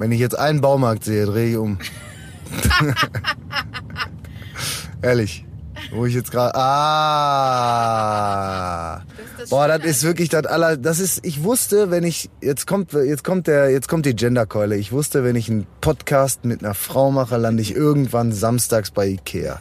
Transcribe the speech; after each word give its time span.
Wenn 0.00 0.10
ich 0.12 0.18
jetzt 0.18 0.38
einen 0.38 0.62
Baumarkt 0.62 1.04
sehe, 1.04 1.26
drehe 1.26 1.50
ich 1.50 1.58
um. 1.58 1.78
Ehrlich. 5.02 5.44
Wo 5.92 6.06
ich 6.06 6.14
jetzt 6.14 6.30
gerade. 6.30 6.54
Ah. 6.54 7.42
das 9.38 9.50
Boah, 9.50 9.68
das 9.68 9.84
ist 9.84 10.02
wirklich 10.02 10.30
das 10.30 10.46
aller. 10.46 10.78
Das 10.78 11.00
ist. 11.00 11.26
Ich 11.26 11.42
wusste, 11.42 11.90
wenn 11.90 12.04
ich 12.04 12.30
jetzt 12.40 12.66
kommt, 12.66 12.94
jetzt 12.94 13.24
kommt 13.24 13.46
der, 13.46 13.68
jetzt 13.68 13.88
kommt 13.88 14.06
die 14.06 14.16
Genderkeule. 14.16 14.76
Ich 14.76 14.90
wusste, 14.90 15.22
wenn 15.22 15.36
ich 15.36 15.50
einen 15.50 15.66
Podcast 15.82 16.46
mit 16.46 16.64
einer 16.64 16.72
Frau 16.72 17.10
mache, 17.10 17.36
lande 17.36 17.60
ich 17.60 17.76
irgendwann 17.76 18.32
samstags 18.32 18.90
bei 18.90 19.06
Ikea. 19.06 19.60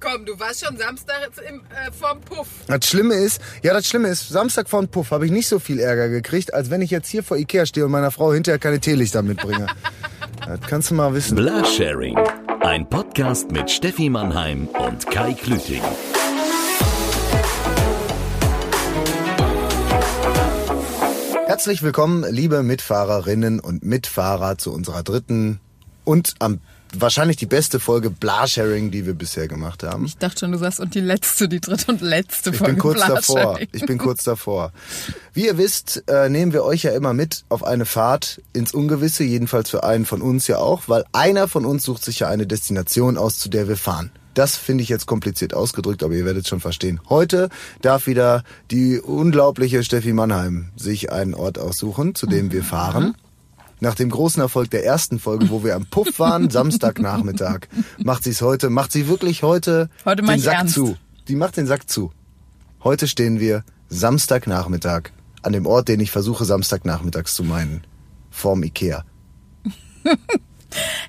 Komm, 0.00 0.24
du 0.24 0.40
warst 0.40 0.64
schon 0.64 0.78
Samstag 0.78 1.30
im, 1.46 1.60
äh, 1.60 1.92
vorm 1.92 2.22
Puff. 2.22 2.48
Das 2.66 2.86
Schlimme 2.86 3.14
ist, 3.14 3.38
ja, 3.62 3.74
das 3.74 3.86
Schlimme 3.86 4.08
ist, 4.08 4.30
Samstag 4.30 4.70
vor 4.70 4.80
dem 4.80 4.88
Puff 4.88 5.10
habe 5.10 5.26
ich 5.26 5.30
nicht 5.30 5.46
so 5.46 5.58
viel 5.58 5.78
Ärger 5.78 6.08
gekriegt, 6.08 6.54
als 6.54 6.70
wenn 6.70 6.80
ich 6.80 6.90
jetzt 6.90 7.08
hier 7.08 7.22
vor 7.22 7.36
Ikea 7.36 7.66
stehe 7.66 7.84
und 7.84 7.92
meiner 7.92 8.10
Frau 8.10 8.32
hinterher 8.32 8.58
keine 8.58 8.80
Teelichter 8.80 9.20
mitbringe. 9.20 9.66
das 10.46 10.60
kannst 10.62 10.90
du 10.90 10.94
mal 10.94 11.12
wissen. 11.12 11.36
Blasharing. 11.36 12.18
Ein 12.62 12.88
Podcast 12.88 13.50
mit 13.50 13.70
Steffi 13.70 14.08
Mannheim 14.08 14.68
und 14.68 15.06
Kai 15.10 15.34
Klüting. 15.34 15.82
Herzlich 21.46 21.82
willkommen, 21.82 22.24
liebe 22.30 22.62
Mitfahrerinnen 22.62 23.60
und 23.60 23.84
Mitfahrer, 23.84 24.56
zu 24.56 24.72
unserer 24.72 25.02
dritten 25.02 25.60
und 26.04 26.34
am 26.38 26.60
wahrscheinlich 26.98 27.36
die 27.36 27.46
beste 27.46 27.80
Folge 27.80 28.10
Blasharing, 28.10 28.90
die 28.90 29.06
wir 29.06 29.14
bisher 29.14 29.48
gemacht 29.48 29.82
haben. 29.82 30.04
Ich 30.04 30.16
dachte 30.16 30.40
schon, 30.40 30.52
du 30.52 30.58
sagst, 30.58 30.80
und 30.80 30.94
die 30.94 31.00
letzte, 31.00 31.48
die 31.48 31.60
dritte 31.60 31.90
und 31.90 32.00
letzte 32.00 32.50
Ich 32.50 32.56
Folge 32.56 32.74
bin 32.74 32.80
kurz 32.80 33.00
davor. 33.00 33.58
Ich 33.72 33.86
bin 33.86 33.98
kurz 33.98 34.24
davor. 34.24 34.72
Wie 35.32 35.46
ihr 35.46 35.58
wisst, 35.58 36.04
äh, 36.08 36.28
nehmen 36.28 36.52
wir 36.52 36.64
euch 36.64 36.82
ja 36.82 36.92
immer 36.92 37.14
mit 37.14 37.44
auf 37.48 37.64
eine 37.64 37.86
Fahrt 37.86 38.40
ins 38.52 38.74
Ungewisse, 38.74 39.24
jedenfalls 39.24 39.70
für 39.70 39.84
einen 39.84 40.06
von 40.06 40.22
uns 40.22 40.46
ja 40.46 40.58
auch, 40.58 40.82
weil 40.88 41.04
einer 41.12 41.48
von 41.48 41.64
uns 41.64 41.84
sucht 41.84 42.04
sich 42.04 42.20
ja 42.20 42.28
eine 42.28 42.46
Destination 42.46 43.16
aus, 43.16 43.38
zu 43.38 43.48
der 43.48 43.68
wir 43.68 43.76
fahren. 43.76 44.10
Das 44.34 44.56
finde 44.56 44.82
ich 44.82 44.88
jetzt 44.88 45.06
kompliziert 45.06 45.54
ausgedrückt, 45.54 46.02
aber 46.02 46.14
ihr 46.14 46.24
werdet 46.24 46.46
schon 46.46 46.60
verstehen. 46.60 47.00
Heute 47.08 47.48
darf 47.82 48.06
wieder 48.06 48.44
die 48.70 49.00
unglaubliche 49.00 49.82
Steffi 49.82 50.12
Mannheim 50.12 50.70
sich 50.76 51.10
einen 51.10 51.34
Ort 51.34 51.58
aussuchen, 51.58 52.14
zu 52.14 52.26
dem 52.26 52.52
wir 52.52 52.62
fahren. 52.62 53.14
Nach 53.80 53.94
dem 53.94 54.10
großen 54.10 54.42
Erfolg 54.42 54.70
der 54.70 54.84
ersten 54.84 55.18
Folge, 55.18 55.48
wo 55.50 55.64
wir 55.64 55.74
am 55.74 55.86
Puff 55.86 56.18
waren, 56.18 56.50
Samstagnachmittag, 56.50 57.60
macht 57.98 58.24
sie 58.24 58.30
es 58.30 58.42
heute, 58.42 58.70
macht 58.70 58.92
sie 58.92 59.08
wirklich 59.08 59.42
heute, 59.42 59.88
Heute 60.04 60.22
den 60.22 60.38
Sack 60.40 60.54
ernst. 60.54 60.74
zu. 60.74 60.96
Die 61.28 61.36
macht 61.36 61.56
den 61.56 61.66
Sack 61.66 61.88
zu. 61.88 62.12
Heute 62.84 63.08
stehen 63.08 63.40
wir 63.40 63.64
Samstagnachmittag 63.88 65.10
an 65.42 65.52
dem 65.52 65.66
Ort, 65.66 65.88
den 65.88 66.00
ich 66.00 66.10
versuche 66.10 66.44
Samstagnachmittags 66.44 67.34
zu 67.34 67.42
meinen. 67.44 67.82
Vorm 68.30 68.62
Ikea. 68.62 69.04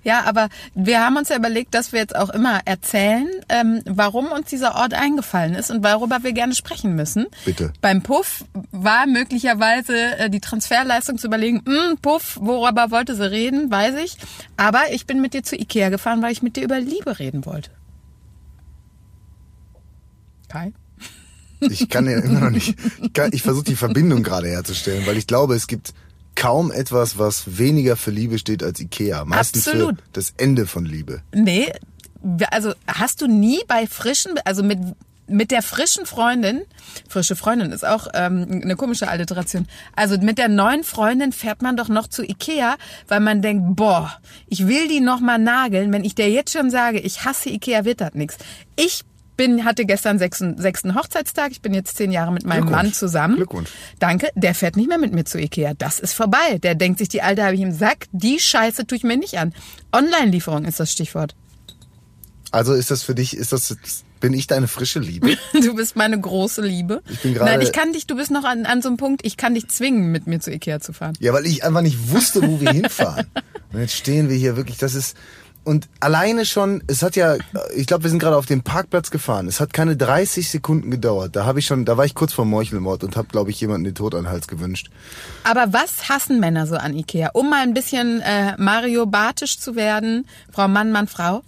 Ja, 0.04 0.24
aber 0.26 0.50
wir 0.74 1.00
haben 1.06 1.18
uns 1.18 1.30
ja 1.30 1.38
überlegt, 1.38 1.76
dass 1.76 1.92
wir 1.92 2.00
jetzt 2.00 2.16
auch 2.16 2.30
immer 2.32 2.62
erzählen, 2.66 3.28
ähm, 3.50 3.82
warum 3.86 4.32
uns 4.32 4.50
dieser 4.50 4.74
Ort 4.76 4.94
eingefallen 4.96 5.54
ist 5.54 5.70
und 5.70 5.84
worüber 5.84 6.24
wir 6.24 6.34
gerne 6.34 6.56
sprechen 6.56 6.96
müssen. 6.96 7.28
Bitte. 7.46 7.72
Beim 7.82 8.02
Puff 8.02 8.44
war 8.72 9.06
möglicherweise 9.06 10.18
äh, 10.18 10.30
die 10.32 10.40
Transferleistung 10.40 11.18
zu 11.20 11.28
überlegen, 11.28 11.62
hm, 11.66 11.98
Puff, 12.02 12.38
worüber 12.42 12.90
wollte 12.90 13.16
sie 13.16 13.30
reden, 13.30 13.70
weiß 13.70 13.96
ich. 14.04 14.18
Aber 14.58 14.92
ich 14.92 15.06
bin 15.06 15.22
mit 15.22 15.34
dir 15.36 15.44
zu 15.44 15.56
Ikea 15.56 15.90
gefahren, 15.90 16.22
weil 16.24 16.32
ich 16.32 16.42
mit 16.42 16.56
dir 16.56 16.64
über 16.64 16.80
Liebe 16.80 17.20
reden 17.20 17.46
wollte. 17.46 17.70
Kai? 20.50 20.74
Ich 21.62 21.90
kann 21.90 22.10
ja 22.10 22.18
immer 22.20 22.40
noch 22.40 22.50
nicht. 22.50 22.76
Ich, 23.02 23.14
kann- 23.14 23.32
ich 23.34 23.44
versuche 23.44 23.66
die 23.66 23.76
Verbindung 23.76 24.24
gerade 24.24 24.48
herzustellen, 24.48 25.06
weil 25.06 25.18
ich 25.18 25.28
glaube, 25.28 25.56
es 25.56 25.68
gibt 25.68 25.94
kaum 26.36 26.72
etwas, 26.72 27.18
was 27.18 27.58
weniger 27.58 27.96
für 27.98 28.12
Liebe 28.12 28.38
steht 28.38 28.64
als 28.64 28.80
Ikea. 28.80 29.26
Meistens 29.26 29.68
Absolut. 29.68 29.98
für 29.98 30.04
das 30.14 30.34
Ende 30.38 30.66
von 30.68 30.86
Liebe. 30.86 31.22
Nee, 31.34 31.72
also 32.50 32.74
hast 32.88 33.22
du 33.22 33.28
nie 33.28 33.62
bei 33.68 33.88
frischen, 33.88 34.34
also 34.46 34.64
mit 34.64 34.80
mit 35.32 35.52
der 35.52 35.62
frischen 35.62 36.06
Freundin, 36.06 36.62
frische 37.08 37.36
Freundin 37.36 37.72
ist 37.72 37.86
auch 37.86 38.08
ähm, 38.14 38.62
eine 38.64 38.76
komische 38.76 39.08
Alliteration. 39.08 39.68
Also 39.96 40.18
mit 40.18 40.38
der 40.38 40.50
neuen 40.50 40.84
Freundin 40.84 41.32
fährt 41.32 41.62
man 41.62 41.78
doch 41.78 41.88
noch 41.88 42.08
zu 42.08 42.24
Ikea, 42.24 42.76
weil 43.08 43.22
man 43.22 43.42
denkt, 43.42 43.76
boah, 43.78 44.12
ich 44.48 44.68
will 44.68 44.88
die 44.88 45.00
noch 45.00 45.20
mal 45.20 45.38
nageln. 45.38 45.92
Wenn 45.94 46.04
ich 46.04 46.16
dir 46.16 46.30
jetzt 46.30 46.52
schon 46.52 46.70
sage, 46.70 47.00
ich 47.00 47.24
hasse 47.24 47.50
Ikea, 47.50 47.86
wird 47.86 48.02
das 48.02 48.14
nix. 48.14 48.38
Ich 48.76 49.04
bin, 49.38 49.66
hatte 49.66 49.86
gestern 49.86 50.20
sechsten, 50.20 50.58
sechsten 50.60 50.96
Hochzeitstag. 50.96 51.52
Ich 51.52 51.62
bin 51.62 51.74
jetzt 51.74 51.98
zehn 51.98 52.12
Jahre 52.12 52.32
mit 52.32 52.46
meinem. 52.46 52.70
Mann 52.70 52.94
zusammen. 52.94 53.36
Glückwunsch. 53.38 53.70
Danke. 54.00 54.30
Der 54.36 54.54
fährt 54.54 54.76
nicht 54.76 54.88
mehr 54.90 54.98
mit 55.00 55.14
mir 55.14 55.26
zu 55.26 55.40
Ikea. 55.40 55.74
Das 55.76 56.00
ist 56.00 56.14
vorbei. 56.14 56.60
Der 56.62 56.76
denkt 56.76 57.00
sich, 57.00 57.10
die 57.10 57.22
Alte 57.22 57.44
habe 57.44 57.56
ich 57.56 57.62
im 57.62 57.72
Sack. 57.72 58.06
Die 58.12 58.40
Scheiße 58.40 58.86
tue 58.88 58.98
ich 58.98 59.04
mir 59.04 59.18
nicht 59.18 59.38
an. 59.40 59.54
Online-Lieferung 59.94 60.66
ist 60.66 60.80
das 60.80 60.92
Stichwort. 60.92 61.36
Also 62.52 62.74
ist 62.74 62.92
das 62.92 63.04
für 63.04 63.16
dich, 63.16 63.36
ist 63.38 63.54
das, 63.54 63.78
bin 64.20 64.34
ich 64.34 64.46
deine 64.48 64.68
frische 64.68 65.00
Liebe? 65.00 65.38
Du 65.54 65.74
bist 65.76 65.96
meine 65.96 66.20
große 66.20 66.62
Liebe. 66.62 67.02
Ich 67.10 67.22
bin 67.22 67.34
gerade- 67.34 67.50
Nein, 67.52 67.62
ich 67.62 67.72
kann 67.72 67.94
dich, 67.94 68.08
du 68.08 68.16
bist 68.16 68.30
noch 68.32 68.44
an, 68.44 68.66
an 68.66 68.82
so 68.82 68.90
einem 68.90 68.98
Punkt, 68.98 69.26
ich 69.26 69.38
kann 69.38 69.54
dich 69.56 69.70
zwingen, 69.70 70.12
mit 70.12 70.28
mir 70.28 70.40
zu 70.42 70.52
Ikea 70.52 70.80
zu 70.82 70.92
fahren. 70.94 71.14
Ja, 71.20 71.34
weil 71.34 71.46
ich 71.46 71.64
einfach 71.64 71.82
nicht 71.82 72.12
wusste, 72.12 72.42
wo 72.46 72.60
wir 72.60 72.72
hinfahren. 72.74 73.28
Und 73.72 73.80
jetzt 73.80 73.96
stehen 73.96 74.30
wir 74.30 74.36
hier 74.36 74.58
wirklich, 74.58 74.78
das 74.78 74.96
ist, 74.96 75.16
und 75.64 75.88
alleine 76.00 76.46
schon, 76.46 76.84
es 76.88 77.04
hat 77.04 77.16
ja, 77.16 77.36
ich 77.76 77.86
glaube, 77.86 78.04
wir 78.04 78.10
sind 78.10 78.20
gerade 78.20 78.36
auf 78.36 78.48
dem 78.48 78.64
Parkplatz 78.64 79.12
gefahren. 79.12 79.48
Es 79.48 79.60
hat 79.60 79.74
keine 79.74 79.96
30 79.96 80.50
Sekunden 80.50 80.90
gedauert. 80.90 81.36
Da 81.36 81.46
habe 81.46 81.60
ich 81.60 81.68
schon, 81.68 81.86
da 81.86 81.98
war 81.98 82.06
ich 82.06 82.16
kurz 82.16 82.34
vor 82.34 82.46
Meuchelmord 82.46 83.04
und 83.04 83.16
habe, 83.16 83.28
glaube 83.28 83.52
ich, 83.52 83.62
jemanden 83.62 83.84
den 83.84 83.96
Tod 83.96 84.16
an 84.16 84.24
den 84.24 84.32
Hals 84.32 84.48
gewünscht. 84.48 84.90
Aber 85.44 85.72
was 85.72 86.10
hassen 86.10 86.40
Männer 86.40 86.66
so 86.66 86.76
an 86.76 86.96
Ikea? 86.96 87.30
Um 87.34 87.50
mal 87.50 87.62
ein 87.62 87.74
bisschen 87.76 88.22
äh, 88.22 88.56
Mario 88.58 89.06
Bartisch 89.06 89.60
zu 89.60 89.76
werden, 89.76 90.26
Frau 90.52 90.68
Mann, 90.68 90.92
Mann, 90.92 91.08
Frau. 91.08 91.44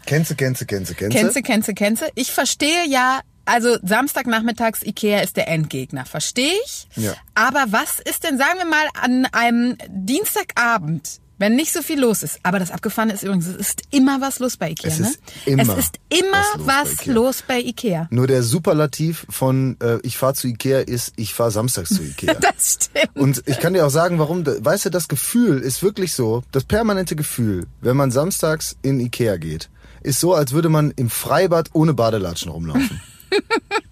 Du? 1.09 1.17
Kennst 1.17 1.35
du, 1.35 1.41
kennst 1.41 1.69
du, 1.69 1.73
kennst 1.73 2.03
du? 2.03 2.05
Ich 2.13 2.31
verstehe 2.31 2.87
ja, 2.87 3.21
also 3.45 3.77
Samstagnachmittags 3.81 4.83
Ikea 4.83 5.21
ist 5.21 5.37
der 5.37 5.47
Endgegner, 5.47 6.05
verstehe 6.05 6.53
ich. 6.65 6.87
Ja. 6.95 7.13
Aber 7.35 7.65
was 7.69 7.99
ist 7.99 8.23
denn, 8.23 8.37
sagen 8.37 8.59
wir 8.59 8.65
mal, 8.65 8.87
an 9.01 9.27
einem 9.31 9.77
Dienstagabend, 9.89 11.19
wenn 11.39 11.55
nicht 11.55 11.73
so 11.73 11.81
viel 11.81 11.99
los 11.99 12.23
ist? 12.23 12.39
Aber 12.43 12.59
das 12.59 12.71
Abgefahrene 12.71 13.13
ist 13.13 13.23
übrigens, 13.23 13.47
es 13.47 13.55
ist 13.55 13.81
immer 13.91 14.21
was 14.21 14.39
los 14.39 14.57
bei 14.57 14.69
Ikea, 14.71 14.89
Es 14.91 14.99
ne? 14.99 15.07
ist 15.07 15.19
immer 15.45 15.63
es 15.63 15.85
ist 15.85 15.99
immer 16.09 16.43
was 16.57 16.57
los 16.57 16.65
bei 16.65 16.73
was 16.83 16.91
Ikea. 17.01 17.13
los 17.13 17.43
bei 17.47 17.59
Ikea. 17.59 18.07
Nur 18.11 18.27
der 18.27 18.43
Superlativ 18.43 19.25
von 19.29 19.77
äh, 19.81 19.99
ich 20.03 20.17
fahr 20.17 20.33
zu 20.33 20.47
Ikea 20.47 20.79
ist, 20.79 21.13
ich 21.15 21.33
fahr 21.33 21.51
samstags 21.51 21.89
zu 21.89 22.03
Ikea. 22.03 22.33
Das 22.35 22.79
stimmt. 22.85 23.15
Und 23.15 23.43
ich 23.45 23.59
kann 23.59 23.73
dir 23.73 23.85
auch 23.85 23.89
sagen, 23.91 24.19
warum. 24.19 24.45
Weißt 24.45 24.85
du, 24.85 24.89
das 24.89 25.07
Gefühl 25.07 25.59
ist 25.59 25.83
wirklich 25.83 26.13
so, 26.13 26.43
das 26.51 26.63
permanente 26.63 27.15
Gefühl, 27.15 27.65
wenn 27.81 27.97
man 27.97 28.11
samstags 28.11 28.75
in 28.81 28.99
Ikea 28.99 29.37
geht, 29.37 29.69
ist 30.01 30.19
so, 30.19 30.33
als 30.33 30.51
würde 30.51 30.69
man 30.69 30.91
im 30.95 31.09
Freibad 31.09 31.69
ohne 31.73 31.93
Badelatschen 31.93 32.51
rumlaufen. 32.51 33.01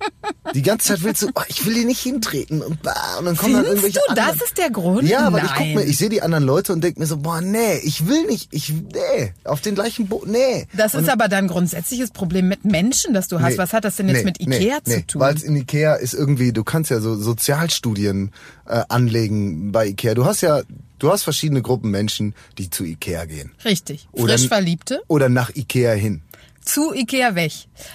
Die 0.53 0.61
ganze 0.61 0.89
Zeit 0.89 1.03
willst 1.03 1.21
du, 1.21 1.29
oh, 1.33 1.41
ich 1.47 1.65
will 1.65 1.73
hier 1.75 1.85
nicht 1.85 2.01
hintreten 2.01 2.61
und, 2.61 2.81
bah, 2.81 3.17
und 3.19 3.25
dann 3.25 3.37
kommen 3.37 3.53
dann 3.53 3.65
Findest 3.65 3.83
irgendwelche 3.85 3.99
du, 4.07 4.15
das 4.15 4.25
anderen. 4.29 4.45
ist 4.45 4.57
der 4.57 4.69
Grund? 4.69 5.07
Ja, 5.09 5.27
aber 5.27 5.43
ich 5.43 5.53
guck 5.53 5.67
mir, 5.67 5.83
ich 5.83 5.97
sehe 5.97 6.09
die 6.09 6.21
anderen 6.21 6.43
Leute 6.43 6.73
und 6.73 6.83
denk 6.83 6.97
mir 6.99 7.05
so, 7.05 7.17
boah, 7.17 7.41
nee, 7.41 7.77
ich 7.83 8.07
will 8.07 8.25
nicht, 8.25 8.49
ich, 8.51 8.71
nee, 8.73 9.33
auf 9.43 9.61
den 9.61 9.75
gleichen 9.75 10.07
Boot, 10.07 10.27
nee. 10.27 10.67
Das 10.75 10.93
ist 10.93 11.09
aber 11.09 11.27
dein 11.27 11.47
grundsätzliches 11.47 12.11
Problem 12.11 12.47
mit 12.47 12.65
Menschen, 12.65 13.13
das 13.13 13.27
du 13.27 13.39
hast. 13.39 13.53
Nee, 13.53 13.57
Was 13.57 13.73
hat 13.73 13.85
das 13.85 13.95
denn 13.95 14.07
jetzt 14.09 14.19
nee, 14.19 14.23
mit 14.25 14.41
Ikea 14.41 14.79
nee, 14.85 14.93
zu 14.95 15.07
tun? 15.07 15.21
Weil 15.21 15.35
es 15.35 15.43
in 15.43 15.55
Ikea 15.55 15.95
ist 15.95 16.13
irgendwie, 16.13 16.51
du 16.51 16.63
kannst 16.63 16.91
ja 16.91 16.99
so 16.99 17.15
Sozialstudien 17.15 18.31
äh, 18.67 18.81
anlegen 18.89 19.71
bei 19.71 19.87
Ikea. 19.87 20.13
Du 20.13 20.25
hast 20.25 20.41
ja, 20.41 20.61
du 20.99 21.11
hast 21.11 21.23
verschiedene 21.23 21.61
Gruppen 21.61 21.91
Menschen, 21.91 22.33
die 22.57 22.69
zu 22.69 22.83
Ikea 22.83 23.25
gehen. 23.25 23.51
Richtig. 23.65 24.07
Oder- 24.11 24.33
Frisch 24.37 24.47
Verliebte 24.47 25.01
Oder 25.07 25.29
nach 25.29 25.51
Ikea 25.55 25.93
hin. 25.93 26.21
zu 26.63 26.93
Ikea 26.93 27.35
weg. 27.35 27.51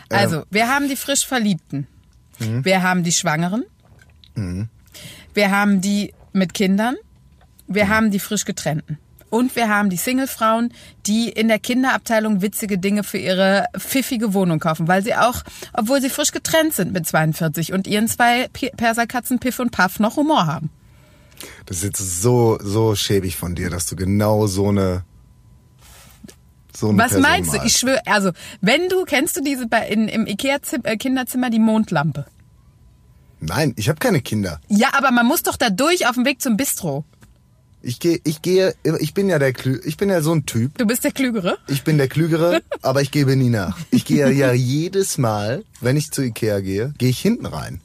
Also, 0.08 0.42
wir 0.50 0.68
haben 0.68 0.88
die 0.88 0.96
frisch 0.96 1.26
Verliebten. 1.26 1.86
Wir 2.38 2.82
haben 2.82 3.02
die 3.02 3.12
Schwangeren. 3.12 3.64
Wir 5.34 5.50
haben 5.50 5.80
die 5.80 6.12
mit 6.32 6.54
Kindern. 6.54 6.96
Wir 7.66 7.88
haben 7.88 8.10
die 8.10 8.20
frisch 8.20 8.44
getrennten. 8.44 8.98
Und 9.28 9.56
wir 9.56 9.68
haben 9.68 9.90
die 9.90 9.96
Singlefrauen, 9.96 10.72
die 11.06 11.28
in 11.28 11.48
der 11.48 11.58
Kinderabteilung 11.58 12.42
witzige 12.42 12.78
Dinge 12.78 13.02
für 13.02 13.18
ihre 13.18 13.66
pfiffige 13.76 14.34
Wohnung 14.34 14.60
kaufen, 14.60 14.86
weil 14.86 15.02
sie 15.02 15.14
auch, 15.14 15.42
obwohl 15.72 16.00
sie 16.00 16.10
frisch 16.10 16.30
getrennt 16.30 16.74
sind 16.74 16.92
mit 16.92 17.06
42 17.06 17.72
und 17.72 17.86
ihren 17.86 18.08
zwei 18.08 18.48
Perserkatzen 18.48 19.38
Piff 19.40 19.58
und 19.58 19.72
Puff 19.72 19.98
noch 19.98 20.16
Humor 20.16 20.46
haben. 20.46 20.70
Das 21.66 21.78
ist 21.78 21.84
jetzt 21.84 22.22
so, 22.22 22.58
so 22.62 22.94
schäbig 22.94 23.36
von 23.36 23.54
dir, 23.54 23.68
dass 23.68 23.86
du 23.86 23.96
genau 23.96 24.46
so 24.46 24.68
eine, 24.68 25.04
so 26.78 26.88
eine 26.88 26.98
Was 26.98 27.08
Person 27.08 27.22
meinst 27.22 27.52
du? 27.52 27.56
malst. 27.58 27.72
Ich 27.74 27.78
schwöre, 27.80 28.00
also, 28.06 28.30
wenn 28.60 28.88
du, 28.88 29.04
kennst 29.04 29.36
du 29.36 29.42
diese 29.42 29.66
bei, 29.66 29.88
in, 29.88 30.08
im 30.08 30.26
Ikea-Kinderzimmer 30.26 31.50
die 31.50 31.58
Mondlampe? 31.58 32.26
Nein, 33.40 33.74
ich 33.76 33.88
habe 33.88 33.98
keine 33.98 34.20
Kinder. 34.20 34.60
Ja, 34.68 34.88
aber 34.92 35.10
man 35.10 35.26
muss 35.26 35.42
doch 35.42 35.56
da 35.56 35.70
durch 35.70 36.06
auf 36.06 36.14
dem 36.14 36.24
Weg 36.24 36.40
zum 36.40 36.56
Bistro. 36.56 37.04
Ich 37.82 38.00
gehe, 38.00 38.18
ich 38.24 38.42
gehe, 38.42 38.74
ich 38.98 39.14
bin 39.14 39.28
ja 39.28 39.38
der 39.38 39.52
Klü, 39.52 39.78
ich 39.84 39.96
bin 39.96 40.08
ja 40.08 40.20
so 40.20 40.34
ein 40.34 40.44
Typ. 40.46 40.76
Du 40.78 40.86
bist 40.86 41.04
der 41.04 41.12
Klügere. 41.12 41.58
Ich 41.68 41.84
bin 41.84 41.98
der 41.98 42.08
Klügere, 42.08 42.60
aber 42.82 43.02
ich 43.02 43.10
gebe 43.10 43.36
nie 43.36 43.50
nach. 43.50 43.78
Ich 43.90 44.04
gehe 44.04 44.28
ja 44.32 44.52
jedes 44.52 45.18
Mal, 45.18 45.62
wenn 45.80 45.96
ich 45.96 46.10
zu 46.10 46.22
Ikea 46.22 46.60
gehe, 46.60 46.94
gehe 46.98 47.10
ich 47.10 47.20
hinten 47.20 47.46
rein. 47.46 47.80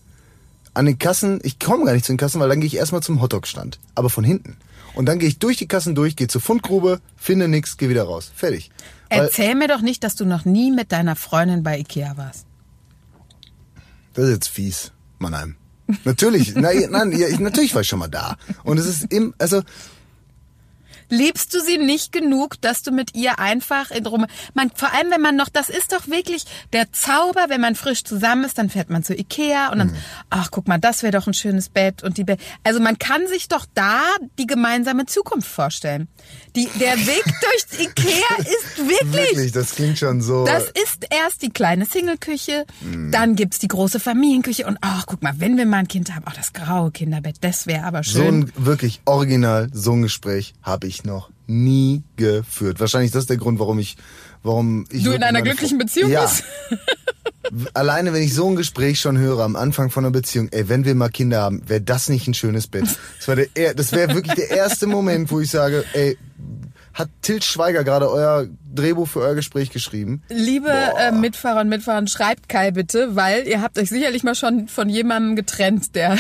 An 0.74 0.86
den 0.86 0.98
Kassen, 0.98 1.40
ich 1.44 1.60
komme 1.60 1.86
gar 1.86 1.94
nicht 1.94 2.06
zu 2.06 2.14
den 2.14 2.18
Kassen, 2.18 2.40
weil 2.40 2.50
dann 2.50 2.62
gehe 2.62 2.68
ich 2.68 2.78
erstmal 2.78 3.04
zum 3.04 3.22
Hotdog-Stand. 3.22 3.78
Aber 3.94 4.10
von 4.10 4.24
hinten. 4.24 4.56
Und 4.94 5.06
dann 5.06 5.20
gehe 5.20 5.30
ich 5.30 5.40
durch 5.40 5.58
die 5.58 5.68
Kassen 5.68 5.96
durch, 5.96 6.16
gehe 6.16 6.28
zur 6.28 6.42
Fundgrube, 6.42 7.02
finde 7.16 7.48
nix, 7.48 7.78
gehe 7.78 7.90
wieder 7.90 8.04
raus. 8.04 8.32
Fertig. 8.36 8.72
Weil, 9.10 9.22
Erzähl 9.22 9.56
mir 9.56 9.68
doch 9.68 9.82
nicht, 9.82 10.04
dass 10.04 10.16
du 10.16 10.26
noch 10.26 10.46
nie 10.46 10.72
mit 10.72 10.92
deiner 10.92 11.16
Freundin 11.16 11.64
bei 11.64 11.80
Ikea 11.80 12.18
warst. 12.18 12.46
das 14.14 14.26
ist 14.26 14.32
jetzt 14.32 14.48
fies, 14.48 14.92
Mannheim. 15.20 15.56
Natürlich, 16.06 16.56
nein, 16.56 16.88
nein, 16.90 17.10
natürlich 17.40 17.74
war 17.74 17.82
ich 17.82 17.88
schon 17.88 18.00
mal 18.00 18.08
da. 18.08 18.38
Und 18.64 18.78
es 18.78 18.86
ist 18.86 19.12
im, 19.12 19.34
also, 19.38 19.62
Liebst 21.12 21.54
du 21.54 21.60
sie 21.60 21.78
nicht 21.78 22.12
genug, 22.12 22.60
dass 22.62 22.82
du 22.84 22.92
mit 22.92 23.14
ihr 23.16 23.38
einfach 23.38 23.92
in 23.92 24.06
Rom, 24.08 24.26
man, 24.54 24.72
vor 24.74 24.92
allem 24.94 25.12
wenn 25.12 25.22
man 25.22 25.36
noch, 25.36 25.50
das 25.50 25.70
ist 25.70 25.92
doch 25.92 26.08
wirklich 26.08 26.46
der 26.74 26.92
Zauber, 26.92 27.46
wenn 27.50 27.62
man 27.62 27.76
frisch 27.76 28.04
zusammen 28.04 28.46
ist, 28.46 28.58
dann 28.58 28.70
fährt 28.70 28.90
man 28.90 29.04
zu 29.04 29.14
Ikea 29.14 29.72
und 29.72 29.80
dann, 29.80 29.96
ach 30.30 30.50
guck 30.52 30.68
mal, 30.68 30.78
das 30.80 31.04
wäre 31.04 31.12
doch 31.12 31.28
ein 31.28 31.34
schönes 31.34 31.70
Bett 31.70 32.02
und 32.02 32.18
die 32.18 32.24
Bett. 32.24 32.40
Also 32.64 32.80
man 32.80 32.98
kann 32.98 33.28
sich 33.28 33.48
doch 33.50 33.66
da 33.74 34.02
die 34.40 34.48
gemeinsame 34.48 35.06
Zukunft 35.06 35.48
vorstellen. 35.50 36.08
Die, 36.56 36.68
der 36.80 36.98
Weg 36.98 37.24
durch 37.70 37.82
Ikea 37.82 38.38
ist 38.40 38.78
wirklich, 38.78 39.14
wirklich, 39.14 39.52
das 39.52 39.76
klingt 39.76 39.98
schon 40.00 40.22
so. 40.22 40.46
das 40.46 40.64
ist 40.66 41.06
erst 41.10 41.42
die 41.42 41.50
kleine 41.50 41.86
Singleküche, 41.86 42.66
dann 43.12 43.36
gibt's 43.36 43.60
die 43.60 43.68
große 43.68 44.00
Familienküche 44.00 44.66
und 44.66 44.78
ach, 44.82 45.06
guck 45.06 45.22
mal, 45.22 45.34
wenn 45.38 45.58
wir 45.58 45.66
mal 45.66 45.78
ein 45.78 45.88
Kind 45.88 46.14
haben, 46.16 46.24
ach, 46.26 46.36
das 46.36 46.54
graue 46.54 46.92
Kinderbett, 46.92 47.36
das 47.42 47.68
wäre 47.68 47.84
aber 47.84 48.04
So 48.04 48.20
schön. 48.22 48.40
ein 48.40 48.52
wirklich 48.56 49.02
original, 49.06 49.70
so 49.74 49.92
ein 49.94 50.02
Gespräch 50.04 50.54
habe 50.62 50.88
ich 50.88 51.01
noch 51.06 51.30
nie 51.48 52.04
geführt. 52.16 52.80
Wahrscheinlich 52.80 53.12
das 53.12 53.24
ist 53.24 53.30
der 53.30 53.38
Grund, 53.38 53.60
warum 53.60 53.80
ich, 53.80 53.98
warum 54.44 54.86
ich 54.90 55.04
Du 55.04 55.12
in 55.12 55.24
einer 55.24 55.42
glücklichen 55.42 55.78
Frau- 55.78 55.86
Beziehung 55.86 56.12
ja. 56.12 56.22
bist? 56.24 56.44
Alleine, 57.74 58.14
wenn 58.14 58.22
ich 58.24 58.34
so 58.34 58.48
ein 58.50 58.56
Gespräch 58.56 59.00
schon 59.00 59.18
höre 59.18 59.40
am 59.40 59.56
Anfang 59.56 59.90
von 59.90 60.06
einer 60.06 60.12
Beziehung, 60.12 60.48
ey, 60.52 60.70
wenn 60.70 60.86
wir 60.86 60.96
mal 60.96 61.10
Kinder 61.10 61.42
haben, 61.42 61.68
wäre 61.68 61.82
das 61.82 62.08
nicht 62.08 62.28
ein 62.28 62.34
schönes 62.34 62.68
Bett. 62.68 62.86
Das 63.18 63.28
war 63.28 63.36
der, 63.36 63.74
das 63.74 63.92
wäre 63.92 64.14
wirklich 64.16 64.36
der 64.36 64.52
erste 64.52 64.88
Moment, 64.88 65.32
wo 65.32 65.40
ich 65.42 65.52
sage, 65.52 65.84
ey, 65.94 66.18
hat 66.94 67.10
Til 67.22 67.42
Schweiger 67.42 67.84
gerade 67.84 68.10
euer 68.10 68.48
Drehbuch 68.74 69.08
für 69.08 69.20
euer 69.22 69.36
Gespräch 69.36 69.70
geschrieben? 69.70 70.24
Liebe 70.30 70.70
äh, 70.70 71.12
Mitfahrer 71.12 71.62
und 71.62 71.70
Mitfahrer, 71.70 72.06
schreibt 72.08 72.48
Kai 72.50 72.72
bitte, 72.72 73.16
weil 73.16 73.48
ihr 73.48 73.62
habt 73.62 73.78
euch 73.78 73.90
sicherlich 73.90 74.24
mal 74.24 74.36
schon 74.36 74.68
von 74.68 74.90
jemandem 74.90 75.36
getrennt, 75.36 75.96
der 75.96 76.18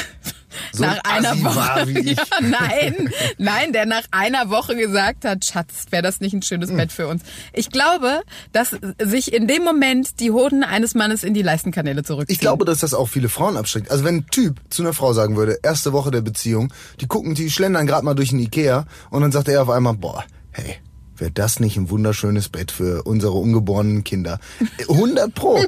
So 0.74 0.84
nach 0.84 1.00
ein 1.04 1.26
einer 1.26 1.44
Woche, 1.44 1.92
ja, 2.02 2.24
nein, 2.42 3.10
nein, 3.38 3.74
der 3.74 3.86
nach 3.86 4.04
einer 4.12 4.50
Woche 4.50 4.76
gesagt 4.76 5.26
hat, 5.26 5.46
Schatz, 5.46 5.86
wäre 5.90 6.04
das 6.04 6.20
nicht 6.20 6.34
ein 6.34 6.42
schönes 6.42 6.70
Hm. 6.70 6.78
Bett 6.78 6.92
für 6.92 7.08
uns. 7.08 7.24
Ich 7.54 7.70
glaube, 7.70 8.22
dass 8.52 8.76
sich 9.02 9.34
in 9.34 9.48
dem 9.48 9.64
Moment 9.64 10.20
die 10.20 10.32
Hoden 10.32 10.64
eines 10.64 10.96
Mannes 10.96 11.24
in 11.24 11.34
die 11.34 11.42
Leistenkanäle 11.42 12.04
zurückziehen. 12.04 12.34
Ich 12.34 12.40
glaube, 12.40 12.66
dass 12.66 12.80
das 12.80 12.94
auch 12.94 13.08
viele 13.08 13.30
Frauen 13.30 13.58
abschreckt. 13.58 13.92
Also 13.92 14.04
wenn 14.04 14.16
ein 14.18 14.28
Typ 14.28 14.60
zu 14.70 14.82
einer 14.84 14.94
Frau 14.94 15.14
sagen 15.14 15.36
würde, 15.36 15.60
erste 15.64 15.94
Woche 15.94 16.12
der 16.12 16.22
Beziehung, 16.22 16.74
die 17.00 17.08
gucken, 17.08 17.36
die 17.36 17.50
schlendern 17.50 17.88
gerade 17.88 18.06
mal 18.06 18.14
durch 18.14 18.30
den 18.30 18.40
Ikea 18.40 18.86
und 19.10 19.22
dann 19.22 19.32
sagt 19.32 19.48
er 19.48 19.62
auf 19.62 19.70
einmal, 19.70 19.94
boah, 19.94 20.24
hey, 20.52 20.78
wäre 21.22 21.32
das 21.32 21.60
nicht 21.60 21.78
ein 21.78 21.90
wunderschönes 21.90 22.50
Bett 22.50 22.72
für 22.72 23.04
unsere 23.04 23.34
ungeborenen 23.34 24.04
Kinder? 24.04 24.40
100 24.90 25.34
pro. 25.34 25.64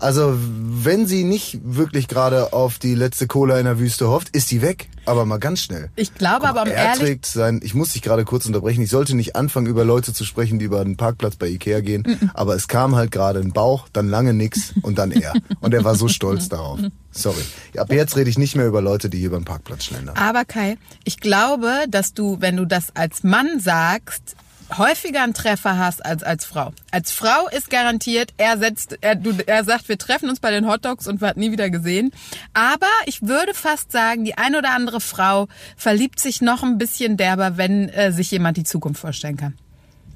Also 0.00 0.36
wenn 0.36 1.06
sie 1.06 1.24
nicht 1.24 1.60
wirklich 1.64 2.08
gerade 2.08 2.52
auf 2.52 2.78
die 2.78 2.94
letzte 2.94 3.26
Cola 3.26 3.58
in 3.58 3.64
der 3.64 3.78
Wüste 3.78 4.08
hofft, 4.08 4.28
ist 4.30 4.50
die 4.50 4.60
weg. 4.60 4.90
Aber 5.06 5.24
mal 5.24 5.38
ganz 5.38 5.62
schnell. 5.62 5.90
Ich 5.96 6.14
glaube 6.14 6.42
mal, 6.42 6.50
aber, 6.50 6.62
um 6.62 6.68
er 6.68 6.92
trägt 6.92 7.24
sein, 7.24 7.60
ich 7.62 7.74
muss 7.74 7.94
dich 7.94 8.02
gerade 8.02 8.24
kurz 8.24 8.44
unterbrechen, 8.44 8.82
ich 8.82 8.90
sollte 8.90 9.16
nicht 9.16 9.34
anfangen, 9.36 9.66
über 9.66 9.84
Leute 9.84 10.12
zu 10.12 10.24
sprechen, 10.24 10.58
die 10.58 10.66
über 10.66 10.80
einen 10.80 10.96
Parkplatz 10.98 11.36
bei 11.36 11.48
Ikea 11.48 11.80
gehen, 11.80 12.30
aber 12.34 12.54
es 12.54 12.68
kam 12.68 12.94
halt 12.94 13.10
gerade 13.10 13.38
ein 13.40 13.52
Bauch, 13.52 13.88
dann 13.92 14.08
lange 14.10 14.34
nix 14.34 14.74
und 14.82 14.98
dann 14.98 15.10
er. 15.10 15.32
Und 15.60 15.72
er 15.72 15.84
war 15.84 15.94
so 15.94 16.08
stolz 16.08 16.48
darauf. 16.50 16.80
Sorry. 17.10 17.42
Ab 17.78 17.90
jetzt 17.90 18.16
rede 18.16 18.28
ich 18.28 18.36
nicht 18.36 18.54
mehr 18.56 18.66
über 18.66 18.82
Leute, 18.82 19.08
die 19.08 19.18
hier 19.18 19.28
über 19.28 19.38
den 19.38 19.46
Parkplatz 19.46 19.84
schlendern. 19.84 20.16
Aber 20.16 20.44
Kai, 20.44 20.76
ich 21.04 21.18
glaube, 21.18 21.70
dass 21.88 22.12
du, 22.12 22.36
wenn 22.40 22.56
du 22.56 22.66
das 22.66 22.94
als 22.94 23.24
Mann 23.24 23.60
sagst, 23.60 24.36
häufiger 24.76 25.22
einen 25.22 25.34
Treffer 25.34 25.78
hast 25.78 26.04
als 26.04 26.22
als 26.22 26.44
Frau. 26.44 26.72
Als 26.90 27.10
Frau 27.10 27.48
ist 27.48 27.70
garantiert, 27.70 28.34
er 28.36 28.58
setzt, 28.58 28.98
er, 29.00 29.14
du, 29.14 29.32
er 29.46 29.64
sagt, 29.64 29.88
wir 29.88 29.98
treffen 29.98 30.28
uns 30.28 30.40
bei 30.40 30.50
den 30.50 30.68
Hotdogs 30.68 31.06
und 31.06 31.20
wird 31.20 31.36
nie 31.36 31.50
wieder 31.52 31.70
gesehen. 31.70 32.12
Aber 32.52 32.86
ich 33.06 33.22
würde 33.22 33.54
fast 33.54 33.92
sagen, 33.92 34.24
die 34.24 34.36
ein 34.36 34.54
oder 34.54 34.74
andere 34.74 35.00
Frau 35.00 35.48
verliebt 35.76 36.20
sich 36.20 36.40
noch 36.40 36.62
ein 36.62 36.78
bisschen 36.78 37.16
derber, 37.16 37.56
wenn 37.56 37.88
äh, 37.88 38.12
sich 38.12 38.30
jemand 38.30 38.56
die 38.56 38.64
Zukunft 38.64 39.00
vorstellen 39.00 39.36
kann. 39.36 39.54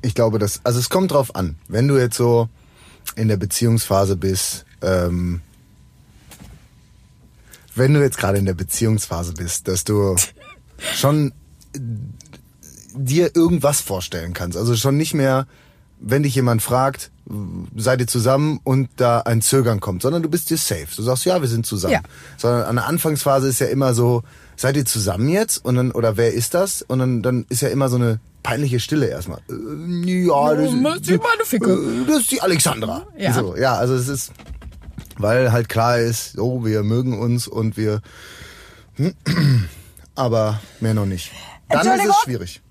Ich 0.02 0.14
glaube, 0.14 0.38
dass, 0.38 0.60
also 0.64 0.78
es 0.78 0.90
kommt 0.90 1.12
drauf 1.12 1.34
an. 1.36 1.56
Wenn 1.68 1.88
du 1.88 1.96
jetzt 1.96 2.16
so 2.16 2.48
in 3.16 3.28
der 3.28 3.36
Beziehungsphase 3.36 4.16
bist, 4.16 4.64
ähm, 4.82 5.40
wenn 7.74 7.94
du 7.94 8.00
jetzt 8.00 8.18
gerade 8.18 8.38
in 8.38 8.46
der 8.46 8.54
Beziehungsphase 8.54 9.32
bist, 9.32 9.68
dass 9.68 9.84
du 9.84 10.16
schon 10.94 11.32
dir 12.94 13.34
irgendwas 13.34 13.80
vorstellen 13.80 14.32
kannst. 14.32 14.56
Also 14.56 14.76
schon 14.76 14.96
nicht 14.96 15.14
mehr, 15.14 15.46
wenn 16.00 16.22
dich 16.22 16.34
jemand 16.34 16.62
fragt, 16.62 17.10
seid 17.76 18.00
ihr 18.00 18.06
zusammen 18.06 18.60
und 18.64 18.88
da 18.96 19.20
ein 19.20 19.40
Zögern 19.40 19.80
kommt, 19.80 20.02
sondern 20.02 20.22
du 20.22 20.28
bist 20.28 20.50
dir 20.50 20.56
safe. 20.56 20.88
Du 20.96 21.02
sagst, 21.02 21.24
ja, 21.24 21.40
wir 21.40 21.48
sind 21.48 21.64
zusammen. 21.64 21.94
Ja. 21.94 22.00
Sondern 22.36 22.62
an 22.62 22.76
der 22.76 22.86
Anfangsphase 22.86 23.48
ist 23.48 23.60
ja 23.60 23.68
immer 23.68 23.94
so, 23.94 24.22
seid 24.56 24.76
ihr 24.76 24.84
zusammen 24.84 25.28
jetzt? 25.28 25.64
Und 25.64 25.76
dann, 25.76 25.92
oder 25.92 26.16
wer 26.16 26.34
ist 26.34 26.54
das? 26.54 26.82
Und 26.82 26.98
dann, 26.98 27.22
dann 27.22 27.46
ist 27.48 27.62
ja 27.62 27.68
immer 27.68 27.88
so 27.88 27.96
eine 27.96 28.20
peinliche 28.42 28.80
Stille 28.80 29.06
erstmal. 29.06 29.38
Äh, 29.48 30.26
ja, 30.26 30.54
das, 30.54 30.70
das 30.82 31.08
ist 31.08 31.22
meine 31.22 31.44
Ficke. 31.44 31.72
äh, 31.72 32.06
das 32.06 32.22
ist 32.22 32.30
die 32.32 32.42
Alexandra. 32.42 33.06
Ja. 33.16 33.32
So, 33.32 33.56
ja, 33.56 33.74
also 33.74 33.94
es 33.94 34.08
ist, 34.08 34.32
weil 35.16 35.52
halt 35.52 35.68
klar 35.68 35.98
ist, 35.98 36.38
oh, 36.38 36.64
wir 36.64 36.82
mögen 36.82 37.18
uns 37.18 37.46
und 37.46 37.76
wir, 37.76 38.02
aber 40.14 40.60
mehr 40.80 40.94
noch 40.94 41.06
nicht. 41.06 41.30
Dann 41.68 41.86
ist 41.98 42.06
es 42.06 42.16
schwierig. 42.24 42.62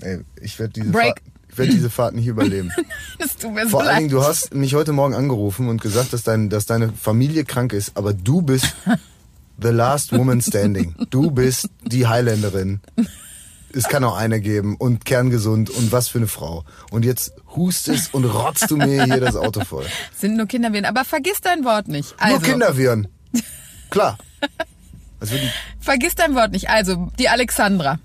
Ey, 0.00 0.20
ich 0.40 0.58
werde 0.58 0.72
diese, 0.74 0.90
Break. 0.90 1.22
Ich 1.48 1.58
werd 1.58 1.72
diese 1.72 1.90
Fahrt 1.90 2.14
nicht 2.14 2.26
überleben. 2.26 2.70
Es 3.18 3.36
tut 3.36 3.54
mir 3.54 3.64
so 3.64 3.70
Vor 3.70 3.80
allen 3.80 3.88
leid. 3.88 3.98
Dingen, 4.00 4.10
du 4.10 4.22
hast 4.24 4.52
mich 4.52 4.74
heute 4.74 4.92
Morgen 4.92 5.14
angerufen 5.14 5.68
und 5.68 5.80
gesagt, 5.80 6.12
dass, 6.12 6.24
dein, 6.24 6.50
dass 6.50 6.66
deine 6.66 6.92
Familie 6.92 7.44
krank 7.44 7.72
ist, 7.72 7.96
aber 7.96 8.12
du 8.12 8.42
bist 8.42 8.74
the 9.62 9.68
last 9.68 10.12
woman 10.12 10.42
standing. 10.42 10.94
Du 11.10 11.30
bist 11.30 11.70
die 11.82 12.06
Highländerin. 12.06 12.80
Es 13.72 13.84
kann 13.88 14.04
auch 14.04 14.16
eine 14.16 14.40
geben 14.40 14.76
und 14.76 15.04
kerngesund 15.04 15.70
und 15.70 15.90
was 15.90 16.08
für 16.08 16.18
eine 16.18 16.26
Frau. 16.26 16.64
Und 16.90 17.04
jetzt 17.04 17.32
hustest 17.56 18.14
und 18.14 18.24
rotzt 18.24 18.70
du 18.70 18.76
mir 18.76 19.04
hier 19.04 19.20
das 19.20 19.36
Auto 19.36 19.64
voll. 19.64 19.86
Sind 20.16 20.36
nur 20.36 20.46
Kinderwehen. 20.46 20.84
Aber 20.84 21.04
vergiss 21.04 21.40
dein 21.40 21.64
Wort 21.64 21.88
nicht. 21.88 22.14
Also, 22.18 22.36
Nur 22.36 22.44
Kinderviren. 22.44 23.08
Klar. 23.90 24.18
Die 25.32 25.50
Vergiss 25.80 26.14
dein 26.14 26.34
Wort 26.34 26.52
nicht. 26.52 26.68
Also, 26.68 27.10
die 27.18 27.28
Alexandra. 27.28 27.98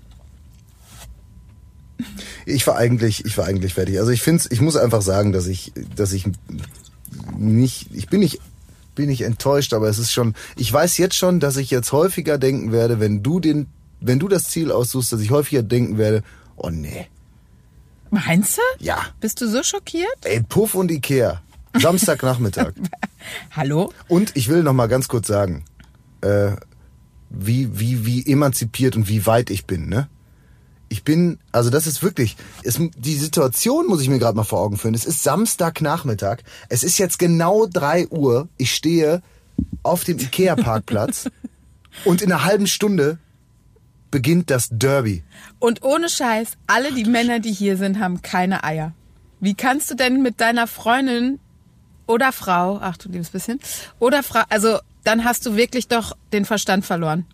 Ich 2.46 2.66
war 2.66 2.76
eigentlich, 2.76 3.24
ich 3.24 3.36
war 3.36 3.44
eigentlich 3.46 3.74
fertig. 3.74 3.98
Also 3.98 4.10
ich 4.10 4.22
finde, 4.22 4.44
ich 4.50 4.60
muss 4.60 4.76
einfach 4.76 5.02
sagen, 5.02 5.32
dass 5.32 5.46
ich, 5.46 5.72
dass 5.94 6.12
ich 6.12 6.24
nicht, 7.36 7.88
ich 7.92 8.08
bin 8.08 8.20
nicht, 8.20 8.40
bin 8.94 9.08
nicht 9.08 9.20
enttäuscht, 9.22 9.74
aber 9.74 9.88
es 9.88 9.98
ist 9.98 10.12
schon, 10.12 10.34
ich 10.56 10.72
weiß 10.72 10.96
jetzt 10.98 11.14
schon, 11.14 11.40
dass 11.40 11.56
ich 11.56 11.70
jetzt 11.70 11.92
häufiger 11.92 12.38
denken 12.38 12.72
werde, 12.72 13.00
wenn 13.00 13.22
du 13.22 13.38
den, 13.40 13.66
wenn 14.00 14.18
du 14.18 14.28
das 14.28 14.44
Ziel 14.44 14.72
aussuchst, 14.72 15.12
dass 15.12 15.20
ich 15.20 15.30
häufiger 15.30 15.62
denken 15.62 15.98
werde, 15.98 16.22
oh 16.56 16.70
nee, 16.70 17.06
Meinst 18.12 18.56
du? 18.58 18.84
ja, 18.84 18.98
Bist 19.20 19.40
du 19.40 19.48
so 19.48 19.62
schockiert? 19.62 20.08
ey, 20.24 20.42
Puff 20.42 20.74
und 20.74 20.90
Ikea, 20.90 21.42
Samstagnachmittag. 21.78 22.72
Hallo? 23.52 23.92
Und 24.08 24.34
ich 24.36 24.48
will 24.48 24.62
noch 24.64 24.72
mal 24.72 24.88
ganz 24.88 25.06
kurz 25.06 25.28
sagen, 25.28 25.64
äh, 26.22 26.52
wie, 27.30 27.78
wie, 27.78 28.04
wie 28.04 28.26
emanzipiert 28.26 28.96
und 28.96 29.08
wie 29.08 29.24
weit 29.26 29.50
ich 29.50 29.64
bin, 29.64 29.88
ne? 29.88 30.08
Ich 30.92 31.04
bin, 31.04 31.38
also 31.52 31.70
das 31.70 31.86
ist 31.86 32.02
wirklich, 32.02 32.36
es, 32.64 32.80
die 32.96 33.14
Situation 33.14 33.86
muss 33.86 34.02
ich 34.02 34.08
mir 34.08 34.18
gerade 34.18 34.36
mal 34.36 34.42
vor 34.42 34.58
Augen 34.58 34.76
führen. 34.76 34.94
Es 34.94 35.04
ist 35.04 35.22
Samstagnachmittag. 35.22 36.38
Es 36.68 36.82
ist 36.82 36.98
jetzt 36.98 37.20
genau 37.20 37.66
drei 37.66 38.08
Uhr. 38.08 38.48
Ich 38.56 38.74
stehe 38.74 39.22
auf 39.84 40.02
dem 40.02 40.18
Ikea-Parkplatz 40.18 41.30
und 42.04 42.22
in 42.22 42.32
einer 42.32 42.44
halben 42.44 42.66
Stunde 42.66 43.18
beginnt 44.10 44.50
das 44.50 44.68
Derby. 44.72 45.22
Und 45.60 45.84
ohne 45.84 46.08
Scheiß, 46.08 46.54
alle 46.66 46.92
die 46.92 47.04
Männer, 47.04 47.38
die 47.38 47.52
hier 47.52 47.76
sind, 47.76 48.00
haben 48.00 48.20
keine 48.22 48.64
Eier. 48.64 48.92
Wie 49.38 49.54
kannst 49.54 49.92
du 49.92 49.94
denn 49.94 50.22
mit 50.22 50.40
deiner 50.40 50.66
Freundin 50.66 51.38
oder 52.06 52.32
Frau, 52.32 52.78
ach 52.82 52.96
du 52.96 53.08
liebes 53.08 53.30
bisschen, 53.30 53.60
oder 54.00 54.24
Frau, 54.24 54.42
also 54.48 54.78
dann 55.04 55.24
hast 55.24 55.46
du 55.46 55.56
wirklich 55.56 55.88
doch 55.88 56.16
den 56.32 56.44
Verstand 56.44 56.84
verloren. 56.84 57.24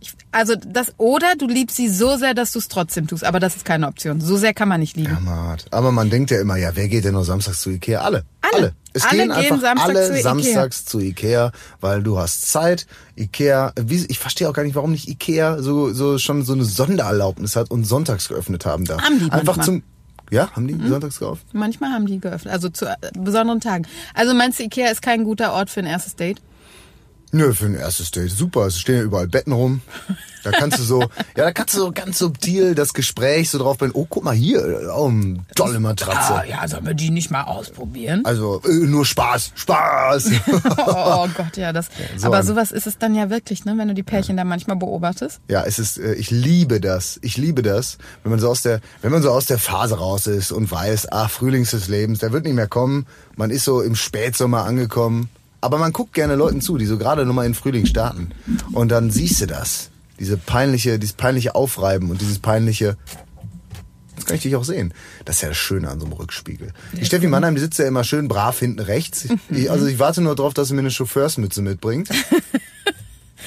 Ich, 0.00 0.12
also 0.30 0.54
das, 0.54 0.92
oder 0.98 1.34
du 1.38 1.46
liebst 1.46 1.76
sie 1.76 1.88
so 1.88 2.16
sehr, 2.16 2.34
dass 2.34 2.52
du 2.52 2.58
es 2.58 2.68
trotzdem 2.68 3.06
tust, 3.06 3.24
aber 3.24 3.40
das 3.40 3.56
ist 3.56 3.64
keine 3.64 3.86
Option. 3.88 4.20
So 4.20 4.36
sehr 4.36 4.52
kann 4.52 4.68
man 4.68 4.80
nicht 4.80 4.96
lieben. 4.96 5.16
Hammerhart. 5.16 5.66
Aber 5.70 5.90
man 5.90 6.10
denkt 6.10 6.30
ja 6.30 6.40
immer, 6.40 6.56
ja, 6.56 6.76
wer 6.76 6.88
geht 6.88 7.04
denn 7.04 7.14
noch 7.14 7.24
samstags 7.24 7.62
zu 7.62 7.70
Ikea? 7.70 8.00
Alle. 8.02 8.24
Alle. 8.52 8.74
Es 8.92 9.04
Alle 9.04 9.18
gehen 9.18 9.28
gehen 9.28 9.32
einfach 9.32 9.60
samstags 9.60 9.88
alle 9.88 10.06
zu 10.06 10.12
Ikea. 10.12 10.22
samstags 10.22 10.84
zu 10.84 11.00
Ikea, 11.00 11.52
weil 11.80 12.02
du 12.02 12.18
hast 12.18 12.50
Zeit. 12.50 12.86
Ikea, 13.16 13.72
ich 13.88 14.18
verstehe 14.18 14.48
auch 14.48 14.52
gar 14.52 14.62
nicht, 14.64 14.74
warum 14.74 14.92
nicht 14.92 15.08
Ikea 15.08 15.62
so, 15.62 15.92
so 15.92 16.18
schon 16.18 16.44
so 16.44 16.52
eine 16.52 16.64
Sondererlaubnis 16.64 17.56
hat 17.56 17.70
und 17.70 17.84
sonntags 17.84 18.28
geöffnet 18.28 18.66
haben 18.66 18.84
darf. 18.84 19.02
Haben 19.02 19.18
die 19.18 19.30
Einfach 19.30 19.56
manchmal. 19.56 19.64
Zum, 19.64 19.82
ja, 20.30 20.50
haben 20.52 20.66
die 20.66 20.88
sonntags 20.88 21.18
geöffnet? 21.18 21.54
Manchmal 21.54 21.90
haben 21.90 22.06
die 22.06 22.18
geöffnet, 22.18 22.52
also 22.52 22.68
zu 22.68 22.86
äh, 22.86 22.96
besonderen 23.18 23.60
Tagen. 23.60 23.86
Also 24.14 24.34
meinst 24.34 24.58
du, 24.58 24.64
Ikea 24.64 24.90
ist 24.90 25.02
kein 25.02 25.24
guter 25.24 25.52
Ort 25.52 25.70
für 25.70 25.80
ein 25.80 25.86
erstes 25.86 26.16
Date? 26.16 26.40
Nö, 27.32 27.52
für 27.52 27.66
ein 27.66 27.74
erstes 27.74 28.10
Date 28.10 28.30
super. 28.30 28.66
Es 28.66 28.78
stehen 28.78 28.96
ja 28.96 29.02
überall 29.02 29.28
Betten 29.28 29.52
rum. 29.52 29.82
Da 30.46 30.52
kannst 30.52 30.78
du 30.78 30.84
so, 30.84 31.00
ja, 31.36 31.44
da 31.44 31.52
kannst 31.52 31.74
du 31.74 31.78
so 31.78 31.92
ganz 31.92 32.18
subtil 32.18 32.76
das 32.76 32.94
Gespräch 32.94 33.50
so 33.50 33.58
drauf 33.58 33.78
bin. 33.78 33.90
Oh, 33.92 34.06
guck 34.08 34.22
mal 34.22 34.34
hier, 34.34 34.92
oh, 34.96 35.08
eine 35.08 35.44
tolle 35.56 35.80
Matratze. 35.80 36.34
Ah, 36.34 36.44
ja, 36.44 36.68
sollen 36.68 36.86
wir 36.86 36.94
die 36.94 37.10
nicht 37.10 37.32
mal 37.32 37.42
ausprobieren? 37.42 38.24
Also 38.24 38.62
äh, 38.64 38.86
nur 38.86 39.04
Spaß, 39.04 39.52
Spaß. 39.56 40.30
oh 40.86 41.26
Gott, 41.36 41.56
ja, 41.56 41.72
das. 41.72 41.88
so 42.16 42.28
aber 42.28 42.44
sowas 42.44 42.70
ist 42.70 42.86
es 42.86 42.96
dann 42.96 43.16
ja 43.16 43.28
wirklich, 43.28 43.64
ne, 43.64 43.74
wenn 43.76 43.88
du 43.88 43.94
die 43.94 44.04
Pärchen 44.04 44.36
da 44.36 44.44
manchmal 44.44 44.76
beobachtest. 44.76 45.40
Ja, 45.48 45.64
es 45.64 45.80
ist, 45.80 45.98
äh, 45.98 46.14
ich 46.14 46.30
liebe 46.30 46.80
das. 46.80 47.18
Ich 47.22 47.36
liebe 47.36 47.62
das, 47.62 47.98
wenn 48.22 48.30
man 48.30 48.38
so 48.38 48.48
aus 48.48 48.62
der, 48.62 48.80
wenn 49.02 49.10
man 49.10 49.22
so 49.22 49.32
aus 49.32 49.46
der 49.46 49.58
Phase 49.58 49.98
raus 49.98 50.28
ist 50.28 50.52
und 50.52 50.70
weiß, 50.70 51.10
ach, 51.10 51.28
Frühlings 51.28 51.72
des 51.72 51.88
Lebens, 51.88 52.20
der 52.20 52.30
wird 52.30 52.44
nicht 52.44 52.54
mehr 52.54 52.68
kommen. 52.68 53.06
Man 53.34 53.50
ist 53.50 53.64
so 53.64 53.82
im 53.82 53.96
Spätsommer 53.96 54.64
angekommen. 54.64 55.28
Aber 55.66 55.78
man 55.78 55.92
guckt 55.92 56.14
gerne 56.14 56.36
Leuten 56.36 56.60
zu, 56.60 56.78
die 56.78 56.86
so 56.86 56.96
gerade 56.96 57.26
nochmal 57.26 57.44
in 57.44 57.54
Frühling 57.54 57.86
starten. 57.86 58.30
Und 58.72 58.90
dann 58.90 59.10
siehst 59.10 59.40
du 59.40 59.46
das. 59.46 59.90
Diese 60.20 60.36
peinliche, 60.36 61.00
dieses 61.00 61.16
peinliche 61.16 61.56
Aufreiben 61.56 62.08
und 62.08 62.20
dieses 62.20 62.38
peinliche, 62.38 62.96
jetzt 64.14 64.26
kann 64.26 64.36
ich 64.36 64.42
dich 64.42 64.54
auch 64.54 64.62
sehen. 64.62 64.94
Das 65.24 65.36
ist 65.36 65.42
ja 65.42 65.48
das 65.48 65.56
Schöne 65.58 65.88
an 65.88 65.98
so 65.98 66.06
einem 66.06 66.12
Rückspiegel. 66.12 66.72
Die 66.92 67.04
Steffi 67.04 67.26
Mannheim, 67.26 67.56
die 67.56 67.60
sitzt 67.60 67.80
ja 67.80 67.86
immer 67.88 68.04
schön 68.04 68.28
brav 68.28 68.60
hinten 68.60 68.78
rechts. 68.78 69.26
Ich, 69.50 69.68
also 69.68 69.86
ich 69.86 69.98
warte 69.98 70.22
nur 70.22 70.36
drauf, 70.36 70.54
dass 70.54 70.68
sie 70.68 70.74
mir 70.74 70.80
eine 70.80 70.92
Chauffeursmütze 70.92 71.62
mitbringt. 71.62 72.10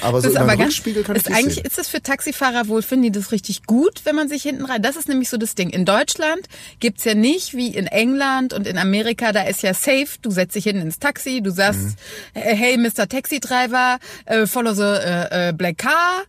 Aber 0.02 0.20
so 0.20 0.26
Das 0.28 0.34
ist 0.34 0.40
aber 0.40 0.56
ganz, 0.56 0.68
Rückspiegel 0.74 1.02
kann 1.02 1.16
ich 1.16 1.22
ist 1.22 1.28
dich 1.28 1.34
eigentlich 1.36 1.54
sehen. 1.56 1.64
ist 1.66 1.78
das 1.78 1.88
für 1.88 2.02
Taxifahrer 2.02 2.68
wohl, 2.68 2.82
finden 2.82 3.04
die 3.04 3.12
das 3.12 3.32
richtig 3.32 3.64
gut, 3.64 4.00
wenn 4.04 4.14
man 4.16 4.28
sich 4.28 4.42
hinten 4.42 4.64
rein. 4.64 4.82
Das 4.82 4.96
ist 4.96 5.08
nämlich 5.08 5.28
so 5.28 5.36
das 5.36 5.54
Ding. 5.54 5.70
In 5.70 5.84
Deutschland 5.84 6.40
gibt's 6.80 7.04
ja 7.04 7.14
nicht 7.14 7.54
wie 7.54 7.68
in 7.68 7.86
England 7.86 8.52
und 8.52 8.66
in 8.66 8.78
Amerika, 8.78 9.32
da 9.32 9.42
ist 9.42 9.62
ja 9.62 9.74
safe, 9.74 10.08
du 10.22 10.30
setzt 10.30 10.54
dich 10.56 10.64
hinten 10.64 10.82
ins 10.82 10.98
Taxi, 10.98 11.40
du 11.42 11.50
sagst, 11.50 11.80
Mhm. 11.80 12.40
hey 12.40 12.76
Mr. 12.76 13.08
Taxi 13.08 13.40
Driver, 13.40 13.98
äh, 14.26 14.46
follow 14.46 14.72
the 14.74 14.82
äh, 14.82 15.48
äh, 15.48 15.52
black 15.52 15.78
car, 15.78 16.22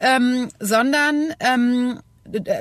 ähm, 0.00 0.48
sondern 0.58 1.34
ähm, 1.40 2.00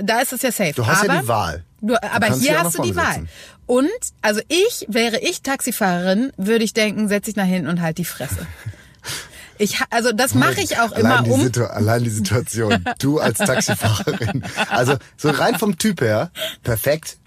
da 0.03 0.19
ist 0.19 0.33
es 0.33 0.41
ja 0.41 0.51
safe. 0.51 0.73
Du 0.75 0.87
hast 0.87 1.03
aber, 1.03 1.13
ja 1.15 1.21
die 1.21 1.27
Wahl. 1.27 1.63
Du, 1.81 1.95
aber 2.01 2.33
hier 2.37 2.61
hast 2.61 2.77
du 2.77 2.81
die 2.81 2.95
Wahl. 2.95 3.27
Und, 3.65 3.87
also 4.23 4.41
ich, 4.47 4.85
wäre 4.89 5.19
ich 5.19 5.43
Taxifahrerin, 5.43 6.31
würde 6.37 6.63
ich 6.63 6.73
denken, 6.73 7.07
setz 7.07 7.25
dich 7.25 7.35
nach 7.35 7.45
hinten 7.45 7.67
und 7.69 7.81
halt 7.81 7.99
die 7.99 8.05
Fresse. 8.05 8.47
Ich, 9.59 9.77
also 9.89 10.13
das 10.13 10.35
mache 10.35 10.61
ich 10.61 10.79
auch 10.79 10.93
immer 10.93 11.17
allein 11.17 11.23
die, 11.25 11.31
um. 11.31 11.43
Situ 11.43 11.63
allein 11.65 12.03
die 12.03 12.09
Situation. 12.09 12.83
Du 12.99 13.19
als 13.19 13.37
Taxifahrerin. 13.39 14.43
Also 14.69 14.95
so 15.17 15.29
rein 15.29 15.57
vom 15.57 15.77
Typ 15.77 16.01
her, 16.01 16.31
perfekt. 16.63 17.17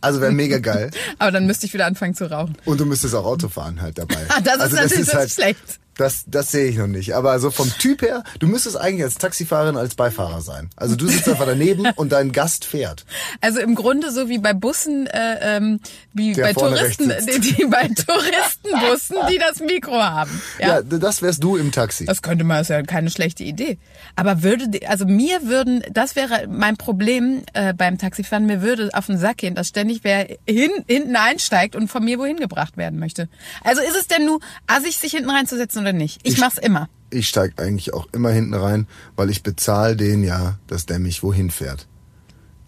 Also 0.00 0.20
wäre 0.20 0.32
mega 0.32 0.58
geil. 0.58 0.90
Aber 1.18 1.32
dann 1.32 1.46
müsste 1.46 1.66
ich 1.66 1.72
wieder 1.74 1.86
anfangen 1.86 2.14
zu 2.14 2.30
rauchen. 2.30 2.56
Und 2.66 2.78
du 2.78 2.84
müsstest 2.84 3.14
auch 3.14 3.24
Auto 3.24 3.48
fahren 3.48 3.80
halt 3.80 3.98
dabei. 3.98 4.16
Ah, 4.28 4.40
das 4.40 4.56
ist 4.56 4.60
also 4.60 4.76
natürlich 4.76 5.08
das 5.08 5.34
schlecht. 5.34 5.80
Das, 5.98 6.22
das 6.26 6.52
sehe 6.52 6.70
ich 6.70 6.76
noch 6.76 6.86
nicht. 6.86 7.14
Aber 7.14 7.38
so 7.40 7.50
vom 7.50 7.70
Typ 7.78 8.02
her, 8.02 8.22
du 8.38 8.46
müsstest 8.46 8.76
eigentlich 8.76 9.02
als 9.02 9.16
Taxifahrerin 9.16 9.76
als 9.76 9.96
Beifahrer 9.96 10.40
sein. 10.40 10.70
Also 10.76 10.94
du 10.94 11.08
sitzt 11.08 11.28
einfach 11.28 11.46
daneben 11.46 11.86
und 11.96 12.12
dein 12.12 12.30
Gast 12.32 12.64
fährt. 12.64 13.04
Also 13.40 13.58
im 13.58 13.74
Grunde 13.74 14.12
so 14.12 14.28
wie 14.28 14.38
bei 14.38 14.54
Bussen, 14.54 15.08
äh, 15.08 15.56
ähm, 15.56 15.80
wie 16.14 16.34
Der 16.34 16.44
bei 16.44 16.52
Touristen, 16.52 17.12
die, 17.26 17.40
die 17.40 17.64
bei 17.66 17.88
Touristenbussen, 17.88 19.16
die 19.30 19.38
das 19.38 19.58
Mikro 19.60 20.00
haben. 20.00 20.40
Ja, 20.60 20.78
Ja. 20.78 20.82
das 20.82 21.20
wärst 21.20 21.42
du 21.42 21.56
im 21.56 21.72
Taxi. 21.72 22.04
Das 22.04 22.22
könnte 22.22 22.44
man, 22.44 22.60
ist 22.62 22.68
ja 22.68 22.82
keine 22.82 23.10
schlechte 23.10 23.42
Idee. 23.42 23.78
Aber 24.14 24.42
würde, 24.44 24.86
also 24.88 25.04
mir 25.04 25.42
würden, 25.48 25.82
das 25.92 26.14
wäre 26.14 26.46
mein 26.48 26.76
Problem 26.76 27.42
äh, 27.54 27.74
beim 27.74 27.98
Taxifahren, 27.98 28.46
mir 28.46 28.62
würde 28.62 28.90
auf 28.92 29.06
den 29.06 29.18
Sack 29.18 29.38
gehen, 29.38 29.56
dass 29.56 29.68
ständig 29.68 30.00
wer 30.04 30.28
hin, 30.48 30.70
hinten 30.86 31.16
einsteigt 31.16 31.74
und 31.74 31.88
von 31.88 32.04
mir 32.04 32.20
wohin 32.20 32.36
gebracht 32.36 32.76
werden 32.76 33.00
möchte. 33.00 33.28
Also 33.64 33.82
ist 33.82 33.96
es 33.96 34.06
denn 34.06 34.26
nur 34.26 34.38
assig, 34.68 34.96
sich 34.96 35.10
hinten 35.12 35.30
reinzusetzen 35.30 35.87
oder 35.88 35.98
nicht? 35.98 36.20
Ich, 36.22 36.34
Ich- 36.34 36.40
mach's 36.40 36.58
immer. 36.58 36.88
Ich 37.10 37.28
steig 37.28 37.58
eigentlich 37.60 37.94
auch 37.94 38.06
immer 38.12 38.30
hinten 38.30 38.52
rein, 38.54 38.86
weil 39.16 39.30
ich 39.30 39.42
bezahle 39.42 39.96
den 39.96 40.22
ja, 40.22 40.58
dass 40.66 40.84
der 40.84 40.98
mich 40.98 41.22
wohin 41.22 41.50
fährt. 41.50 41.86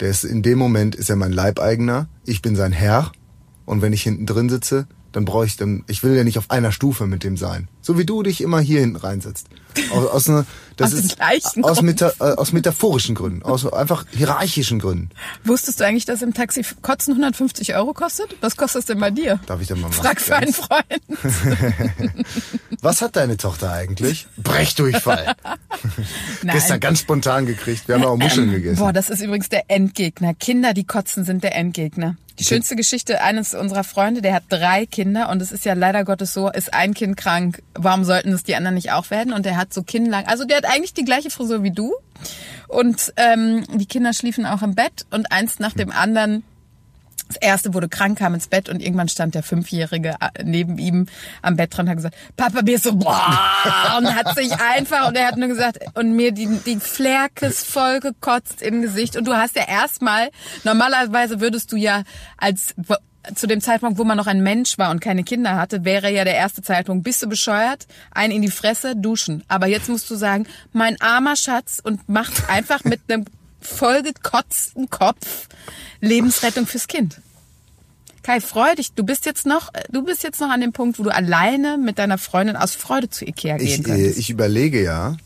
Der 0.00 0.08
ist 0.08 0.24
in 0.24 0.42
dem 0.42 0.58
Moment 0.58 0.94
ist 0.94 1.10
er 1.10 1.16
mein 1.16 1.32
Leibeigener, 1.32 2.08
ich 2.24 2.40
bin 2.40 2.56
sein 2.56 2.72
Herr 2.72 3.12
und 3.66 3.82
wenn 3.82 3.92
ich 3.92 4.02
hinten 4.02 4.24
drin 4.24 4.48
sitze, 4.48 4.86
dann 5.12 5.26
brauche 5.26 5.44
ich 5.44 5.58
dann, 5.58 5.84
ich 5.88 6.02
will 6.02 6.14
ja 6.16 6.24
nicht 6.24 6.38
auf 6.38 6.50
einer 6.50 6.72
Stufe 6.72 7.06
mit 7.06 7.22
dem 7.22 7.36
sein. 7.36 7.68
So 7.90 7.98
wie 7.98 8.06
du 8.06 8.22
dich 8.22 8.40
immer 8.40 8.60
hier 8.60 8.78
hinten 8.78 8.94
reinsetzt. 8.94 9.48
Aus, 9.90 10.06
aus, 10.06 10.28
ne, 10.28 10.46
das 10.76 10.92
ist 10.92 11.16
aus, 11.60 11.82
meta, 11.82 12.12
äh, 12.20 12.34
aus 12.36 12.52
metaphorischen 12.52 13.16
Gründen, 13.16 13.42
aus 13.42 13.66
einfach 13.72 14.04
hierarchischen 14.12 14.78
Gründen. 14.78 15.10
Wusstest 15.42 15.80
du 15.80 15.84
eigentlich, 15.86 16.04
dass 16.04 16.22
im 16.22 16.32
Taxi 16.32 16.64
Kotzen 16.82 17.14
150 17.14 17.74
Euro 17.74 17.92
kostet? 17.92 18.36
Was 18.42 18.56
kostet 18.56 18.82
es 18.82 18.86
denn 18.86 19.00
bei 19.00 19.10
dir? 19.10 19.40
Darf 19.46 19.60
ich 19.60 19.66
da 19.66 19.74
mal 19.74 19.88
was 19.88 19.96
Frag 19.96 20.20
für 20.20 20.36
einen 20.36 20.52
Freund. 20.52 20.84
Was 22.82 23.02
hat 23.02 23.16
deine 23.16 23.36
Tochter 23.36 23.72
eigentlich? 23.72 24.26
Brechdurchfall. 24.38 25.34
Gestern 26.44 26.80
ganz 26.80 27.00
spontan 27.00 27.44
gekriegt. 27.44 27.88
Wir 27.88 27.96
haben 27.96 28.04
auch 28.04 28.16
Muscheln 28.16 28.52
gegessen. 28.52 28.78
Boah, 28.78 28.92
das 28.92 29.10
ist 29.10 29.20
übrigens 29.20 29.50
der 29.50 29.64
Endgegner. 29.68 30.32
Kinder, 30.32 30.72
die 30.72 30.84
kotzen, 30.84 31.24
sind 31.24 31.42
der 31.44 31.56
Endgegner. 31.56 32.16
Die 32.40 32.46
schönste 32.46 32.74
Geschichte 32.74 33.20
eines 33.20 33.52
unserer 33.52 33.84
Freunde, 33.84 34.22
der 34.22 34.32
hat 34.32 34.44
drei 34.48 34.86
Kinder 34.86 35.28
und 35.28 35.42
es 35.42 35.52
ist 35.52 35.66
ja 35.66 35.74
leider 35.74 36.04
Gottes 36.04 36.32
so, 36.32 36.48
ist 36.48 36.72
ein 36.72 36.94
Kind 36.94 37.18
krank, 37.18 37.62
warum 37.84 38.04
sollten 38.04 38.32
es 38.32 38.42
die 38.42 38.54
anderen 38.56 38.74
nicht 38.74 38.92
auch 38.92 39.10
werden? 39.10 39.32
Und 39.32 39.46
der 39.46 39.56
hat 39.56 39.72
so 39.72 39.82
kinnlang, 39.82 40.26
also 40.26 40.44
der 40.44 40.58
hat 40.58 40.66
eigentlich 40.66 40.94
die 40.94 41.04
gleiche 41.04 41.30
Frisur 41.30 41.62
wie 41.62 41.70
du 41.70 41.94
und 42.68 43.12
ähm, 43.16 43.64
die 43.74 43.86
Kinder 43.86 44.12
schliefen 44.12 44.46
auch 44.46 44.62
im 44.62 44.74
Bett 44.74 45.06
und 45.10 45.32
eins 45.32 45.58
nach 45.58 45.72
dem 45.72 45.90
anderen 45.90 46.44
das 47.30 47.36
erste 47.36 47.74
wurde 47.74 47.88
krank, 47.88 48.18
kam 48.18 48.34
ins 48.34 48.48
Bett 48.48 48.68
und 48.68 48.82
irgendwann 48.82 49.08
stand 49.08 49.36
der 49.36 49.44
Fünfjährige 49.44 50.16
äh, 50.20 50.42
neben 50.42 50.78
ihm 50.78 51.06
am 51.42 51.54
Bett 51.54 51.76
dran 51.76 51.86
und 51.86 51.90
hat 51.90 51.96
gesagt, 51.96 52.16
Papa, 52.36 52.62
mir 52.62 52.74
ist 52.74 52.82
so, 52.82 52.96
boah, 52.96 53.96
und 53.98 54.14
hat 54.14 54.34
sich 54.36 54.52
einfach, 54.52 55.06
und 55.06 55.16
er 55.16 55.28
hat 55.28 55.36
nur 55.36 55.46
gesagt, 55.46 55.78
und 55.94 56.16
mir 56.16 56.32
die, 56.32 56.48
die 56.66 56.80
Flerkes 56.80 57.62
voll 57.62 58.00
gekotzt 58.00 58.62
im 58.62 58.82
Gesicht. 58.82 59.16
Und 59.16 59.26
du 59.28 59.34
hast 59.34 59.54
ja 59.54 59.62
erstmal, 59.68 60.30
normalerweise 60.64 61.40
würdest 61.40 61.70
du 61.70 61.76
ja 61.76 62.02
als, 62.36 62.74
zu 63.34 63.46
dem 63.46 63.60
Zeitpunkt, 63.60 63.98
wo 63.98 64.04
man 64.04 64.16
noch 64.16 64.26
ein 64.26 64.42
Mensch 64.42 64.78
war 64.78 64.90
und 64.90 65.00
keine 65.00 65.24
Kinder 65.24 65.56
hatte, 65.56 65.84
wäre 65.84 66.10
ja 66.10 66.24
der 66.24 66.34
erste 66.34 66.62
Zeitpunkt, 66.62 67.04
bist 67.04 67.22
du 67.22 67.28
bescheuert, 67.28 67.86
ein 68.10 68.30
in 68.30 68.42
die 68.42 68.50
Fresse, 68.50 68.96
duschen. 68.96 69.44
Aber 69.48 69.66
jetzt 69.66 69.88
musst 69.88 70.10
du 70.10 70.16
sagen, 70.16 70.46
mein 70.72 71.00
armer 71.00 71.36
Schatz 71.36 71.80
und 71.82 72.08
macht 72.08 72.48
einfach 72.48 72.84
mit 72.84 73.00
einem 73.08 73.26
vollgekotzten 73.60 74.88
Kopf 74.88 75.48
Lebensrettung 76.00 76.66
fürs 76.66 76.88
Kind. 76.88 77.20
Kai, 78.22 78.40
freu 78.40 78.74
dich. 78.74 78.92
Du 78.92 79.04
bist 79.04 79.24
jetzt 79.24 79.46
noch, 79.46 79.70
du 79.90 80.02
bist 80.02 80.22
jetzt 80.22 80.40
noch 80.40 80.50
an 80.50 80.60
dem 80.60 80.72
Punkt, 80.72 80.98
wo 80.98 81.02
du 81.02 81.10
alleine 81.10 81.78
mit 81.78 81.98
deiner 81.98 82.18
Freundin 82.18 82.56
aus 82.56 82.74
Freude 82.74 83.08
zu 83.08 83.26
Ikea 83.26 83.56
gehen 83.56 83.66
Ich, 83.66 83.78
äh, 83.80 83.82
könntest. 83.82 84.18
ich 84.18 84.30
überlege 84.30 84.82
ja, 84.82 85.16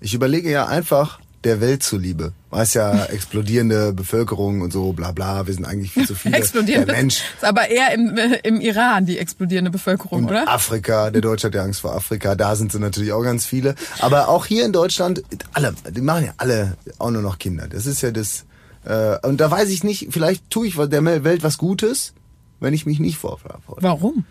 ich 0.00 0.14
überlege 0.14 0.50
ja 0.50 0.66
einfach 0.66 1.20
der 1.44 1.60
Welt 1.60 1.82
zuliebe. 1.82 2.32
Weiß 2.50 2.74
ja, 2.74 3.04
explodierende 3.06 3.92
Bevölkerung 3.92 4.60
und 4.60 4.72
so, 4.72 4.92
bla 4.92 5.12
bla, 5.12 5.46
wir 5.46 5.54
sind 5.54 5.64
eigentlich 5.64 5.92
viel 5.92 6.06
zu 6.06 6.14
viele. 6.14 6.36
explodierende. 6.36 6.86
Der 6.86 6.96
Mensch. 6.96 7.22
Ist 7.36 7.44
aber 7.44 7.68
eher 7.68 7.92
im, 7.94 8.16
äh, 8.16 8.38
im 8.42 8.60
Iran 8.60 9.06
die 9.06 9.18
explodierende 9.18 9.70
Bevölkerung, 9.70 10.26
oder? 10.26 10.48
Afrika, 10.48 11.10
der 11.10 11.20
Deutsche 11.20 11.48
hat 11.48 11.54
ja 11.54 11.62
Angst 11.62 11.80
vor 11.80 11.94
Afrika, 11.94 12.34
da 12.34 12.56
sind 12.56 12.72
sie 12.72 12.78
natürlich 12.78 13.12
auch 13.12 13.22
ganz 13.22 13.46
viele. 13.46 13.74
Aber 14.00 14.28
auch 14.28 14.46
hier 14.46 14.64
in 14.64 14.72
Deutschland, 14.72 15.22
alle, 15.52 15.74
die 15.90 16.00
machen 16.00 16.26
ja 16.26 16.34
alle 16.36 16.76
auch 16.98 17.10
nur 17.10 17.22
noch 17.22 17.38
Kinder. 17.38 17.68
Das 17.68 17.86
ist 17.86 18.02
ja 18.02 18.10
das, 18.10 18.44
äh, 18.84 19.18
und 19.26 19.40
da 19.40 19.50
weiß 19.50 19.68
ich 19.70 19.84
nicht, 19.84 20.08
vielleicht 20.10 20.50
tue 20.50 20.66
ich 20.66 20.76
der 20.76 21.04
Welt 21.24 21.42
was 21.42 21.58
Gutes, 21.58 22.12
wenn 22.60 22.74
ich 22.74 22.86
mich 22.86 23.00
nicht 23.00 23.18
vorverantworte. 23.18 23.82
Warum? 23.82 24.24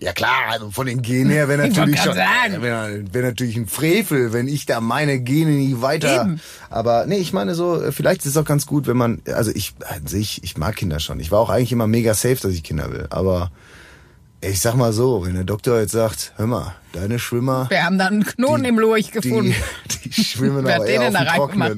Ja 0.00 0.12
klar, 0.12 0.42
also 0.50 0.70
von 0.70 0.86
den 0.86 1.02
Genen 1.02 1.30
her 1.30 1.48
wäre 1.48 1.66
Ich 1.68 1.76
natürlich 1.76 2.00
schon, 2.00 2.14
wäre 2.16 3.02
wär 3.12 3.22
natürlich 3.22 3.56
ein 3.56 3.66
Frevel, 3.66 4.32
wenn 4.32 4.46
ich 4.48 4.64
da 4.66 4.80
meine 4.80 5.18
Gene 5.20 5.50
nie 5.50 5.80
weiter. 5.80 6.22
Eben. 6.22 6.40
Aber 6.70 7.06
nee, 7.06 7.16
ich 7.18 7.32
meine 7.32 7.54
so, 7.54 7.82
äh, 7.82 7.92
vielleicht 7.92 8.20
ist 8.22 8.32
es 8.32 8.36
auch 8.36 8.44
ganz 8.44 8.66
gut, 8.66 8.86
wenn 8.86 8.96
man, 8.96 9.22
also 9.34 9.50
ich 9.54 9.74
an 9.88 10.06
sich, 10.06 10.42
ich 10.44 10.56
mag 10.56 10.76
Kinder 10.76 11.00
schon. 11.00 11.18
Ich 11.20 11.30
war 11.32 11.40
auch 11.40 11.50
eigentlich 11.50 11.72
immer 11.72 11.86
mega 11.86 12.14
safe, 12.14 12.36
dass 12.36 12.52
ich 12.52 12.62
Kinder 12.62 12.92
will. 12.92 13.06
Aber 13.10 13.50
ich 14.40 14.60
sag 14.60 14.76
mal 14.76 14.92
so, 14.92 15.26
wenn 15.26 15.34
der 15.34 15.42
Doktor 15.44 15.80
jetzt 15.80 15.92
sagt, 15.92 16.32
hör 16.36 16.46
mal, 16.46 16.74
deine 16.92 17.18
Schwimmer, 17.18 17.66
Wir 17.70 17.82
haben 17.84 17.98
da 17.98 18.06
einen 18.06 18.24
Knoten 18.24 18.62
Die- 18.62 18.68
im 18.68 18.78
Lurch 18.78 19.10
gefunden. 19.10 19.54
die, 20.04 20.10
die 20.10 20.24
schwimmen 20.24 20.64
den 20.64 20.82
eher 20.82 21.00
denn 21.10 21.16
auf 21.16 21.24
da 21.24 21.30
reingemacht? 21.30 21.76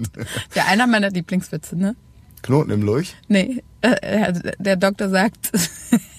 Ja, 0.55 0.65
einer 0.67 0.87
meiner 0.87 1.09
Lieblingswitze, 1.11 1.77
ne? 1.77 1.97
Knoten 2.43 2.71
im 2.71 2.83
Lurch? 2.83 3.17
Nee, 3.29 3.63
äh, 3.81 4.33
der 4.59 4.77
Doktor 4.77 5.09
sagt, 5.09 5.51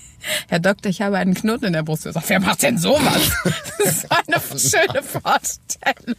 Herr 0.49 0.59
Doktor, 0.59 0.89
ich 0.89 1.01
habe 1.01 1.17
einen 1.17 1.33
Knoten 1.33 1.65
in 1.65 1.73
der 1.73 1.83
Brust. 1.83 2.05
Er 2.05 2.13
wer 2.27 2.39
macht 2.39 2.63
denn 2.63 2.77
sowas? 2.77 3.31
Das 3.77 3.97
ist 3.97 4.07
eine 4.11 4.39
schöne 4.59 5.03
Vorstellung. 5.03 6.15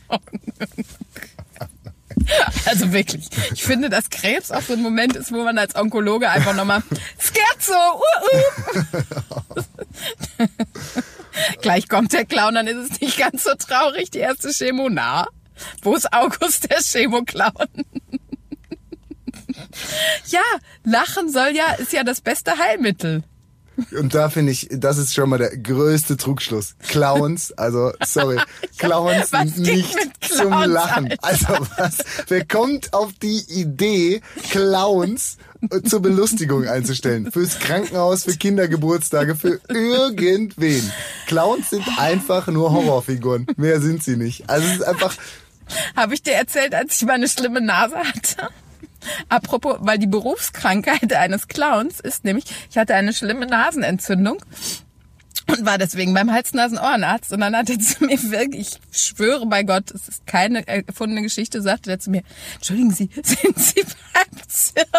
Also 2.66 2.92
wirklich, 2.92 3.28
ich 3.52 3.62
finde, 3.62 3.88
dass 3.88 4.10
Krebs 4.10 4.50
auch 4.50 4.62
so 4.62 4.74
ein 4.74 4.82
Moment 4.82 5.16
ist, 5.16 5.32
wo 5.32 5.42
man 5.44 5.58
als 5.58 5.74
Onkologe 5.74 6.28
einfach 6.28 6.54
nochmal 6.54 6.82
Scherzo, 7.18 7.74
uh, 7.96 9.62
uh. 10.38 10.46
Gleich 11.60 11.88
kommt 11.88 12.12
der 12.12 12.24
Clown, 12.24 12.54
dann 12.54 12.66
ist 12.66 12.92
es 12.92 13.00
nicht 13.00 13.18
ganz 13.18 13.44
so 13.44 13.54
traurig, 13.54 14.10
die 14.10 14.18
erste 14.18 14.50
Chemo. 14.52 14.88
Na, 14.90 15.26
wo 15.82 15.94
ist 15.94 16.12
August, 16.12 16.70
der 16.70 16.80
Chemo-Clown? 16.80 17.68
Ja, 20.26 20.42
Lachen 20.84 21.30
soll 21.30 21.54
ja, 21.54 21.72
ist 21.74 21.92
ja 21.92 22.04
das 22.04 22.20
beste 22.20 22.58
Heilmittel. 22.58 23.22
Und 23.98 24.14
da 24.14 24.28
finde 24.30 24.52
ich, 24.52 24.68
das 24.70 24.98
ist 24.98 25.14
schon 25.14 25.28
mal 25.28 25.38
der 25.38 25.56
größte 25.56 26.16
Trugschluss. 26.16 26.74
Clowns, 26.88 27.52
also 27.52 27.92
sorry, 28.04 28.38
Clowns 28.78 29.30
sind 29.30 29.58
nicht 29.58 29.94
mit 29.94 30.10
zum 30.30 30.48
Clowns, 30.48 30.66
Lachen. 30.66 31.14
Alter? 31.20 31.50
Also 31.50 31.66
was? 31.76 31.98
Wer 32.28 32.44
kommt 32.44 32.92
auf 32.92 33.12
die 33.22 33.42
Idee, 33.48 34.20
Clowns 34.50 35.36
zur 35.84 36.00
Belustigung 36.00 36.66
einzustellen? 36.66 37.30
Fürs 37.30 37.58
Krankenhaus, 37.58 38.24
für 38.24 38.36
Kindergeburtstage, 38.36 39.34
für 39.36 39.60
irgendwen. 39.68 40.92
Clowns 41.26 41.70
sind 41.70 41.84
einfach 41.98 42.46
nur 42.48 42.72
Horrorfiguren. 42.72 43.46
Mehr 43.56 43.80
sind 43.80 44.02
sie 44.02 44.16
nicht. 44.16 44.48
Also 44.48 44.66
es 44.66 44.74
ist 44.74 44.82
einfach, 44.82 45.14
Habe 45.96 46.14
ich 46.14 46.22
dir 46.22 46.34
erzählt, 46.34 46.74
als 46.74 46.96
ich 46.96 47.06
mal 47.06 47.14
eine 47.14 47.28
schlimme 47.28 47.60
Nase 47.60 47.96
hatte? 47.96 48.48
Apropos, 49.28 49.76
weil 49.80 49.98
die 49.98 50.06
Berufskrankheit 50.06 51.12
eines 51.14 51.48
Clowns 51.48 52.00
ist 52.00 52.24
nämlich, 52.24 52.44
ich 52.70 52.78
hatte 52.78 52.94
eine 52.94 53.12
schlimme 53.12 53.46
Nasenentzündung 53.46 54.42
und 55.48 55.66
war 55.66 55.78
deswegen 55.78 56.14
beim 56.14 56.32
Hals-Nasen-Ohrenarzt 56.32 57.32
und 57.32 57.40
dann 57.40 57.56
hat 57.56 57.70
er 57.70 57.78
zu 57.80 58.04
mir 58.04 58.22
wirklich, 58.30 58.78
ich 58.90 58.98
schwöre 58.98 59.46
bei 59.46 59.62
Gott, 59.62 59.90
es 59.90 60.08
ist 60.08 60.26
keine 60.26 60.66
erfundene 60.66 61.22
Geschichte, 61.22 61.62
sagte 61.62 61.90
er 61.90 61.98
zu 61.98 62.10
mir, 62.10 62.22
entschuldigen 62.54 62.90
Sie, 62.90 63.10
sind 63.22 63.58
Sie 63.58 63.84
beim 64.14 64.48
Zirkus? 64.48 64.90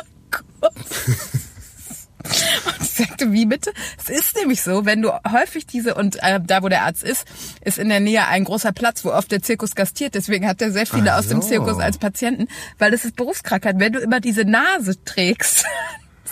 Und 2.66 2.82
ich 2.82 2.90
sagte, 2.90 3.32
wie 3.32 3.46
bitte? 3.46 3.72
Es 3.98 4.10
ist 4.10 4.36
nämlich 4.36 4.62
so, 4.62 4.86
wenn 4.86 5.02
du 5.02 5.12
häufig 5.32 5.66
diese, 5.66 5.96
und 5.96 6.22
äh, 6.22 6.40
da 6.42 6.63
wo 6.63 6.70
der 6.70 6.84
Arzt 6.84 7.04
ist, 7.04 7.25
ist 7.62 7.78
in 7.78 7.90
der 7.90 8.00
Nähe 8.00 8.28
ein 8.28 8.44
großer 8.44 8.72
Platz, 8.72 9.06
wo 9.06 9.12
oft 9.12 9.32
der 9.32 9.42
Zirkus 9.42 9.75
gastiert. 9.75 10.16
Deswegen 10.16 10.48
hat 10.48 10.62
er 10.62 10.72
sehr 10.72 10.86
viele 10.86 11.13
Ach 11.13 11.20
aus 11.20 11.28
dem. 11.28 11.42
Zirkus 11.42 11.80
als 11.80 11.98
Patienten, 11.98 12.48
weil 12.78 12.92
das 12.92 13.06
ist 13.06 13.16
Berufskrankheit. 13.16 13.80
Wenn 13.80 13.94
du 13.94 14.00
immer 14.00 14.20
diese 14.20 14.46
Nase 14.46 15.04
trägst, 15.04 15.66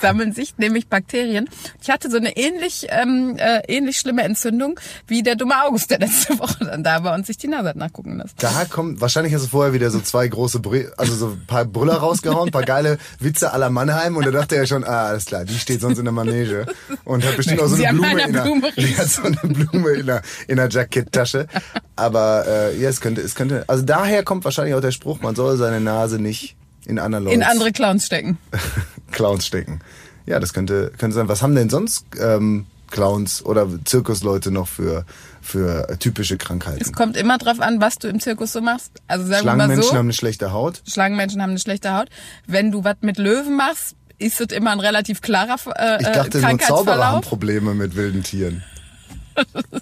sammeln 0.01 0.33
sich 0.33 0.57
nämlich 0.57 0.87
Bakterien. 0.87 1.49
Ich 1.81 1.89
hatte 1.89 2.09
so 2.09 2.17
eine 2.17 2.35
ähnlich, 2.35 2.87
ähm, 2.89 3.37
äh, 3.37 3.61
ähnlich 3.67 3.97
schlimme 3.97 4.23
Entzündung 4.23 4.79
wie 5.07 5.23
der 5.23 5.35
dumme 5.35 5.63
August, 5.63 5.91
der 5.91 5.99
letzte 5.99 6.37
Woche 6.39 6.65
dann 6.65 6.83
da 6.83 7.03
war 7.03 7.13
und 7.13 7.25
sich 7.25 7.37
die 7.37 7.47
Nase 7.47 7.69
hat 7.69 7.75
nachgucken 7.75 8.17
lassen. 8.17 8.33
Da 8.39 8.65
kommt, 8.69 9.01
wahrscheinlich 9.01 9.33
hast 9.33 9.45
du 9.45 9.49
vorher 9.49 9.73
wieder 9.73 9.89
so 9.91 9.99
zwei 10.01 10.27
große, 10.27 10.59
Brü 10.59 10.87
also 10.97 11.15
so 11.15 11.27
ein 11.27 11.45
paar 11.47 11.65
Brüller 11.65 11.95
rausgehauen, 11.95 12.49
ein 12.49 12.51
paar 12.51 12.63
geile 12.63 12.97
Witze 13.19 13.51
la 13.55 13.69
Mannheim 13.69 14.17
und 14.17 14.25
da 14.25 14.31
dachte 14.31 14.55
er 14.55 14.65
schon, 14.65 14.83
ah, 14.83 15.07
alles 15.07 15.25
klar, 15.25 15.45
die 15.45 15.57
steht 15.57 15.81
sonst 15.81 15.99
in 15.99 16.05
der 16.05 16.11
Manege 16.11 16.65
und 17.05 17.25
hat 17.25 17.37
bestimmt 17.37 17.61
auch 17.61 17.67
so 17.67 17.75
eine 17.75 17.93
Blume 17.93 18.23
in 18.23 18.33
der, 18.33 18.41
Blume 18.41 18.71
die 18.77 18.97
hat 18.97 19.07
so 19.07 19.23
eine 19.23 19.35
Blume 19.35 19.91
in 19.91 20.05
der, 20.07 20.21
in 20.47 20.57
der 20.57 20.69
Jacketttasche. 20.69 21.47
Aber, 21.95 22.45
äh, 22.47 22.77
ja, 22.79 22.89
es 22.89 23.01
könnte, 23.01 23.21
es 23.21 23.35
könnte, 23.35 23.63
also 23.67 23.83
daher 23.83 24.23
kommt 24.23 24.43
wahrscheinlich 24.43 24.73
auch 24.73 24.81
der 24.81 24.91
Spruch, 24.91 25.21
man 25.21 25.35
soll 25.35 25.57
seine 25.57 25.79
Nase 25.79 26.19
nicht 26.19 26.55
in 26.85 26.99
andere 26.99 27.23
Leute 27.23 27.35
In 27.35 27.43
andere 27.43 27.71
Clowns 27.71 28.05
stecken. 28.05 28.37
Clowns 29.11 29.45
stecken. 29.45 29.81
Ja, 30.25 30.39
das 30.39 30.53
könnte, 30.53 30.91
könnte 30.97 31.15
sein. 31.15 31.27
Was 31.27 31.41
haben 31.41 31.55
denn 31.55 31.69
sonst, 31.69 32.05
ähm, 32.19 32.65
Clowns 32.89 33.43
oder 33.43 33.67
Zirkusleute 33.85 34.51
noch 34.51 34.67
für, 34.67 35.05
für 35.41 35.97
typische 35.99 36.37
Krankheiten? 36.37 36.81
Es 36.81 36.91
kommt 36.93 37.17
immer 37.17 37.37
drauf 37.37 37.59
an, 37.59 37.81
was 37.81 37.95
du 37.95 38.07
im 38.07 38.19
Zirkus 38.19 38.51
so 38.51 38.61
machst. 38.61 38.91
Also 39.07 39.23
sagen 39.25 39.31
wir 39.31 39.35
mal 39.35 39.41
Schlangenmenschen 39.55 39.83
so. 39.91 39.97
haben 39.97 40.05
eine 40.05 40.13
schlechte 40.13 40.51
Haut. 40.51 40.81
Schlangenmenschen 40.87 41.41
haben 41.41 41.51
eine 41.51 41.59
schlechte 41.59 41.93
Haut. 41.93 42.09
Wenn 42.47 42.71
du 42.71 42.83
was 42.83 42.97
mit 43.01 43.17
Löwen 43.17 43.55
machst, 43.55 43.95
ist 44.19 44.39
es 44.39 44.47
immer 44.55 44.71
ein 44.71 44.79
relativ 44.79 45.21
klarer 45.21 45.55
äh, 45.75 45.97
Ich 46.01 46.07
dachte, 46.07 46.39
nur 46.41 46.59
Zauberer 46.59 47.05
haben. 47.07 47.21
Probleme 47.21 47.73
mit 47.73 47.95
wilden 47.95 48.23
Tieren. 48.23 48.63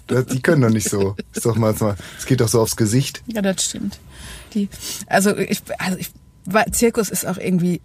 Das- 0.06 0.26
Die 0.32 0.40
können 0.40 0.62
doch 0.62 0.70
nicht 0.70 0.88
so. 0.88 1.16
Ist 1.34 1.44
doch 1.44 1.56
manchmal, 1.56 1.96
es 2.18 2.24
geht 2.26 2.40
doch 2.40 2.48
so 2.48 2.60
aufs 2.60 2.76
Gesicht. 2.76 3.22
Ja, 3.26 3.42
das 3.42 3.64
stimmt. 3.64 3.98
Die, 4.54 4.68
also 5.06 5.36
ich, 5.36 5.62
also 5.78 5.98
ich, 5.98 6.10
Zirkus 6.72 7.10
ist 7.10 7.26
auch 7.26 7.36
irgendwie, 7.36 7.80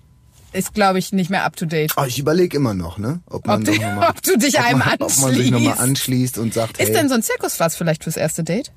ist 0.53 0.73
glaube 0.73 0.99
ich 0.99 1.11
nicht 1.11 1.29
mehr 1.29 1.43
up 1.43 1.55
to 1.55 1.65
date. 1.65 1.91
Aber 1.97 2.07
ich 2.07 2.19
überlege 2.19 2.57
immer 2.57 2.73
noch, 2.73 2.97
ne? 2.97 3.21
Ob, 3.27 3.45
man 3.47 3.61
Ob 3.67 3.73
du- 3.73 3.81
mal, 3.81 4.09
ob 4.11 4.21
du 4.21 4.37
dich 4.37 4.57
ob 4.59 4.65
einem 4.65 4.79
man, 4.79 4.93
Ob 4.99 5.17
man 5.19 5.33
sich 5.33 5.51
nochmal 5.51 5.71
anschließt. 5.73 5.79
anschließt 5.81 6.37
und 6.37 6.53
sagt, 6.53 6.77
Ist 6.79 6.87
hey, 6.87 6.93
denn 6.95 7.09
so 7.09 7.15
ein 7.15 7.23
Zirkus 7.23 7.59
was 7.59 7.75
vielleicht 7.75 8.03
fürs 8.03 8.17
erste 8.17 8.43
Date? 8.43 8.71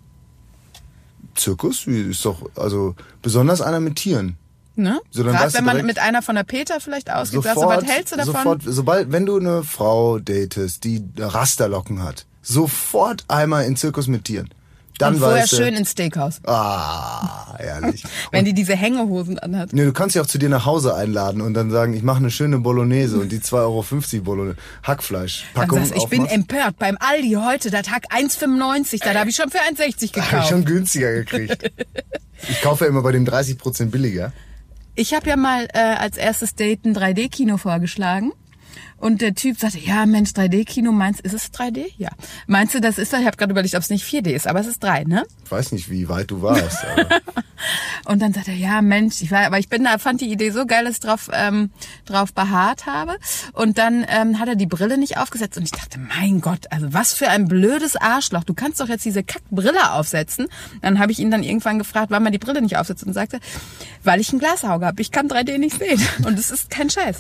Zirkus 1.35 1.87
ist 1.87 2.25
doch, 2.25 2.43
also 2.57 2.95
besonders 3.23 3.61
einer 3.61 3.81
mit 3.81 3.97
Tieren. 3.97 4.37
Ne? 4.75 5.01
So, 5.11 5.25
Gerade 5.25 5.53
wenn 5.55 5.65
man 5.65 5.85
mit 5.87 5.99
einer 5.99 6.23
von 6.23 6.37
der 6.37 6.45
Peter 6.45 6.81
vielleicht 6.81 7.11
ausgeht, 7.11 7.43
sagst 7.43 7.63
du, 7.63 7.67
was 7.67 7.85
hältst 7.85 8.13
du 8.13 8.17
davon? 8.17 8.35
Sofort, 8.35 8.63
sobald, 8.65 9.11
wenn 9.13 9.27
du 9.27 9.39
eine 9.39 9.65
Frau 9.65 10.19
datest, 10.21 10.85
die 10.85 11.05
Rasterlocken 11.17 12.03
hat, 12.03 12.27
sofort 12.43 13.25
einmal 13.27 13.65
in 13.65 13.77
Zirkus 13.77 14.07
mit 14.07 14.25
Tieren. 14.25 14.49
Dann 14.99 15.15
Und 15.15 15.21
vorher 15.21 15.47
schön 15.47 15.75
ins 15.75 15.93
Steakhouse. 15.93 16.41
ah, 16.45 17.57
ehrlich. 17.59 18.03
Wenn 18.33 18.45
die 18.45 18.53
diese 18.53 18.75
Hängehosen 18.75 19.39
anhat. 19.39 19.73
Nee, 19.73 19.85
du 19.85 19.93
kannst 19.93 20.15
sie 20.15 20.21
auch 20.21 20.27
zu 20.27 20.39
dir 20.39 20.49
nach 20.49 20.67
Hause 20.67 20.95
einladen 20.95 21.41
und 21.41 21.55
dann 21.55 21.71
sagen, 21.71 21.95
ich 21.95 22.03
mache 22.03 22.19
eine 22.19 22.31
schöne 22.31 22.59
Bolognese 22.59 23.19
und 23.19 23.31
die 23.31 23.39
2,50 23.39 23.55
Euro 23.55 24.25
Bolognese, 24.25 24.57
Dann 24.57 24.83
Hackfleischpackung 24.83 25.85
sagst 25.85 26.03
ich 26.03 26.09
bin 26.09 26.27
empört. 26.27 26.79
Beim 26.79 26.97
Aldi 26.99 27.39
heute, 27.41 27.71
der 27.71 27.83
Tag 27.85 28.13
1,95, 28.13 29.03
da 29.05 29.15
habe 29.19 29.31
ich 29.31 29.37
schon 29.37 29.51
für 29.51 29.59
1,60 29.59 29.83
Hab 29.87 30.03
ich 30.03 30.13
gekauft. 30.13 30.49
schon 30.49 30.65
günstiger 30.65 31.13
gekriegt. 31.13 31.71
ich 32.49 32.61
kaufe 32.61 32.85
ja 32.85 32.91
immer 32.91 33.03
bei 33.03 33.13
dem 33.13 33.25
30% 33.25 33.87
billiger. 33.91 34.33
Ich 34.95 35.15
habe 35.15 35.29
ja 35.29 35.37
mal 35.37 35.69
äh, 35.75 35.79
als 35.79 36.17
erstes 36.17 36.57
Date 36.57 36.85
ein 36.85 36.97
3D-Kino 36.97 37.57
vorgeschlagen. 37.57 38.33
Und 38.99 39.21
der 39.21 39.35
Typ 39.35 39.59
sagte, 39.59 39.79
ja 39.79 40.07
Mensch, 40.07 40.31
3D-Kino, 40.31 40.93
meinst 40.93 41.21
ist 41.21 41.35
es 41.35 41.53
3D? 41.53 41.87
Ja. 41.97 42.11
Meinst 42.47 42.75
du, 42.75 42.81
das 42.81 42.99
ist? 42.99 43.13
Ich 43.13 43.25
habe 43.25 43.37
gerade 43.37 43.53
überlegt, 43.53 43.75
ob 43.75 43.83
es 43.83 43.91
nicht 43.91 44.05
4D 44.05 44.31
ist, 44.31 44.47
aber 44.47 44.61
es 44.61 44.67
ist 44.67 44.83
3, 44.83 45.05
ne? 45.05 45.25
Ich 45.45 45.51
weiß 45.51 45.73
nicht, 45.73 45.91
wie 45.91 46.09
weit 46.09 46.31
du 46.31 46.43
warst. 46.43 46.85
Und 48.05 48.23
dann 48.23 48.33
sagt 48.33 48.49
er, 48.49 48.55
ja 48.55 48.83
Mensch, 48.83 49.21
ich 49.23 49.31
war, 49.31 49.45
aber 49.45 49.59
ich 49.59 49.69
bin 49.69 49.85
da, 49.85 49.99
fand 49.99 50.21
die 50.21 50.31
Idee 50.31 50.51
so 50.51 50.67
geil, 50.67 50.85
dass 50.85 50.95
ich 50.95 51.01
drauf, 51.01 51.31
ähm, 51.33 51.71
drauf 52.07 52.33
beharrt 52.33 52.87
habe. 52.87 53.19
Und 53.53 53.79
dann 53.79 54.05
ähm, 54.09 54.39
hat 54.39 54.49
er 54.49 54.57
die 54.57 54.67
Brille 54.67 54.99
nicht 54.99 55.19
aufgesetzt 55.19 55.57
und 55.57 55.65
ich 55.65 55.73
dachte, 55.73 55.99
mein 55.99 56.41
Gott, 56.41 56.67
also 56.71 56.93
was 56.93 57.13
für 57.13 57.29
ein 57.29 57.49
blödes 57.49 57.97
Arschloch. 57.97 58.45
Du 58.45 58.55
kannst 58.55 58.81
doch 58.81 58.89
jetzt 58.89 59.05
diese 59.05 59.23
Kackbrille 59.23 59.93
aufsetzen. 59.93 60.49
Dann 60.83 60.99
habe 60.99 61.13
ich 61.13 61.19
ihn 61.19 61.31
dann 61.31 61.43
irgendwann 61.43 61.79
gefragt, 61.79 62.11
warum 62.11 62.27
er 62.27 62.31
die 62.31 62.39
Brille 62.39 62.63
nicht 62.63 62.77
aufsetzt 62.77 63.05
und 63.05 63.13
sagte, 63.13 63.41
weil 64.05 64.21
ich 64.21 64.33
ein 64.33 64.39
Glasauge 64.39 64.87
habe. 64.87 65.01
Ich 65.03 65.11
kann 65.11 65.29
3D 65.29 65.59
nicht 65.59 65.79
sehen. 65.79 66.01
Und 66.25 66.39
es 66.39 66.51
ist 66.51 66.71
kein 66.71 66.91
Scheiß. 66.91 67.19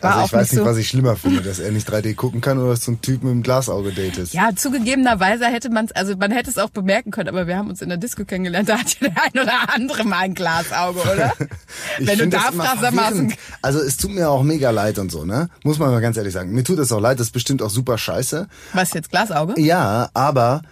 War 0.00 0.16
also 0.16 0.26
ich 0.26 0.32
weiß 0.32 0.52
nicht, 0.52 0.60
so. 0.60 0.66
was 0.66 0.76
ich 0.76 0.88
schlimmer 0.88 1.15
finde, 1.18 1.42
dass 1.42 1.58
er 1.58 1.70
nicht 1.70 1.88
3D 1.88 2.14
gucken 2.14 2.40
kann 2.40 2.58
oder 2.58 2.70
dass 2.70 2.84
du 2.84 2.92
ein 2.92 3.00
Typ 3.00 3.22
mit 3.22 3.32
einem 3.32 3.42
Glasauge 3.42 3.92
datest. 3.92 4.34
Ja, 4.34 4.50
zugegebenerweise 4.54 5.46
hätte 5.46 5.70
man 5.70 5.86
es, 5.86 5.92
also 5.92 6.16
man 6.16 6.30
hätte 6.30 6.50
es 6.50 6.58
auch 6.58 6.70
bemerken 6.70 7.10
können, 7.10 7.28
aber 7.28 7.46
wir 7.46 7.56
haben 7.56 7.68
uns 7.70 7.82
in 7.82 7.88
der 7.88 7.98
Disco 7.98 8.24
kennengelernt, 8.24 8.68
da 8.68 8.78
hat 8.78 9.00
ja 9.00 9.08
der 9.08 9.22
ein 9.22 9.42
oder 9.42 9.74
andere 9.74 10.04
mal 10.04 10.18
ein 10.18 10.34
Glasauge, 10.34 11.00
oder? 11.00 11.34
Wenn 11.98 12.18
du 12.18 12.28
da 12.28 12.52
fragst. 12.52 13.36
Also 13.62 13.80
es 13.80 13.96
tut 13.96 14.12
mir 14.12 14.30
auch 14.30 14.42
mega 14.42 14.70
leid 14.70 14.98
und 14.98 15.10
so, 15.10 15.24
ne? 15.24 15.48
Muss 15.64 15.78
man 15.78 15.90
mal 15.90 16.00
ganz 16.00 16.16
ehrlich 16.16 16.32
sagen. 16.32 16.52
Mir 16.52 16.64
tut 16.64 16.78
es 16.78 16.92
auch 16.92 17.00
leid, 17.00 17.18
das 17.18 17.28
ist 17.28 17.32
bestimmt 17.32 17.62
auch 17.62 17.70
super 17.70 17.98
scheiße. 17.98 18.48
Was 18.72 18.92
jetzt 18.92 19.10
Glasauge? 19.10 19.60
Ja, 19.60 20.10
aber 20.14 20.62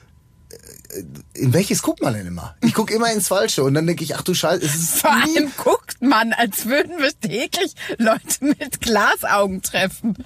äh, 0.50 1.02
in 1.34 1.52
welches 1.52 1.82
guckt 1.82 2.02
man 2.02 2.14
denn 2.14 2.26
immer? 2.26 2.54
Ich 2.62 2.74
gucke 2.74 2.94
immer 2.94 3.12
ins 3.12 3.28
Falsche 3.28 3.64
und 3.64 3.74
dann 3.74 3.86
denke 3.86 4.04
ich, 4.04 4.16
ach 4.16 4.22
du 4.22 4.34
Scheiße, 4.34 4.64
es 4.64 4.74
ist 4.74 5.00
Vor 5.00 5.12
allem 5.12 5.50
guckt 5.56 6.00
man, 6.00 6.32
als 6.32 6.66
würden 6.66 6.98
wir 6.98 7.12
täglich 7.20 7.74
Leute 7.98 8.44
mit 8.44 8.80
Glasaugen 8.80 9.62
treffen. 9.62 10.16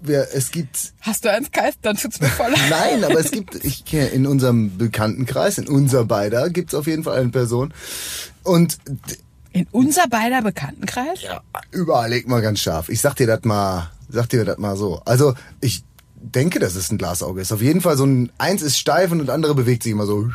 Wir, 0.00 0.28
es 0.34 0.50
gibt 0.50 0.92
Hast 1.00 1.24
du 1.24 1.30
eins, 1.30 1.50
Geist? 1.50 1.78
Dann 1.82 1.96
tut's 1.96 2.20
mir 2.20 2.28
voll 2.28 2.50
leid. 2.52 2.60
Nein, 2.70 3.04
aber 3.04 3.18
es 3.20 3.30
gibt, 3.30 3.54
ich 3.64 3.84
kenne 3.84 4.08
in 4.08 4.26
unserem 4.26 4.76
Bekanntenkreis, 4.78 5.58
in 5.58 5.68
unser 5.68 6.04
beider, 6.04 6.50
gibt's 6.50 6.74
auf 6.74 6.86
jeden 6.86 7.04
Fall 7.04 7.18
eine 7.20 7.28
Person. 7.30 7.72
Und 8.42 8.78
In 9.52 9.66
unser 9.72 10.06
beider 10.08 10.42
Bekanntenkreis? 10.42 11.22
ja, 11.22 11.42
überleg 11.70 12.28
mal 12.28 12.40
ganz 12.42 12.60
scharf. 12.60 12.88
Ich 12.88 13.00
sag 13.00 13.14
dir 13.16 13.26
das 13.26 13.44
mal, 13.44 13.90
sag 14.08 14.28
dir 14.28 14.44
das 14.44 14.58
mal 14.58 14.76
so. 14.76 15.02
Also 15.04 15.34
ich 15.60 15.84
denke, 16.14 16.58
dass 16.58 16.74
es 16.74 16.90
ein 16.90 16.98
Glasauge 16.98 17.40
ist. 17.40 17.52
Auf 17.52 17.62
jeden 17.62 17.80
Fall 17.80 17.96
so 17.96 18.04
ein 18.04 18.30
eins 18.38 18.62
ist 18.62 18.78
steif 18.78 19.10
und 19.10 19.18
das 19.20 19.28
andere 19.28 19.54
bewegt 19.54 19.82
sich 19.82 19.92
immer 19.92 20.06
so. 20.06 20.30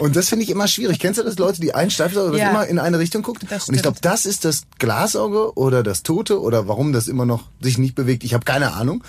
Und 0.00 0.16
das 0.16 0.28
finde 0.28 0.44
ich 0.44 0.50
immer 0.50 0.68
schwierig. 0.68 0.98
Kennst 0.98 1.18
du 1.20 1.24
das, 1.24 1.38
Leute, 1.38 1.60
die 1.60 1.74
ein 1.74 1.90
steifes 1.90 2.16
Auge, 2.18 2.32
das 2.32 2.40
Ja. 2.40 2.50
immer 2.50 2.66
in 2.66 2.78
eine 2.78 2.98
Richtung 2.98 3.22
guckt? 3.22 3.44
Das 3.48 3.68
und 3.68 3.74
ich 3.74 3.82
glaube, 3.82 3.98
das 4.00 4.26
ist 4.26 4.44
das 4.44 4.62
Glasauge 4.78 5.56
oder 5.56 5.82
das 5.82 6.02
Tote 6.02 6.40
oder 6.40 6.68
warum 6.68 6.92
das 6.92 7.08
immer 7.08 7.24
noch 7.26 7.48
sich 7.60 7.78
nicht 7.78 7.94
bewegt. 7.94 8.24
Ich 8.24 8.34
habe 8.34 8.44
keine 8.44 8.72
Ahnung. 8.72 9.04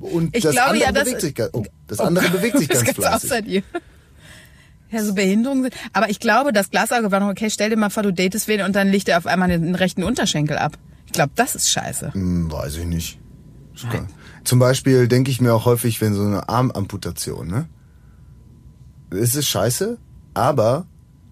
Und 0.00 0.34
Ich 0.36 0.42
das 0.42 0.52
glaube 0.52 0.70
andere 0.70 0.84
ja, 0.84 0.92
dass- 0.92 1.04
bewegt 1.04 1.20
sich 1.20 1.34
ganz, 1.34 1.50
oh, 1.52 1.64
das 1.86 2.00
andere 2.00 2.28
bewegt 2.30 2.58
sich 2.58 2.68
das 2.68 2.84
ganz 2.84 2.96
ganz 2.96 3.06
fleißig. 3.22 3.30
außer 3.30 3.42
dir. 3.42 3.62
Ja, 4.90 5.04
so 5.04 5.14
Behinderungen 5.14 5.62
sind. 5.64 5.74
Aber 5.92 6.10
ich 6.10 6.18
glaube, 6.18 6.52
das 6.52 6.70
Glasauge 6.70 7.12
war 7.12 7.20
noch 7.20 7.28
okay. 7.30 7.48
Stell 7.50 7.70
dir 7.70 7.76
mal 7.76 7.90
vor, 7.90 8.02
du 8.02 8.12
datest 8.12 8.48
wen 8.48 8.62
und 8.62 8.74
dann 8.74 8.88
legt 8.88 9.08
er 9.08 9.18
auf 9.18 9.26
einmal 9.26 9.48
den 9.48 9.74
rechten 9.76 10.02
Unterschenkel 10.02 10.56
ab. 10.58 10.76
Ich 11.06 11.12
glaube, 11.12 11.32
das 11.36 11.54
ist 11.54 11.70
scheiße. 11.70 12.12
Hm, 12.14 12.50
weiß 12.50 12.76
ich 12.76 12.86
nicht. 12.86 13.18
Das 13.74 13.84
Zum 14.44 14.58
Beispiel 14.58 15.06
denke 15.08 15.30
ich 15.30 15.40
mir 15.40 15.54
auch 15.54 15.64
häufig, 15.64 16.00
wenn 16.00 16.14
so 16.14 16.22
eine 16.22 16.48
Armamputation, 16.48 17.46
ne? 17.46 17.66
Es 19.10 19.34
ist 19.34 19.48
scheiße, 19.48 19.98
aber 20.34 20.86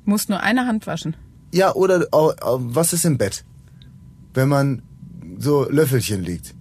Muss 0.05 0.29
nur 0.29 0.41
eine 0.41 0.67
Hand 0.67 0.87
waschen. 0.87 1.17
ja, 1.53 1.75
oder 1.75 2.07
au- 2.13 2.33
au- 2.41 2.59
was 2.61 2.93
ist 2.93 3.05
im 3.05 3.19
Bett? 3.19 3.45
Wenn 4.35 4.49
man 4.49 4.83
so 5.39 5.69
Löffelchen 5.71 6.23
liegt. 6.23 6.55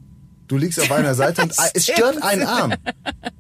Du 0.47 0.55
liegst 0.57 0.79
auf 0.79 0.91
einer 0.91 1.13
Seite 1.15 1.41
und 1.43 1.53
es 1.73 1.83
stört 1.87 2.21
einen 2.23 2.43
Arm. 2.45 2.73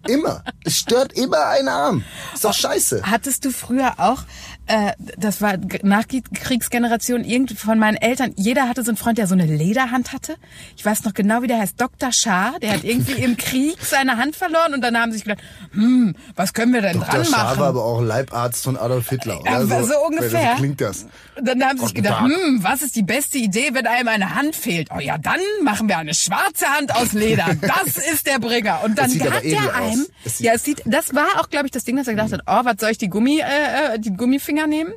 Immer. 0.09 0.43
Es 0.63 0.77
stört 0.77 1.13
immer 1.13 1.47
einen 1.47 1.67
Arm. 1.67 2.03
Ist 2.33 2.45
doch 2.45 2.53
scheiße. 2.53 3.01
Hattest 3.03 3.45
du 3.45 3.51
früher 3.51 3.93
auch 3.97 4.23
äh, 4.67 4.91
das 5.17 5.41
war 5.41 5.55
Nachkriegsgeneration, 5.81 7.23
irgendwie 7.23 7.55
von 7.55 7.79
meinen 7.79 7.95
Eltern, 7.95 8.33
jeder 8.35 8.67
hatte 8.67 8.83
so 8.83 8.91
einen 8.91 8.97
Freund, 8.97 9.17
der 9.17 9.25
so 9.25 9.33
eine 9.33 9.45
Lederhand 9.45 10.11
hatte. 10.11 10.35
Ich 10.75 10.85
weiß 10.85 11.05
noch 11.05 11.13
genau, 11.13 11.41
wie 11.41 11.47
der 11.47 11.59
heißt, 11.59 11.79
Dr. 11.79 12.11
Schaar, 12.11 12.59
der 12.61 12.73
hat 12.73 12.83
irgendwie 12.83 13.23
im 13.23 13.37
Krieg 13.37 13.77
seine 13.81 14.17
Hand 14.17 14.35
verloren 14.35 14.73
und 14.73 14.81
dann 14.81 14.97
haben 14.97 15.11
sie 15.11 15.19
sich 15.19 15.25
gedacht, 15.25 15.41
hm, 15.71 16.15
was 16.35 16.53
können 16.53 16.73
wir 16.73 16.81
denn 16.81 16.99
Dr. 16.99 17.07
dran 17.07 17.31
machen? 17.31 17.59
war 17.59 17.67
aber 17.67 17.85
auch 17.85 18.01
Leibarzt 18.01 18.65
von 18.65 18.75
Adolf 18.75 19.09
Hitler. 19.09 19.39
Ja, 19.45 19.61
oder? 19.61 19.85
so 19.85 19.93
ungefähr. 20.05 20.51
So 20.51 20.57
klingt 20.57 20.81
das. 20.81 21.05
Dann 21.41 21.63
haben 21.63 21.77
sie 21.77 21.85
sich 21.85 21.95
gedacht, 21.95 22.25
hm, 22.25 22.61
was 22.61 22.81
ist 22.81 22.95
die 22.95 23.03
beste 23.03 23.37
Idee, 23.37 23.69
wenn 23.71 23.87
einem 23.87 24.09
eine 24.09 24.35
Hand 24.35 24.55
fehlt? 24.55 24.89
Oh 24.93 24.99
ja, 24.99 25.17
dann 25.17 25.39
machen 25.63 25.87
wir 25.87 25.97
eine 25.97 26.13
schwarze 26.13 26.65
Hand 26.67 26.93
aus 26.93 27.13
Leder. 27.13 27.45
Das 27.67 27.97
ist 27.97 28.27
der 28.27 28.39
Bringer. 28.39 28.81
Und 28.83 28.97
dann 28.97 29.11
hat 29.11 29.43
der 29.43 29.81
aus. 29.81 29.96
Einem, 29.97 30.07
Es 30.25 30.39
ja, 30.39 30.53
es 30.53 30.63
sieht, 30.63 30.81
das 30.85 31.13
war 31.13 31.27
auch, 31.39 31.49
glaube 31.49 31.65
ich, 31.65 31.71
das 31.71 31.83
Ding, 31.83 31.95
dass 31.97 32.07
er 32.07 32.13
gedacht 32.13 32.31
hat, 32.31 32.41
oh, 32.47 32.65
was 32.65 32.75
soll 32.79 32.89
ich 32.91 32.97
die 32.97 33.09
Gummi, 33.09 33.39
äh, 33.39 33.99
die 33.99 34.13
Gummifinger 34.13 34.67
nehmen? 34.67 34.93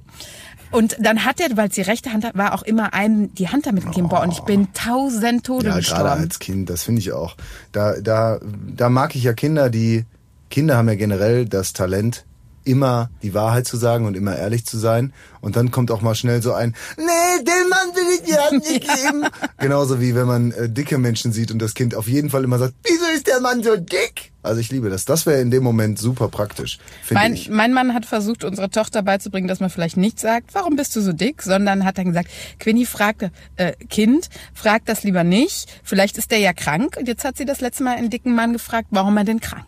Und 0.73 0.97
dann 1.01 1.25
hat 1.25 1.41
er, 1.41 1.57
weil 1.57 1.69
es 1.69 1.75
die 1.75 1.83
rechte 1.83 2.13
Hand 2.13 2.25
hat, 2.25 2.37
war 2.37 2.55
auch 2.55 2.63
immer 2.63 2.95
einem 2.95 3.35
die 3.35 3.49
Hand 3.49 3.67
damit 3.67 3.85
gegeben. 3.87 4.09
Boah, 4.09 4.23
und 4.23 4.31
ich 4.33 4.41
bin 4.41 4.69
tausend 4.73 5.45
Tode 5.45 5.65
Ja, 5.67 5.71
gerade 5.73 5.81
gestorben. 5.81 6.09
als 6.23 6.39
Kind, 6.39 6.71
das 6.71 6.85
finde 6.85 7.01
ich 7.01 7.11
auch. 7.13 7.37
Da, 7.73 8.01
da, 8.01 8.39
da 8.77 8.89
mag 8.89 9.17
ich 9.17 9.25
ja 9.25 9.33
Kinder, 9.33 9.69
die, 9.69 10.05
Kinder 10.49 10.77
haben 10.77 10.89
ja 10.89 10.95
generell 10.95 11.45
das 11.47 11.73
Talent, 11.73 12.25
immer 12.63 13.11
die 13.23 13.35
Wahrheit 13.35 13.67
zu 13.67 13.79
sagen 13.79 14.05
und 14.05 14.17
immer 14.17 14.37
ehrlich 14.37 14.65
zu 14.67 14.79
sein. 14.79 15.13
Und 15.41 15.57
dann 15.57 15.71
kommt 15.73 15.91
auch 15.91 16.03
mal 16.03 16.15
schnell 16.15 16.41
so 16.43 16.53
ein, 16.53 16.77
nee, 16.99 17.43
den 17.43 17.69
Mann 17.69 17.89
will 17.97 18.21
ich 18.23 18.39
Hand 18.39 18.59
nicht 18.63 18.83
geben. 18.83 19.25
Genauso 19.59 20.01
wie 20.01 20.15
wenn 20.15 20.27
man 20.27 20.53
äh, 20.53 20.69
dicke 20.69 20.99
Menschen 20.99 21.33
sieht 21.33 21.51
und 21.51 21.59
das 21.59 21.75
Kind 21.75 21.95
auf 21.97 22.07
jeden 22.07 22.31
Fall 22.31 22.45
immer 22.45 22.59
sagt, 22.59 22.75
wieso 22.85 23.07
ist 23.21 23.27
der 23.27 23.41
Mann 23.41 23.63
so 23.63 23.77
dick? 23.77 24.33
Also 24.43 24.61
ich 24.61 24.71
liebe 24.71 24.89
das. 24.89 25.05
Das 25.05 25.27
wäre 25.27 25.43
in 25.43 25.51
dem 25.51 25.63
Moment 25.63 25.99
super 25.99 26.29
praktisch, 26.29 26.79
Mein, 27.11 27.35
ich. 27.35 27.51
mein 27.51 27.75
Mann 27.75 27.93
hat 27.93 28.07
versucht, 28.07 28.45
unserer 28.45 28.71
Tochter 28.71 29.03
beizubringen, 29.03 29.47
dass 29.47 29.61
man 29.61 29.69
vielleicht 29.69 29.99
nicht 29.99 30.19
sagt, 30.19 30.55
warum 30.55 30.77
bist 30.77 30.97
du 30.97 31.03
so 31.03 31.13
dick, 31.13 31.43
sondern 31.43 31.85
hat 31.85 31.99
dann 31.99 32.07
gesagt, 32.07 32.31
Quinny 32.59 32.87
fragte, 32.87 33.31
äh, 33.57 33.73
Kind, 33.91 34.31
frag 34.55 34.87
das 34.87 35.03
lieber 35.03 35.23
nicht, 35.23 35.69
vielleicht 35.85 36.17
ist 36.17 36.31
der 36.31 36.39
ja 36.39 36.55
krank. 36.55 36.97
Und 36.99 37.09
jetzt 37.09 37.25
hat 37.25 37.37
sie 37.37 37.45
das 37.45 37.61
letzte 37.61 37.83
Mal 37.83 37.97
einen 37.97 38.09
dicken 38.09 38.35
Mann 38.35 38.55
gefragt, 38.55 38.89
warum 38.91 39.19
er 39.19 39.25
denn 39.25 39.41
krank 39.41 39.67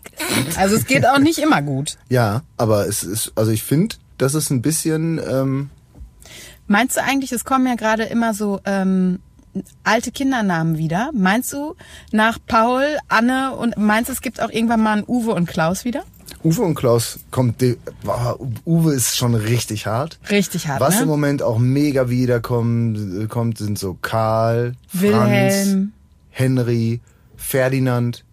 ist. 0.49 0.59
Also 0.59 0.77
es 0.77 0.87
geht 0.87 1.07
auch 1.07 1.19
nicht 1.19 1.39
immer 1.39 1.61
gut. 1.61 1.99
Ja, 2.09 2.43
aber 2.57 2.87
es 2.89 3.05
ist, 3.05 3.33
also 3.37 3.51
ich 3.53 3.63
finde, 3.63 3.97
das 4.19 4.35
ist 4.35 4.51
ein 4.51 4.61
bisschen, 4.63 5.19
ähm, 5.19 5.71
Meinst 6.67 6.97
du 6.97 7.03
eigentlich, 7.03 7.33
es 7.33 7.45
kommen 7.45 7.67
ja 7.67 7.75
gerade 7.75 8.05
immer 8.05 8.33
so 8.35 8.61
ähm, 8.65 9.19
alte 9.85 10.11
Kindernamen 10.13 10.79
wieder? 10.79 11.11
Meinst 11.15 11.53
du 11.53 11.75
nach 12.11 12.39
Paul, 12.47 12.85
Anne 13.09 13.55
und 13.57 13.77
meinst 13.77 14.09
du, 14.09 14.13
es 14.13 14.21
gibt 14.21 14.41
auch 14.41 14.51
irgendwann 14.51 14.83
mal 14.83 14.93
einen 14.99 15.05
Uwe 15.07 15.33
und 15.35 15.47
Klaus 15.47 15.85
wieder? 15.85 16.05
Uwe 16.45 16.63
und 16.63 16.75
Klaus 16.75 17.21
kommt, 17.31 17.63
Uwe 18.67 18.95
ist 18.95 19.17
schon 19.17 19.35
richtig 19.35 19.87
hart. 19.87 20.19
Richtig 20.31 20.67
hart, 20.69 20.81
Was 20.81 20.97
ne? 20.97 21.03
im 21.03 21.09
Moment 21.09 21.43
auch 21.43 21.59
mega 21.59 22.09
wiederkommt, 22.09 23.29
kommt, 23.29 23.59
sind 23.59 23.79
so 23.79 23.97
Karl, 24.01 24.75
Franz, 24.89 25.03
Wilhelm. 25.03 25.93
Henry, 26.31 27.01
Ferdinand. 27.37 28.25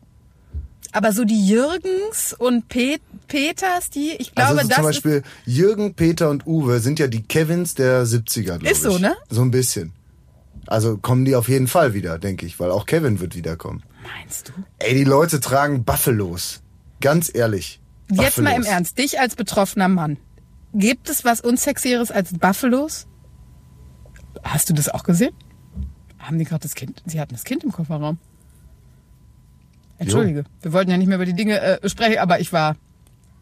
Aber 0.91 1.12
so 1.12 1.23
die 1.23 1.47
Jürgens 1.47 2.34
und 2.38 2.67
Pet 2.67 3.01
Peters, 3.27 3.91
die, 3.91 4.13
ich 4.17 4.34
glaube, 4.34 4.49
also 4.58 4.62
so 4.63 4.67
das 4.69 4.75
zum 4.77 4.86
Beispiel 4.86 5.23
Jürgen, 5.45 5.93
Peter 5.93 6.32
und 6.32 6.47
Uwe 6.47 6.79
sind 6.79 6.97
ja 6.97 7.05
die 7.05 7.21
Kevins 7.21 7.75
der 7.75 8.05
70er, 8.05 8.41
glaube 8.58 8.67
Ist 8.69 8.82
so, 8.82 8.95
ich. 8.95 8.99
ne? 9.01 9.15
So 9.29 9.41
ein 9.43 9.51
bisschen. 9.51 9.93
Also 10.69 10.97
kommen 10.97 11.25
die 11.25 11.36
auf 11.36 11.49
jeden 11.49 11.67
Fall 11.67 11.95
wieder, 11.95 12.19
denke 12.19 12.45
ich, 12.45 12.60
weil 12.60 12.69
auch 12.69 12.86
Kevin 12.86 13.19
wird 13.19 13.36
wiederkommen. 13.36 13.82
meinst 14.03 14.49
du? 14.49 14.53
Ey, 14.77 14.93
die 14.93 15.03
Leute 15.03 15.39
tragen 15.39 15.84
Buffalos. 15.84 16.62
Ganz 17.01 17.32
ehrlich. 17.34 17.82
Jetzt 18.12 18.38
mal 18.38 18.51
im 18.51 18.58
Buffalos. 18.58 18.67
Ernst, 18.67 18.97
dich 18.99 19.19
als 19.19 19.36
betroffener 19.36 19.88
Mann. 19.88 20.17
Gibt 20.75 21.10
es 21.10 21.25
was 21.25 21.41
unsexieres 21.41 22.12
als 22.12 22.38
Buffalos? 22.38 23.08
Hast 24.43 24.69
du 24.69 24.75
das 24.75 24.89
auch 24.89 25.01
gesehen? 25.01 25.34
Haben 26.19 26.38
die 26.38 26.45
gerade 26.45 26.62
das 26.62 26.75
Kind? 26.75 27.01
Sie 27.08 27.19
hatten 27.19 27.34
das 27.34 27.45
Kind 27.45 27.63
im 27.63 27.71
Kofferraum. 27.71 28.19
Entschuldige, 29.97 30.43
wir 30.62 30.71
wollten 30.71 30.91
ja 30.91 30.97
nicht 30.97 31.08
mehr 31.08 31.17
über 31.17 31.25
die 31.25 31.34
Dinge 31.34 31.60
äh, 31.60 31.89
sprechen, 31.89 32.19
aber 32.19 32.39
ich 32.39 32.53
war. 32.53 32.75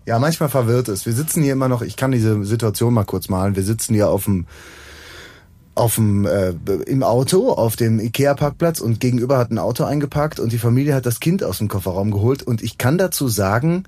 Ja, 0.05 0.17
manchmal 0.17 0.47
verwirrt 0.47 0.87
es. 0.87 1.05
Wir 1.05 1.11
sitzen 1.11 1.43
hier 1.43 1.51
immer 1.51 1.67
noch, 1.67 1.81
ich 1.81 1.97
kann 1.97 2.13
diese 2.13 2.45
Situation 2.45 2.93
mal 2.93 3.03
kurz 3.03 3.27
malen. 3.27 3.57
Wir 3.57 3.63
sitzen 3.63 3.93
hier 3.93 4.09
auf 4.09 4.23
dem 4.23 4.47
auf 5.77 5.95
dem 5.95 6.25
äh, 6.25 6.53
im 6.85 7.03
Auto 7.03 7.51
auf 7.51 7.75
dem 7.75 7.99
Ikea 7.99 8.33
Parkplatz 8.33 8.79
und 8.79 8.99
gegenüber 8.99 9.37
hat 9.37 9.51
ein 9.51 9.59
Auto 9.59 9.83
eingeparkt 9.83 10.39
und 10.39 10.51
die 10.51 10.57
Familie 10.57 10.93
hat 10.93 11.05
das 11.05 11.19
Kind 11.19 11.43
aus 11.43 11.59
dem 11.59 11.67
Kofferraum 11.67 12.11
geholt 12.11 12.43
und 12.43 12.61
ich 12.61 12.77
kann 12.77 12.97
dazu 12.97 13.27
sagen, 13.27 13.83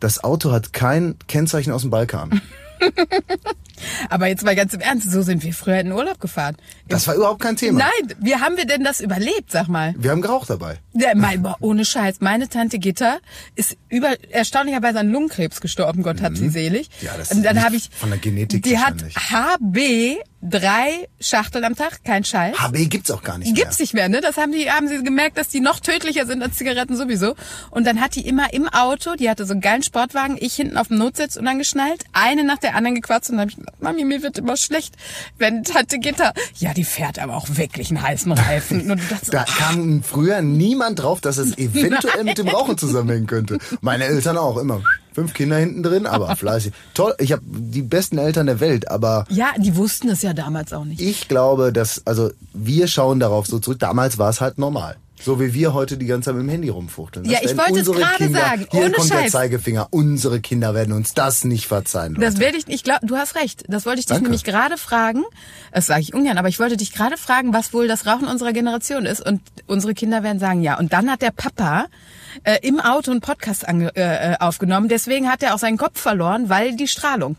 das 0.00 0.22
Auto 0.22 0.52
hat 0.52 0.72
kein 0.72 1.16
Kennzeichen 1.28 1.72
aus 1.72 1.82
dem 1.82 1.90
Balkan. 1.90 2.40
Aber 4.10 4.26
jetzt 4.28 4.44
mal 4.44 4.54
ganz 4.56 4.72
im 4.74 4.80
Ernst, 4.80 5.10
so 5.10 5.22
sind 5.22 5.42
wir 5.42 5.52
früher 5.52 5.78
in 5.78 5.86
den 5.86 5.92
Urlaub 5.92 6.20
gefahren. 6.20 6.56
Das 6.88 7.06
war 7.08 7.14
überhaupt 7.14 7.40
kein 7.42 7.56
Thema. 7.56 7.78
Nein, 7.80 8.16
wie 8.20 8.34
haben 8.36 8.56
wir 8.56 8.66
denn 8.66 8.84
das 8.84 9.00
überlebt, 9.00 9.50
sag 9.50 9.68
mal? 9.68 9.94
Wir 9.96 10.10
haben 10.10 10.22
geraucht 10.22 10.50
dabei. 10.50 10.78
Ja, 10.92 11.14
mein, 11.14 11.42
boah, 11.42 11.56
ohne 11.60 11.84
Scheiß. 11.84 12.16
Meine 12.20 12.48
Tante 12.48 12.78
Gitta 12.78 13.18
ist 13.54 13.76
über, 13.88 14.14
erstaunlicherweise 14.30 15.00
an 15.00 15.10
Lungenkrebs 15.10 15.60
gestorben. 15.60 16.02
Gott 16.02 16.20
hat 16.20 16.36
sie 16.36 16.48
selig. 16.48 16.88
Mhm. 17.00 17.06
Ja, 17.06 17.12
das 17.16 17.30
Und 17.32 17.38
ist 17.38 17.44
dann 17.46 17.62
habe 17.64 17.76
ich, 17.76 17.90
von 17.92 18.10
der 18.10 18.18
Genetik 18.18 18.62
die 18.62 18.78
hat. 18.78 18.94
HB 19.16 20.16
drei 20.42 21.08
Schachteln 21.20 21.64
am 21.64 21.74
Tag, 21.74 22.04
kein 22.04 22.22
Scheiß. 22.22 22.58
HB 22.58 22.86
gibt's 22.90 23.10
auch 23.10 23.22
gar 23.22 23.38
nicht 23.38 23.54
Gibt's 23.56 23.78
mehr. 23.78 23.82
nicht 23.84 23.94
mehr, 23.94 24.08
ne? 24.10 24.20
Das 24.20 24.36
haben 24.36 24.52
die, 24.52 24.70
haben 24.70 24.88
sie 24.88 25.02
gemerkt, 25.02 25.38
dass 25.38 25.48
die 25.48 25.60
noch 25.60 25.80
tödlicher 25.80 26.26
sind 26.26 26.42
als 26.42 26.56
Zigaretten 26.56 26.96
sowieso. 26.96 27.34
Und 27.70 27.86
dann 27.86 28.00
hat 28.00 28.14
die 28.14 28.26
immer 28.28 28.52
im 28.52 28.68
Auto, 28.68 29.14
die 29.14 29.30
hatte 29.30 29.46
so 29.46 29.52
einen 29.52 29.62
geilen 29.62 29.82
Sportwagen, 29.82 30.36
ich 30.38 30.54
hinten 30.54 30.76
auf 30.76 30.88
dem 30.88 30.98
Notsitz 30.98 31.36
unangeschnallt, 31.36 32.04
eine 32.12 32.44
nach 32.44 32.58
der 32.58 32.74
anderen 32.76 32.94
gequatscht 32.94 33.30
und 33.30 33.38
dann 33.38 33.50
hab 33.50 33.58
ich 33.58 33.63
Mami, 33.80 34.04
mir 34.04 34.22
wird 34.22 34.38
immer 34.38 34.56
schlecht, 34.56 34.94
wenn 35.38 35.64
Tante 35.64 35.98
Gitter, 35.98 36.32
ja, 36.58 36.74
die 36.74 36.84
fährt 36.84 37.18
aber 37.18 37.36
auch 37.36 37.46
wirklich 37.50 37.90
einen 37.90 38.02
heißen 38.02 38.32
Reifen. 38.32 38.90
Und 38.90 39.00
dachtest, 39.10 39.32
Da 39.34 39.44
kam 39.44 40.02
früher 40.02 40.42
niemand 40.42 41.00
drauf, 41.00 41.20
dass 41.20 41.38
es 41.38 41.56
eventuell 41.58 42.24
mit 42.24 42.38
dem 42.38 42.48
Rauchen 42.48 42.78
zusammenhängen 42.78 43.26
könnte. 43.26 43.58
Meine 43.80 44.04
Eltern 44.04 44.38
auch 44.38 44.56
immer. 44.56 44.80
Fünf 45.14 45.32
Kinder 45.32 45.56
hinten 45.58 45.82
drin, 45.84 46.06
aber 46.06 46.34
fleißig. 46.34 46.72
Toll, 46.92 47.14
ich 47.18 47.30
habe 47.30 47.42
die 47.46 47.82
besten 47.82 48.18
Eltern 48.18 48.46
der 48.46 48.58
Welt, 48.58 48.90
aber 48.90 49.26
ja, 49.28 49.52
die 49.58 49.76
wussten 49.76 50.08
es 50.08 50.22
ja 50.22 50.32
damals 50.32 50.72
auch 50.72 50.84
nicht. 50.84 51.00
ich 51.00 51.28
glaube, 51.28 51.72
dass, 51.72 52.04
also 52.04 52.30
wir 52.52 52.88
schauen 52.88 53.20
darauf 53.20 53.46
so 53.46 53.60
zurück. 53.60 53.78
Damals 53.78 54.18
war 54.18 54.30
es 54.30 54.40
halt 54.40 54.58
normal. 54.58 54.96
So 55.20 55.40
wie 55.40 55.54
wir 55.54 55.72
heute 55.72 55.96
die 55.96 56.06
ganze 56.06 56.26
Zeit 56.30 56.34
mit 56.34 56.42
dem 56.42 56.50
Handy 56.50 56.68
rumfuchteln. 56.68 57.24
Das 57.24 57.32
Ja, 57.32 57.38
ich 57.42 57.56
wollte 57.56 57.80
es 57.80 57.90
gerade 57.90 58.28
sagen, 58.30 58.66
Hier 58.70 58.80
ohne 58.80 58.90
kommt 58.90 59.10
der 59.10 59.18
Scheiß. 59.20 59.32
Zeigefinger. 59.32 59.88
Unsere 59.90 60.40
Kinder 60.40 60.74
werden 60.74 60.92
uns 60.92 61.14
das 61.14 61.44
nicht 61.44 61.66
verzeihen. 61.66 62.14
Leute. 62.14 62.26
Das 62.26 62.38
werde 62.40 62.58
ich, 62.58 62.68
ich 62.68 62.82
glaube, 62.82 63.06
du 63.06 63.16
hast 63.16 63.36
recht. 63.36 63.64
Das 63.68 63.86
wollte 63.86 64.00
ich 64.00 64.06
dich 64.06 64.14
Danke. 64.14 64.24
nämlich 64.24 64.44
gerade 64.44 64.76
fragen. 64.76 65.22
Das 65.72 65.86
sage 65.86 66.00
ich 66.00 66.14
ungern, 66.14 66.36
aber 66.36 66.48
ich 66.48 66.58
wollte 66.58 66.76
dich 66.76 66.92
gerade 66.92 67.16
fragen, 67.16 67.52
was 67.52 67.72
wohl 67.72 67.86
das 67.88 68.06
Rauchen 68.06 68.26
unserer 68.26 68.52
Generation 68.52 69.06
ist. 69.06 69.24
Und 69.24 69.40
unsere 69.66 69.94
Kinder 69.94 70.22
werden 70.22 70.40
sagen, 70.40 70.62
ja. 70.62 70.78
Und 70.78 70.92
dann 70.92 71.10
hat 71.10 71.22
der 71.22 71.30
Papa 71.30 71.86
äh, 72.42 72.58
im 72.62 72.80
Auto 72.80 73.10
einen 73.12 73.20
Podcast 73.20 73.66
ange, 73.68 73.94
äh, 73.96 74.32
äh, 74.32 74.36
aufgenommen. 74.40 74.88
Deswegen 74.88 75.30
hat 75.30 75.42
er 75.42 75.54
auch 75.54 75.58
seinen 75.58 75.78
Kopf 75.78 76.00
verloren, 76.00 76.48
weil 76.48 76.76
die 76.76 76.88
Strahlung. 76.88 77.36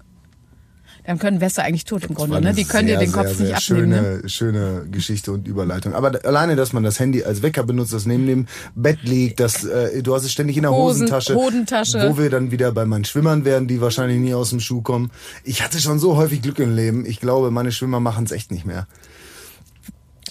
Dann 1.08 1.20
können 1.20 1.40
Wester 1.40 1.64
eigentlich 1.64 1.86
tot 1.86 2.04
im 2.06 2.16
Grunde, 2.16 2.42
ne? 2.42 2.54
Die 2.54 2.64
können 2.66 2.88
dir 2.88 2.98
sehr, 2.98 3.06
den 3.06 3.12
Kopf 3.12 3.28
sehr, 3.36 3.48
nicht 3.54 3.62
sehr 3.68 3.76
abnehmen. 3.78 3.94
schöne, 3.94 4.18
Ne? 4.24 4.30
schöne 4.30 4.86
Geschichte 4.90 5.32
und 5.32 5.48
Überleitung. 5.48 5.94
Aber 5.94 6.10
da- 6.10 6.28
alleine, 6.28 6.56
dass 6.56 6.74
man 6.74 6.82
das 6.84 7.00
Handy 7.00 7.24
als 7.24 7.44
Wecker 7.44 7.64
benutzt, 7.64 7.94
das 7.94 8.08
neben 8.08 8.26
dem 8.26 8.48
Bett 8.74 9.00
liegt, 9.04 9.40
das, 9.40 9.64
äh, 9.66 10.02
du 10.02 10.16
hast 10.16 10.24
es 10.24 10.32
ständig 10.32 10.58
in 10.58 10.64
der 10.64 10.72
Hosen- 10.72 11.02
Hosentasche. 11.04 11.36
Hodentasche. 11.36 12.10
Wo 12.10 12.18
wir 12.18 12.32
dann 12.32 12.50
wieder 12.50 12.72
bei 12.72 12.86
meinen 12.86 13.06
Schwimmern 13.06 13.46
werden, 13.46 13.68
die 13.68 13.82
wahrscheinlich 13.82 14.18
nie 14.20 14.34
aus 14.34 14.50
dem 14.50 14.60
Schuh 14.60 14.82
kommen. 14.82 15.12
Ich 15.44 15.62
hatte 15.64 15.80
schon 15.80 16.00
so 16.00 16.16
häufig 16.18 16.42
Glück 16.42 16.58
im 16.58 16.76
Leben. 16.76 17.06
Ich 17.06 17.20
glaube, 17.20 17.52
meine 17.52 17.72
Schwimmer 17.72 18.00
machen 18.00 18.26
es 18.26 18.32
echt 18.32 18.50
nicht 18.52 18.66
mehr. 18.66 18.88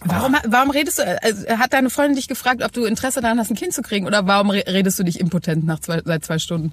Warum, 0.05 0.35
warum 0.45 0.71
redest 0.71 0.99
du, 0.99 1.03
äh, 1.03 1.57
hat 1.57 1.73
deine 1.73 1.89
Freundin 1.89 2.17
dich 2.17 2.29
gefragt, 2.29 2.63
ob 2.63 2.73
du 2.73 2.85
Interesse 2.85 3.21
daran 3.21 3.39
hast, 3.39 3.51
ein 3.51 3.57
Kind 3.57 3.73
zu 3.73 3.81
kriegen? 3.81 4.07
Oder 4.07 4.27
warum 4.27 4.51
re- 4.51 4.65
redest 4.67 4.99
du 4.99 5.03
dich 5.05 5.19
impotent 5.21 5.65
nach 5.65 5.79
zwei, 5.81 6.03
seit 6.05 6.25
zwei 6.25 6.39
Stunden? 6.39 6.73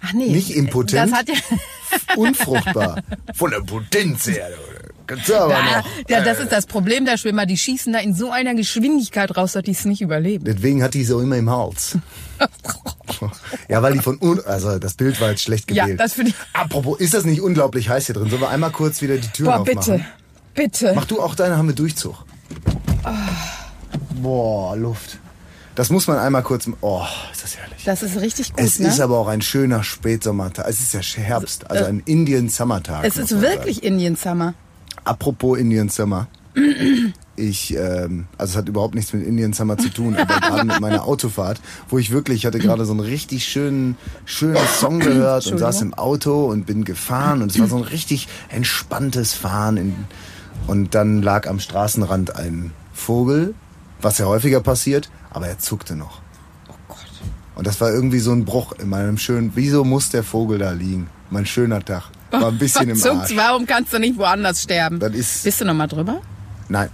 Ach 0.00 0.12
nee. 0.12 0.26
Nicht 0.28 0.50
impotent? 0.50 1.12
Das 1.12 1.18
hat 1.18 1.28
ja, 1.28 1.34
Unfruchtbar. 2.16 3.02
Von 3.34 3.50
der 3.50 3.60
Potenz 3.60 4.26
her. 4.26 4.48
Kannst 5.06 5.28
du 5.28 5.34
aber 5.36 5.52
Ja, 5.52 5.78
noch. 5.78 5.86
ja, 6.08 6.20
das 6.22 6.38
ist 6.40 6.50
das 6.50 6.64
Problem 6.66 7.04
der 7.04 7.18
Schwimmer. 7.18 7.44
Die 7.44 7.58
schießen 7.58 7.92
da 7.92 7.98
in 7.98 8.14
so 8.14 8.30
einer 8.30 8.54
Geschwindigkeit 8.54 9.36
raus, 9.36 9.52
dass 9.52 9.62
die 9.62 9.72
es 9.72 9.84
nicht 9.84 10.00
überleben. 10.00 10.44
Deswegen 10.46 10.82
hat 10.82 10.94
die 10.94 11.04
so 11.04 11.20
immer 11.20 11.36
im 11.36 11.50
Hals. 11.50 11.98
ja, 13.68 13.82
weil 13.82 13.92
die 13.92 13.98
von 14.00 14.18
un 14.20 14.40
also 14.46 14.78
das 14.78 14.94
Bild 14.94 15.20
war 15.20 15.30
jetzt 15.30 15.42
schlecht 15.42 15.70
Ja, 15.70 15.84
gewählt. 15.84 16.00
das 16.00 16.14
finde 16.14 16.30
ich- 16.30 16.36
Apropos, 16.58 16.98
ist 17.00 17.12
das 17.12 17.24
nicht 17.24 17.42
unglaublich 17.42 17.90
heiß 17.90 18.06
hier 18.06 18.14
drin? 18.14 18.30
Sollen 18.30 18.40
wir 18.40 18.48
einmal 18.50 18.70
kurz 18.70 19.02
wieder 19.02 19.16
die 19.18 19.28
Tür 19.28 19.46
Boah, 19.46 19.60
aufmachen? 19.60 19.74
bitte. 19.96 20.04
Bitte. 20.54 20.92
Mach 20.94 21.04
du 21.04 21.20
auch 21.20 21.34
deine, 21.34 21.58
haben 21.58 21.68
wir 21.68 21.74
Durchzug. 21.74 22.24
Boah, 24.22 24.76
Luft. 24.76 25.18
Das 25.74 25.90
muss 25.90 26.06
man 26.06 26.18
einmal 26.18 26.42
kurz. 26.42 26.68
Oh, 26.80 27.02
ist 27.32 27.42
das 27.42 27.56
herrlich. 27.56 27.84
Das 27.84 28.02
ist 28.02 28.20
richtig 28.20 28.52
gut, 28.52 28.64
es 28.64 28.78
ne? 28.78 28.88
ist 28.88 29.00
aber 29.00 29.18
auch 29.18 29.28
ein 29.28 29.42
schöner 29.42 29.82
Spätsommertag. 29.82 30.66
Es 30.68 30.80
ist 30.80 30.94
ja 30.94 31.00
Herbst, 31.22 31.70
also 31.70 31.84
ein 31.84 32.02
Indian 32.04 32.48
Summer 32.48 32.82
Tag. 32.82 33.04
es 33.04 33.16
ist 33.16 33.40
wirklich 33.40 33.82
Indian 33.82 34.16
Summer. 34.16 34.44
Sagen. 34.44 34.56
Apropos 35.04 35.58
Indian 35.58 35.88
Summer. 35.88 36.28
ich, 37.36 37.76
ähm, 37.76 38.26
also 38.38 38.52
es 38.52 38.56
hat 38.56 38.68
überhaupt 38.68 38.94
nichts 38.94 39.12
mit 39.12 39.26
Indian 39.26 39.52
Summer 39.52 39.76
zu 39.76 39.88
tun, 39.88 40.16
aber 40.16 40.34
gerade 40.40 40.64
mit 40.64 40.80
meiner 40.80 41.04
Autofahrt, 41.04 41.60
wo 41.88 41.98
ich 41.98 42.12
wirklich, 42.12 42.38
ich 42.38 42.46
hatte 42.46 42.60
gerade 42.60 42.84
so 42.84 42.92
einen 42.92 43.00
richtig 43.00 43.44
schönen, 43.44 43.96
schönen 44.24 44.56
Song 44.78 45.00
gehört 45.00 45.46
und 45.48 45.58
saß 45.58 45.82
im 45.82 45.94
Auto 45.94 46.44
und 46.44 46.66
bin 46.66 46.84
gefahren 46.84 47.42
und 47.42 47.50
es 47.50 47.58
war 47.58 47.66
so 47.66 47.76
ein 47.76 47.82
richtig 47.82 48.28
entspanntes 48.48 49.34
Fahren 49.34 49.76
in, 49.76 49.94
und 50.68 50.94
dann 50.94 51.22
lag 51.22 51.48
am 51.48 51.58
Straßenrand 51.58 52.36
ein 52.36 52.70
Vogel, 52.92 53.54
was 54.04 54.18
ja 54.18 54.26
häufiger 54.26 54.60
passiert, 54.60 55.10
aber 55.30 55.48
er 55.48 55.58
zuckte 55.58 55.96
noch. 55.96 56.20
Oh 56.68 56.74
Gott. 56.88 56.98
Und 57.56 57.66
das 57.66 57.80
war 57.80 57.90
irgendwie 57.90 58.18
so 58.20 58.32
ein 58.32 58.44
Bruch 58.44 58.72
in 58.72 58.88
meinem 58.88 59.18
schönen, 59.18 59.52
wieso 59.54 59.84
muss 59.84 60.10
der 60.10 60.22
Vogel 60.22 60.58
da 60.58 60.72
liegen? 60.72 61.08
Mein 61.30 61.46
schöner 61.46 61.84
Tag. 61.84 62.10
War 62.30 62.48
ein 62.48 62.58
bisschen 62.58 62.88
im 62.90 63.02
Arsch. 63.02 63.34
Warum 63.36 63.66
kannst 63.66 63.92
du 63.92 63.98
nicht 63.98 64.18
woanders 64.18 64.62
sterben? 64.62 65.00
Das 65.00 65.12
ist, 65.14 65.44
Bist 65.44 65.60
du 65.60 65.64
noch 65.64 65.74
mal 65.74 65.86
drüber? 65.86 66.20
nein, 66.68 66.88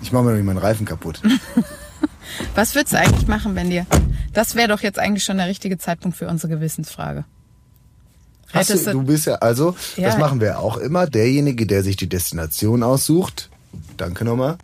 ich 0.00 0.12
mache 0.12 0.24
mir 0.24 0.30
doch 0.30 0.36
nicht 0.36 0.46
meinen 0.46 0.58
Reifen 0.58 0.84
kaputt. 0.86 1.20
Was 2.54 2.74
würdest 2.74 2.92
du 2.92 2.98
eigentlich 2.98 3.26
machen, 3.28 3.54
wenn 3.54 3.70
dir... 3.70 3.86
Das 4.32 4.54
wäre 4.54 4.68
doch 4.68 4.80
jetzt 4.82 4.98
eigentlich 4.98 5.24
schon 5.24 5.38
der 5.38 5.46
richtige 5.48 5.78
Zeitpunkt 5.78 6.16
für 6.18 6.28
unsere 6.28 6.52
Gewissensfrage. 6.54 7.24
Hast 8.52 8.68
Hättest 8.68 8.86
du, 8.88 8.92
du 8.92 9.02
bist 9.04 9.26
ja, 9.26 9.36
also, 9.36 9.74
Ja. 9.96 10.08
das 10.08 10.18
machen 10.18 10.40
wir 10.40 10.58
auch 10.58 10.76
immer. 10.76 11.06
Derjenige, 11.06 11.66
der 11.66 11.82
sich 11.82 11.96
die 11.96 12.08
Destination 12.08 12.82
aussucht, 12.82 13.48
danke 13.96 14.24
nochmal, 14.26 14.58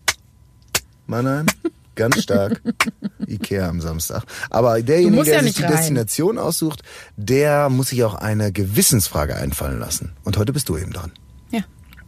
Mannheim, 1.06 1.46
ganz 1.94 2.22
stark, 2.22 2.60
Ikea 3.26 3.68
am 3.68 3.80
Samstag. 3.80 4.24
Aber 4.50 4.80
derjenige, 4.82 5.16
musst 5.16 5.28
der 5.28 5.36
ja 5.36 5.42
sich 5.42 5.54
die 5.54 5.62
rein. 5.62 5.72
Destination 5.72 6.38
aussucht, 6.38 6.82
der 7.16 7.68
muss 7.68 7.88
sich 7.88 8.04
auch 8.04 8.14
eine 8.14 8.52
Gewissensfrage 8.52 9.36
einfallen 9.36 9.78
lassen. 9.78 10.12
Und 10.24 10.36
heute 10.36 10.52
bist 10.52 10.68
du 10.68 10.76
eben 10.76 10.92
dran. 10.92 11.12
Ja. 11.50 11.60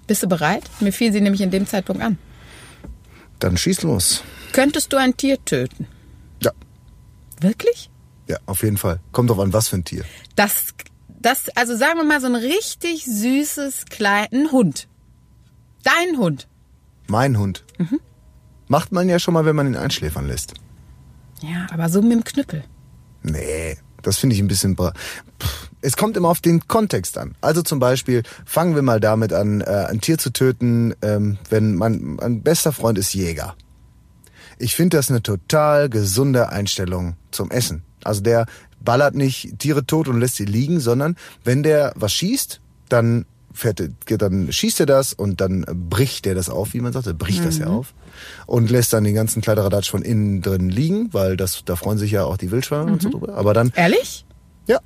Bist 0.07 0.23
du 0.23 0.29
bereit? 0.29 0.65
Mir 0.81 0.93
fiel 0.93 1.13
sie 1.13 1.21
nämlich 1.21 1.41
in 1.41 1.51
dem 1.51 1.67
Zeitpunkt 1.67 2.03
an. 2.03 2.19
Dann 3.39 3.57
schieß 3.57 3.83
los. 3.83 4.23
Könntest 4.53 4.93
du 4.93 4.97
ein 4.97 5.17
Tier 5.17 5.45
töten? 5.45 5.87
Ja, 6.43 6.53
Wirklich? 7.41 7.91
ja, 8.29 8.39
auf 8.47 8.63
jeden 8.63 8.77
Fall. 8.79 9.01
Kommt 9.13 9.31
drauf 9.31 9.41
an, 9.41 9.53
was 9.53 9.69
für 9.69 9.77
ein 9.77 9.85
Tier. 9.85 10.05
Das, 10.37 10.69
das, 11.21 11.49
also 11.57 11.77
sagen 11.77 11.99
wir 11.99 12.05
mal 12.05 12.21
so 12.21 12.27
ein 12.27 12.37
richtig 12.37 13.05
süßes 13.05 13.87
kleinen 13.87 14.51
Hund. 14.53 14.89
Dein 15.83 16.17
Hund. 16.19 16.49
Mein 17.07 17.37
Hund. 17.39 17.65
Mhm. 17.79 18.01
Macht 18.69 18.93
man 18.93 19.09
ja 19.09 19.19
schon 19.19 19.35
mal, 19.35 19.45
wenn 19.45 19.57
man 19.57 19.67
ihn 19.67 19.77
einschläfern 19.77 20.27
lässt. 20.27 20.55
Ja, 21.43 21.67
aber 21.73 21.89
so 21.89 22.01
mit 22.01 22.13
dem 22.13 22.25
Knüppel. 22.25 22.65
Nee, 23.23 23.77
das 24.03 24.19
finde 24.19 24.35
ich 24.37 24.41
ein 24.43 24.49
bisschen. 24.49 24.77
Es 25.81 25.97
kommt 25.97 26.17
immer 26.17 26.29
auf 26.29 26.41
den 26.41 26.67
Kontext 26.67 27.19
an. 27.19 27.35
Also 27.41 27.63
zum 27.63 27.79
Beispiel 27.79 28.23
fangen 28.47 28.75
wir 28.75 28.83
mal 28.83 29.01
damit 29.01 29.33
an, 29.33 29.61
äh, 29.61 29.65
ein 29.91 30.01
Tier 30.01 30.17
zu 30.19 30.31
töten, 30.31 30.95
ähm, 31.03 31.37
wenn 31.51 31.75
man 31.75 32.17
mein 32.17 32.43
bester 32.43 32.73
Freund 32.73 32.97
ist 32.99 33.13
Jäger. 33.15 33.55
Ich 34.59 34.75
finde 34.75 34.97
das 34.97 35.11
eine 35.11 35.23
total 35.23 35.89
gesunde 35.91 36.49
Einstellung 36.51 37.17
zum 37.33 37.51
Essen. 37.51 37.83
Also 38.05 38.21
der 38.23 38.47
ballert 38.81 39.15
nicht 39.15 39.59
Tiere 39.59 39.85
tot 39.85 40.09
und 40.09 40.21
lässt 40.21 40.37
sie 40.37 40.45
liegen, 40.45 40.81
sondern 40.81 41.17
wenn 41.43 41.63
der 41.63 41.93
was 41.97 42.13
schießt, 42.13 42.61
dann 42.89 43.27
fährt, 43.53 43.81
er- 43.81 44.19
dann 44.19 44.53
schießt 44.53 44.81
er 44.81 44.87
das 44.87 45.13
und 45.13 45.41
dann 45.41 45.65
bricht 45.91 46.27
er 46.27 46.35
das 46.35 46.49
auf, 46.51 46.73
wie 46.75 46.81
man 46.81 46.93
sagt, 46.93 47.07
er 47.07 47.15
bricht 47.15 47.45
das 47.45 47.59
ja 47.59 47.67
auf 47.67 47.93
und 48.47 48.71
lässt 48.71 48.93
dann 48.93 49.05
den 49.05 49.15
ganzen 49.15 49.43
Kleideradatsch 49.43 49.91
von 49.91 50.03
innen 50.03 50.43
drin 50.43 50.69
liegen, 50.69 51.13
weil 51.13 51.37
das 51.37 51.63
da 51.65 51.77
freuen 51.77 51.99
sich 51.99 52.11
ja 52.11 52.25
auch 52.25 52.37
die 52.37 52.51
Wildschweine 52.51 52.93
und 52.93 53.03
so 53.03 53.11
drüber. 53.11 53.35
Aber 53.35 53.55
dann 53.55 53.73
Ehrlich? 53.77 54.27
ja, 54.67 54.79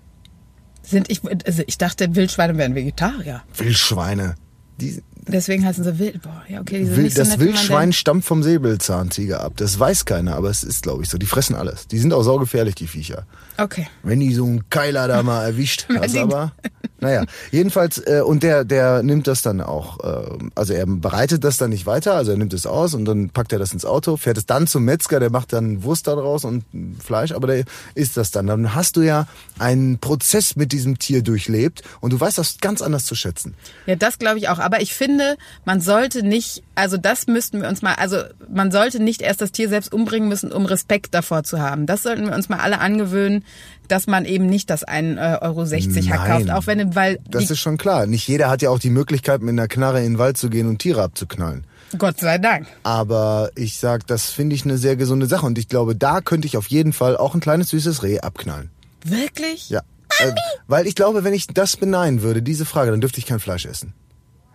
Sind 0.83 1.11
ich, 1.11 1.21
also 1.47 1.63
ich 1.67 1.79
dachte, 1.79 2.15
Wildschweine 2.15 2.57
wären 2.57 2.75
Vegetarier. 2.75 3.43
Wildschweine. 3.57 4.35
Die, 4.81 5.03
Deswegen 5.29 5.65
heißen 5.65 5.85
sie 5.85 5.99
wild. 5.99 6.23
Boah, 6.23 6.43
ja, 6.49 6.61
okay, 6.61 6.85
die 6.85 6.97
Wild, 6.97 7.13
so 7.13 7.21
das 7.21 7.31
nett, 7.31 7.41
Wildschwein 7.41 7.93
stammt 7.93 8.25
vom 8.25 8.43
Säbelzahntiger 8.43 9.41
ab. 9.41 9.53
Das 9.57 9.79
weiß 9.79 10.05
keiner, 10.05 10.37
aber 10.37 10.51
es 10.51 10.63
ist, 10.63 10.83
glaube 10.83 11.03
ich, 11.03 11.11
so. 11.11 11.19
Die 11.19 11.27
fressen 11.27 11.55
alles. 11.55 11.87
Die 11.87 11.99
sind 11.99 12.13
auch 12.13 12.23
saugefährlich, 12.23 12.75
die 12.75 12.87
Viecher. 12.87 13.27
Okay. 13.59 13.89
Wenn 14.03 14.21
die 14.21 14.33
so 14.33 14.45
einen 14.45 14.71
Keiler 14.71 15.09
da 15.09 15.23
mal 15.23 15.45
erwischt, 15.45 15.87
hast 16.01 16.17
aber. 16.17 16.53
Naja, 17.01 17.25
jedenfalls, 17.53 17.99
äh, 17.99 18.23
und 18.25 18.43
der, 18.43 18.65
der 18.65 19.05
nimmt 19.05 19.29
das 19.29 19.41
dann 19.41 19.61
auch, 19.61 20.01
äh, 20.01 20.37
also 20.57 20.73
er 20.73 20.85
bereitet 20.85 21.45
das 21.45 21.57
dann 21.57 21.71
nicht 21.71 21.87
weiter, 21.87 22.15
also 22.15 22.33
er 22.33 22.37
nimmt 22.37 22.53
es 22.53 22.67
aus 22.67 22.93
und 22.93 23.05
dann 23.05 23.31
packt 23.31 23.53
er 23.53 23.61
das 23.61 23.73
ins 23.73 23.85
Auto, 23.85 24.17
fährt 24.17 24.37
es 24.37 24.47
dann 24.47 24.67
zum 24.67 24.85
Metzger, 24.85 25.21
der 25.21 25.31
macht 25.31 25.53
dann 25.53 25.85
Wurst 25.85 26.09
daraus 26.09 26.45
und 26.45 26.65
Fleisch, 26.99 27.31
aber 27.31 27.47
der 27.47 27.65
isst 27.95 28.17
das 28.17 28.33
dann. 28.33 28.49
Dann 28.49 28.75
hast 28.75 28.97
du 28.97 29.03
ja 29.03 29.29
einen 29.61 29.99
Prozess 29.99 30.57
mit 30.57 30.73
diesem 30.73 30.99
Tier 30.99 31.23
durchlebt 31.23 31.83
und 32.01 32.13
du 32.13 32.19
weißt 32.19 32.37
das 32.39 32.59
ganz 32.59 32.83
anders 32.83 33.05
zu 33.05 33.15
schätzen. 33.15 33.55
Ja, 33.87 33.95
das 33.95 34.19
glaube 34.19 34.39
ich 34.39 34.49
auch. 34.49 34.59
Aber 34.59 34.81
ich 34.81 34.93
finde, 34.93 35.18
man 35.65 35.81
sollte 35.81 36.23
nicht, 36.23 36.63
also 36.75 36.97
das 36.97 37.27
müssten 37.27 37.61
wir 37.63 37.69
uns 37.69 37.83
mal, 37.83 37.95
also 37.95 38.19
man 38.53 38.71
sollte 38.71 39.03
nicht 39.03 39.23
erst 39.23 39.41
das 39.41 39.53
Tier 39.53 39.69
selbst 39.69 39.93
umbringen 39.93 40.29
müssen, 40.29 40.53
um 40.53 40.67
Respekt 40.67 41.15
davor 41.15 41.45
zu 41.45 41.61
haben. 41.61 41.87
Das 41.87 42.03
sollten 42.03 42.27
wir 42.27 42.35
uns 42.35 42.49
mal 42.49 42.59
alle 42.59 42.79
angewöhnen, 42.81 43.45
dass 43.89 44.07
man 44.07 44.25
eben 44.25 44.47
nicht 44.47 44.71
das 44.71 44.87
1,60 44.87 45.41
Euro 45.43 45.65
Hack 46.11 46.29
kauft, 46.29 46.51
auch 46.51 46.67
wenn, 46.67 46.95
weil 46.95 47.19
Das 47.29 47.51
ist 47.51 47.59
schon 47.59 47.79
klar. 47.79 48.07
Nicht 48.07 48.29
jeder 48.29 48.51
hat 48.51 48.63
ja 48.63 48.71
auch 48.71 48.79
die 48.79 48.91
Möglichkeit, 48.91 49.41
mit 49.41 49.51
einer 49.51 49.69
Knarre 49.69 49.99
in 50.01 50.15
den 50.15 50.19
Wald 50.19 50.37
zu 50.37 50.51
gehen 50.51 50.69
und 50.69 50.79
Tiere 50.79 51.03
abzuknallen. 51.03 51.65
Gott 51.97 52.21
sei 52.21 52.39
Dank. 52.39 52.67
Aber 52.83 53.51
ich 53.55 53.79
sag, 53.79 54.07
das 54.07 54.27
finde 54.31 54.55
ich 54.55 54.65
eine 54.65 54.77
sehr 54.77 54.97
gesunde 54.97 55.27
Sache. 55.27 55.47
Und 55.47 55.59
ich 55.59 55.69
glaube, 55.69 55.97
da 55.97 56.21
könnte 56.21 56.47
ich 56.47 56.57
auf 56.57 56.67
jeden 56.67 56.93
Fall 56.93 57.17
auch 57.17 57.35
ein 57.35 57.41
kleines 57.41 57.71
süßes 57.71 58.03
Reh 58.03 58.21
abknallen. 58.21 58.71
Wirklich? 59.05 59.71
Ja. 59.71 59.81
Äh, 60.21 60.33
weil 60.67 60.87
ich 60.87 60.95
glaube, 60.95 61.25
wenn 61.25 61.35
ich 61.35 61.47
das 61.47 61.77
beneiden 61.77 62.23
würde, 62.23 62.43
diese 62.43 62.67
Frage, 62.67 62.91
dann 62.91 63.01
dürfte 63.01 63.19
ich 63.19 63.27
kein 63.27 63.41
Fleisch 63.41 63.65
essen. 63.67 63.95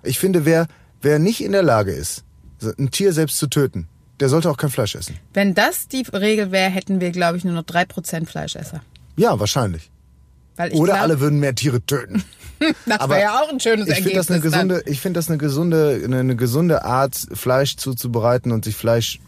Ich 0.04 0.20
finde, 0.20 0.46
wer, 0.46 0.68
wer 1.02 1.20
nicht 1.20 1.44
in 1.44 1.52
der 1.52 1.64
Lage 1.64 1.92
ist, 1.92 2.24
ein 2.78 2.92
Tier 2.92 3.14
selbst 3.14 3.38
zu 3.40 3.48
töten, 3.48 3.88
der 4.20 4.30
sollte 4.30 4.50
auch 4.50 4.58
kein 4.58 4.70
Fleisch 4.70 4.96
essen. 4.96 5.18
Wenn 5.34 5.54
das 5.54 5.88
die 5.88 6.04
Regel 6.14 6.52
wäre, 6.52 6.70
hätten 6.70 7.02
wir, 7.02 7.12
glaube 7.12 7.38
ich, 7.38 7.44
nur 7.44 7.54
noch 7.54 7.64
3% 7.64 8.26
Fleischesser. 8.26 8.82
Ja, 9.18 9.40
wahrscheinlich. 9.40 9.90
Oder 10.58 10.94
glaub, 10.94 11.02
alle 11.02 11.20
würden 11.20 11.40
mehr 11.40 11.56
Tiere 11.56 11.82
töten. 11.82 12.24
das 12.86 13.10
wäre 13.10 13.22
ja 13.22 13.42
auch 13.42 13.50
ein 13.50 13.60
schönes 13.60 13.88
Ich 13.88 13.96
finde 13.96 14.12
Ergebnis. 14.12 14.28
das 14.28 14.30
eine 14.30 14.40
dann. 14.42 14.52
gesunde, 14.70 14.84
ich 14.86 15.02
finde 15.02 15.18
das 15.18 15.30
eine 15.30 15.38
gesunde, 15.38 16.02
eine, 16.04 16.20
eine 16.20 16.36
gesunde 16.36 16.86
Art, 16.86 17.16
Fleisch 17.34 17.76
zuzubereiten 17.78 18.52
und 18.52 18.64
sich 18.64 18.76
Fleisch 18.76 19.20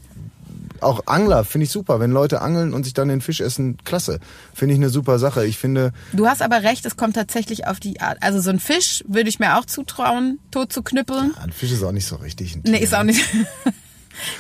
auch 0.86 1.02
Angler 1.08 1.44
finde 1.44 1.66
ich 1.66 1.72
super. 1.72 2.00
Wenn 2.00 2.12
Leute 2.12 2.42
angeln 2.42 2.74
und 2.74 2.84
sich 2.84 2.94
dann 2.94 3.08
den 3.10 3.22
Fisch 3.22 3.42
essen, 3.42 3.78
klasse. 3.84 4.20
Finde 4.54 4.74
ich 4.76 4.80
eine 4.80 4.90
super 4.90 5.20
Sache. 5.20 5.46
Ich 5.46 5.58
finde, 5.58 5.92
Du 6.14 6.28
hast 6.28 6.42
aber 6.42 6.64
recht, 6.64 6.86
es 6.86 6.96
kommt 6.96 7.16
tatsächlich 7.16 7.68
auf 7.68 7.80
die 7.80 8.00
Art. 8.02 8.18
Also 8.22 8.40
so 8.40 8.50
ein 8.52 8.60
Fisch 8.60 9.04
würde 9.08 9.30
ich 9.30 9.40
mir 9.40 9.58
auch 9.58 9.66
zutrauen, 9.66 10.40
tot 10.52 10.72
zu 10.72 10.82
knüppeln. 10.84 11.34
ein 11.42 11.52
Fisch 11.52 11.72
ist 11.72 11.84
auch 11.84 11.92
nicht 11.92 12.06
so 12.08 12.16
richtig 12.18 12.56
ein 12.56 12.64
Tier. 12.64 12.74
Nee, 12.74 12.80
ist 12.80 12.94
auch 12.96 13.04
nicht. 13.04 13.22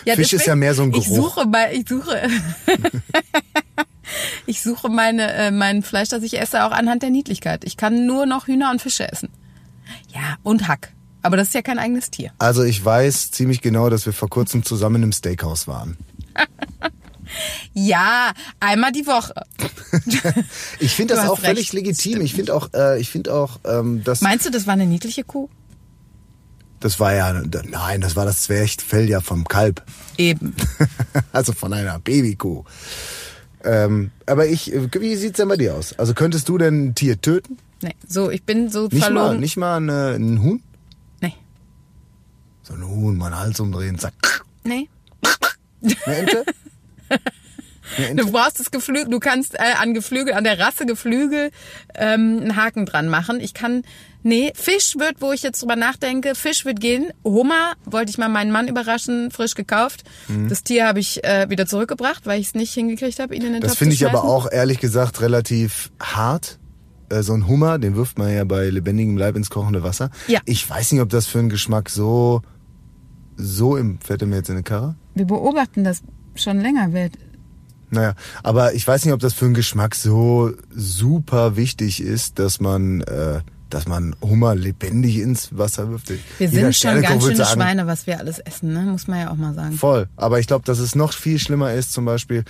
ja, 0.05 0.13
Fisch 0.15 0.25
ist 0.25 0.31
deswegen- 0.34 0.49
ja 0.49 0.55
mehr 0.55 0.73
so 0.75 0.84
ein 0.84 0.93
Ich 0.93 1.05
Geruch. 1.05 1.15
suche 1.36 1.45
mal, 1.47 1.69
ich 1.73 1.88
suche. 1.89 2.21
ich 4.45 4.62
suche 4.62 4.89
meine, 4.89 5.34
äh, 5.34 5.51
mein 5.51 5.81
Fleisch, 5.84 6.10
das 6.10 6.23
ich 6.23 6.39
esse, 6.39 6.63
auch 6.65 6.71
anhand 6.71 7.03
der 7.03 7.10
Niedlichkeit. 7.10 7.63
Ich 7.65 7.77
kann 7.77 8.05
nur 8.05 8.25
noch 8.25 8.47
Hühner 8.47 8.71
und 8.71 8.81
Fische 8.81 9.12
essen. 9.12 9.29
Ja, 10.13 10.38
und 10.43 10.67
Hack. 10.67 10.91
Aber 11.21 11.38
das 11.38 11.47
ist 11.47 11.53
ja 11.55 11.63
kein 11.63 11.79
eigenes 11.79 12.12
Tier. 12.12 12.31
Also 12.38 12.63
ich 12.63 12.84
weiß 12.86 13.31
ziemlich 13.31 13.62
genau, 13.62 13.89
dass 13.89 14.05
wir 14.05 14.13
vor 14.13 14.29
kurzem 14.29 14.63
zusammen 14.63 15.01
im 15.01 15.12
Steakhouse 15.12 15.67
waren. 15.67 15.97
Ja, 17.73 18.31
einmal 18.61 18.91
die 18.93 19.05
Woche. 19.05 19.33
Ich 20.79 20.93
finde 20.93 21.15
das 21.15 21.27
auch 21.27 21.39
völlig 21.39 21.59
recht, 21.59 21.73
legitim. 21.73 22.21
Ich 22.21 22.33
finde 22.33 22.53
auch, 22.53 22.69
äh, 22.73 22.99
ich 22.99 23.09
finde 23.09 23.33
auch, 23.33 23.59
ähm, 23.65 24.03
dass 24.03 24.21
Meinst 24.21 24.45
du, 24.45 24.51
das 24.51 24.67
war 24.67 24.73
eine 24.73 24.85
niedliche 24.85 25.23
Kuh? 25.23 25.49
das 26.85 26.99
war 26.99 27.13
ja, 27.15 27.33
nein, 27.33 28.01
das 28.01 28.15
war 28.15 28.25
das 28.25 28.43
Zwerchfell 28.43 29.09
ja 29.09 29.19
vom 29.19 29.45
Kalb. 29.45 29.83
Eben. 30.17 30.55
also 31.31 31.51
von 31.53 31.73
einer 31.73 31.97
Babykuh. 31.97 32.63
Ähm, 33.63 34.11
aber 34.27 34.45
ich, 34.45 34.71
äh, 34.71 34.87
wie 35.01 35.15
sieht's 35.15 35.37
denn 35.37 35.47
bei 35.47 35.57
dir 35.57 35.73
aus? 35.73 35.97
Also 35.97 36.13
könntest 36.13 36.47
du 36.47 36.59
denn 36.59 36.89
ein 36.89 36.95
Tier 36.95 37.19
töten? 37.19 37.57
Nee, 37.81 37.95
so, 38.07 38.29
ich 38.29 38.43
bin 38.43 38.69
so 38.69 38.83
Nicht 38.83 39.03
verloren. 39.03 39.33
mal, 39.33 39.39
nicht 39.39 39.57
mal 39.57 39.77
eine, 39.77 40.09
ein 40.11 40.41
Huhn? 40.43 40.61
Nee. 41.21 41.33
So 42.61 42.75
ein 42.75 42.87
Huhn, 42.87 43.17
mal 43.17 43.31
den 43.31 43.39
Hals 43.39 43.59
umdrehen, 43.59 43.97
zack. 43.97 44.45
Nee. 44.63 44.87
Eine 46.05 46.15
Ente? 46.15 46.45
Eine 47.97 48.07
Ente? 48.07 48.23
Du 48.25 48.31
brauchst 48.31 48.59
das 48.59 48.71
Geflügel, 48.71 49.09
du 49.09 49.19
kannst 49.19 49.55
äh, 49.55 49.73
an 49.79 49.93
Geflügel, 49.93 50.33
an 50.33 50.43
der 50.43 50.59
Rasse 50.59 50.85
Geflügel 50.85 51.51
ähm, 51.93 52.39
einen 52.41 52.55
Haken 52.55 52.85
dran 52.85 53.07
machen. 53.09 53.39
Ich 53.39 53.53
kann, 53.53 53.83
nee, 54.23 54.51
Fisch 54.55 54.95
wird, 54.97 55.21
wo 55.21 55.31
ich 55.31 55.43
jetzt 55.43 55.61
drüber 55.61 55.75
nachdenke, 55.75 56.33
Fisch 56.35 56.65
wird 56.65 56.79
gehen. 56.79 57.11
Hummer 57.23 57.73
wollte 57.85 58.09
ich 58.09 58.17
mal 58.17 58.27
meinen 58.29 58.51
Mann 58.51 58.67
überraschen, 58.67 59.29
frisch 59.31 59.53
gekauft. 59.55 60.03
Mhm. 60.27 60.49
Das 60.49 60.63
Tier 60.63 60.87
habe 60.87 60.99
ich 60.99 61.23
äh, 61.23 61.47
wieder 61.49 61.67
zurückgebracht, 61.67 62.25
weil 62.25 62.41
ich 62.41 62.47
es 62.47 62.55
nicht 62.55 62.73
hingekriegt 62.73 63.19
habe, 63.19 63.35
ihn 63.35 63.43
in 63.43 63.53
den 63.53 63.61
Das 63.61 63.75
finde 63.75 63.93
ich 63.93 64.05
aber 64.05 64.23
auch 64.23 64.51
ehrlich 64.51 64.79
gesagt 64.79 65.21
relativ 65.21 65.91
hart. 66.01 66.57
Äh, 67.09 67.21
So 67.21 67.33
ein 67.33 67.47
Hummer, 67.47 67.77
den 67.77 67.95
wirft 67.95 68.17
man 68.17 68.33
ja 68.33 68.43
bei 68.45 68.67
lebendigem 68.69 69.15
Leib 69.15 69.35
ins 69.35 69.51
kochende 69.51 69.83
Wasser. 69.83 70.09
Ja. 70.27 70.39
Ich 70.45 70.67
weiß 70.67 70.91
nicht, 70.91 71.01
ob 71.01 71.09
das 71.09 71.27
für 71.27 71.37
einen 71.37 71.49
Geschmack 71.49 71.91
so, 71.91 72.41
so 73.37 73.77
im, 73.77 73.99
fährt 73.99 74.23
er 74.23 74.27
mir 74.27 74.37
jetzt 74.37 74.49
in 74.49 74.55
eine 74.55 74.63
Karre? 74.63 74.95
Wir 75.15 75.25
beobachten 75.25 75.84
das 75.84 76.01
schon 76.36 76.60
länger. 76.60 76.89
Wer- 76.91 77.10
Naja, 77.89 78.13
aber 78.43 78.73
ich 78.73 78.86
weiß 78.88 79.06
nicht, 79.06 79.13
ob 79.13 79.19
das 79.21 79.34
für 79.34 79.45
einen 79.45 79.54
Geschmack 79.54 79.95
so 79.95 80.51
super 80.75 81.56
wichtig 81.56 82.01
ist, 82.01 82.39
dass 82.39 82.60
man, 82.60 83.01
äh, 83.01 83.39
dass 83.69 83.88
man 83.88 84.15
Hummer 84.21 84.54
lebendig 84.56 85.17
ins 85.19 85.58
Wasser 85.58 85.89
wirft. 85.89 86.10
Wir 86.10 86.17
Jeder 86.39 86.51
sind 86.51 86.75
schon 86.75 87.01
ganz 87.01 87.23
schöne 87.23 87.36
sagen, 87.38 87.51
Schweine, 87.62 87.88
was 87.88 88.06
wir 88.08 88.19
alles 88.19 88.39
essen, 88.39 88.73
ne? 88.73 88.82
muss 88.82 89.08
man 89.08 89.19
ja 89.21 89.32
auch 89.32 89.36
mal 89.36 89.54
sagen. 89.54 89.73
Voll. 89.73 90.08
Aber 90.17 90.39
ich 90.39 90.47
glaube, 90.47 90.65
dass 90.65 90.80
es 90.80 90.95
noch 90.95 91.13
viel 91.13 91.39
schlimmer 91.39 91.73
ist, 91.73 91.93
zum 91.93 92.06
Beispiel, 92.06 92.43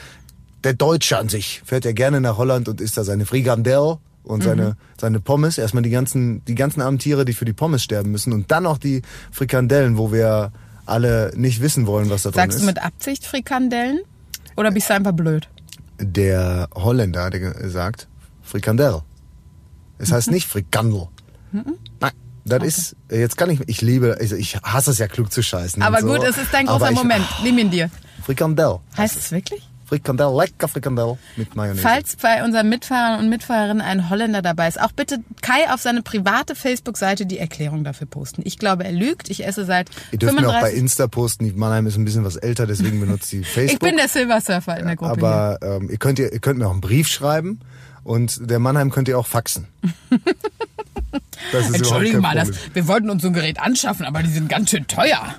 der 0.64 0.74
Deutsche 0.74 1.18
an 1.20 1.30
sich 1.30 1.62
fährt 1.64 1.86
ja 1.86 1.92
gerne 1.92 2.20
nach 2.22 2.38
Holland 2.38 2.68
und 2.68 2.82
isst 2.82 2.98
da 2.98 3.04
seine 3.04 3.26
Frikandel 3.28 3.98
und 4.24 4.40
Mhm. 4.40 4.44
seine, 4.44 4.78
seine 5.00 5.20
Pommes. 5.20 5.60
Erstmal 5.60 5.84
die 5.84 5.92
ganzen, 5.92 6.44
die 6.46 6.56
ganzen 6.56 6.82
armen 6.82 6.98
Tiere, 6.98 7.24
die 7.26 7.34
für 7.34 7.46
die 7.46 7.54
Pommes 7.54 7.84
sterben 7.84 8.10
müssen. 8.12 8.34
Und 8.34 8.50
dann 8.52 8.64
noch 8.64 8.80
die 8.80 9.04
Frikandellen, 9.32 9.98
wo 9.98 10.12
wir 10.12 10.52
alle 10.86 11.32
nicht 11.36 11.62
wissen 11.62 11.88
wollen, 11.88 12.10
was 12.10 12.24
da 12.24 12.32
drin 12.32 12.42
Sagst 12.42 12.56
ist. 12.58 12.62
du 12.62 12.66
mit 12.68 12.82
Absicht 12.82 13.26
Frikandellen? 13.26 14.00
Oder 14.58 14.72
bist 14.72 14.90
du 14.90 14.94
einfach 14.94 15.12
blöd? 15.14 15.48
der 15.98 16.68
Holländer, 16.76 17.30
der 17.30 17.70
sagt 17.70 18.08
Frikandel. 18.44 19.00
Es 19.98 20.12
heißt 20.12 20.30
nicht 20.30 20.46
Frikandel. 20.48 21.08
Nein. 21.52 22.12
Das 22.44 22.62
ist, 22.64 22.96
jetzt 23.10 23.38
kann 23.38 23.50
ich, 23.50 23.62
ich 23.68 23.82
liebe, 23.82 24.18
also 24.20 24.36
ich 24.36 24.58
hasse 24.62 24.92
es 24.92 24.98
ja 25.00 25.08
klug 25.08 25.32
zu 25.32 25.42
scheißen. 25.42 25.82
Aber 25.82 26.02
so, 26.02 26.08
gut, 26.08 26.22
es 26.24 26.38
ist 26.38 26.54
dein 26.54 26.66
großer 26.68 26.92
ich- 26.92 26.98
Moment. 26.98 27.26
Nimm 27.44 27.58
ihn 27.58 27.72
dir. 27.72 27.90
Frikandel. 28.24 28.80
Heißt 28.98 29.16
es 29.18 29.32
wirklich? 29.32 29.68
Frikandel, 29.86 30.36
lecker 30.36 30.68
Frikandel 30.68 31.18
mit 31.36 31.56
Mayonnaise. 31.56 31.88
Falls 31.88 32.16
bei 32.16 32.44
unseren 32.44 32.70
Mitfahrern 32.70 33.20
und 33.20 33.30
Mitfahrerinnen 33.30 33.82
ein 33.82 34.10
Holländer 34.10 34.42
dabei 34.42 34.68
ist, 34.68 34.82
auch 34.82 34.92
bitte 34.92 35.20
Kai 35.42 35.72
auf 35.72 35.82
seine 35.82 36.02
private 36.02 36.56
Facebook-Seite 36.56 37.26
die 37.26 37.38
Erklärung 37.38 37.84
dafür 37.84 38.08
posten. 38.08 38.42
Ich 38.46 38.58
glaube, 38.58 38.84
er 38.84 38.92
lügt. 38.92 39.30
Ich 39.30 39.46
esse 39.46 39.66
seit 39.66 39.90
Ihr 40.12 40.20
dürft 40.20 40.34
mir 40.34 40.48
auch 40.48 40.54
bei 40.54 40.72
35... 40.72 40.80
Insta 40.80 41.08
posten. 41.08 41.46
Die 41.46 41.54
Mannheim 41.54 41.88
ist 41.88 41.98
ein 41.98 42.06
bisschen 42.06 42.24
was 42.24 42.36
älter, 42.36 42.66
deswegen 42.68 43.00
benutzt 43.00 43.30
sie 43.30 43.44
Facebook. 43.44 43.76
Ich 43.76 43.80
bin 43.80 43.98
der 43.98 44.08
Silversurfer 44.08 44.78
in 44.78 44.86
der 44.86 44.96
Gruppe 44.96 45.12
aber 45.12 45.60
ähm, 45.62 45.90
ihr 45.90 45.98
könnt 45.98 46.18
ihr, 46.18 46.32
ihr 46.32 46.40
könnt 46.40 46.60
mir 46.60 46.68
auch 46.68 46.72
einen 46.72 46.82
Brief 46.82 47.08
schreiben 47.08 47.60
und 48.04 48.50
der 48.50 48.60
Mannheim 48.60 48.90
könnt 48.92 49.08
ihr 49.08 49.20
auch 49.20 49.28
faxen. 49.28 49.68
Das 51.52 51.68
ist 51.70 51.76
Entschuldigung 51.76 52.20
überhaupt 52.20 52.36
mal, 52.38 52.46
das, 52.46 52.58
wir 52.74 52.88
wollten 52.88 53.10
uns 53.10 53.22
so 53.22 53.30
ein 53.30 53.34
Gerät 53.34 53.60
anschaffen, 53.60 54.06
aber 54.06 54.24
die 54.24 54.32
sind 54.32 54.50
ganz 54.50 54.70
schön 54.72 54.88
teuer. 54.88 55.36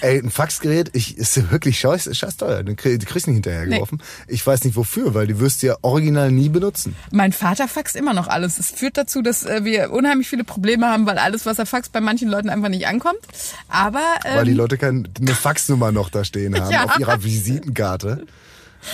Ey, 0.00 0.18
ein 0.20 0.30
Faxgerät, 0.30 0.90
ich, 0.92 1.18
ist 1.18 1.50
wirklich 1.50 1.78
scheiß, 1.80 2.08
scheiß 2.16 2.36
teuer. 2.36 2.62
Du 2.62 2.74
krieg- 2.76 3.00
du 3.00 3.06
kriegst 3.06 3.26
nicht 3.26 3.34
hinterhergeworfen. 3.36 4.00
Ich 4.28 4.46
weiß 4.46 4.62
nicht 4.64 4.76
wofür, 4.76 5.14
weil 5.14 5.26
die 5.26 5.40
wirst 5.40 5.62
du 5.62 5.66
ja 5.68 5.76
original 5.82 6.30
nie 6.30 6.48
benutzen. 6.48 6.94
Mein 7.10 7.32
Vater 7.32 7.66
faxt 7.66 7.96
immer 7.96 8.14
noch 8.14 8.28
alles. 8.28 8.58
Es 8.58 8.70
führt 8.70 8.96
dazu, 8.96 9.22
dass 9.22 9.44
äh, 9.44 9.64
wir 9.64 9.90
unheimlich 9.92 10.28
viele 10.28 10.44
Probleme 10.44 10.86
haben, 10.86 11.04
weil 11.06 11.18
alles, 11.18 11.46
was 11.46 11.58
er 11.58 11.66
faxt, 11.66 11.92
bei 11.92 12.00
manchen 12.00 12.28
Leuten 12.28 12.48
einfach 12.48 12.68
nicht 12.68 12.86
ankommt. 12.86 13.18
Aber 13.68 14.02
ähm, 14.24 14.36
Weil 14.38 14.44
die 14.44 14.52
Leute 14.54 14.78
keine 14.78 15.04
eine 15.20 15.34
Faxnummer 15.34 15.90
noch 15.90 16.10
da 16.10 16.24
stehen 16.24 16.58
haben 16.60 16.70
Ja. 16.70 16.84
auf 16.84 16.98
ihrer 16.98 17.24
Visitenkarte. 17.24 18.24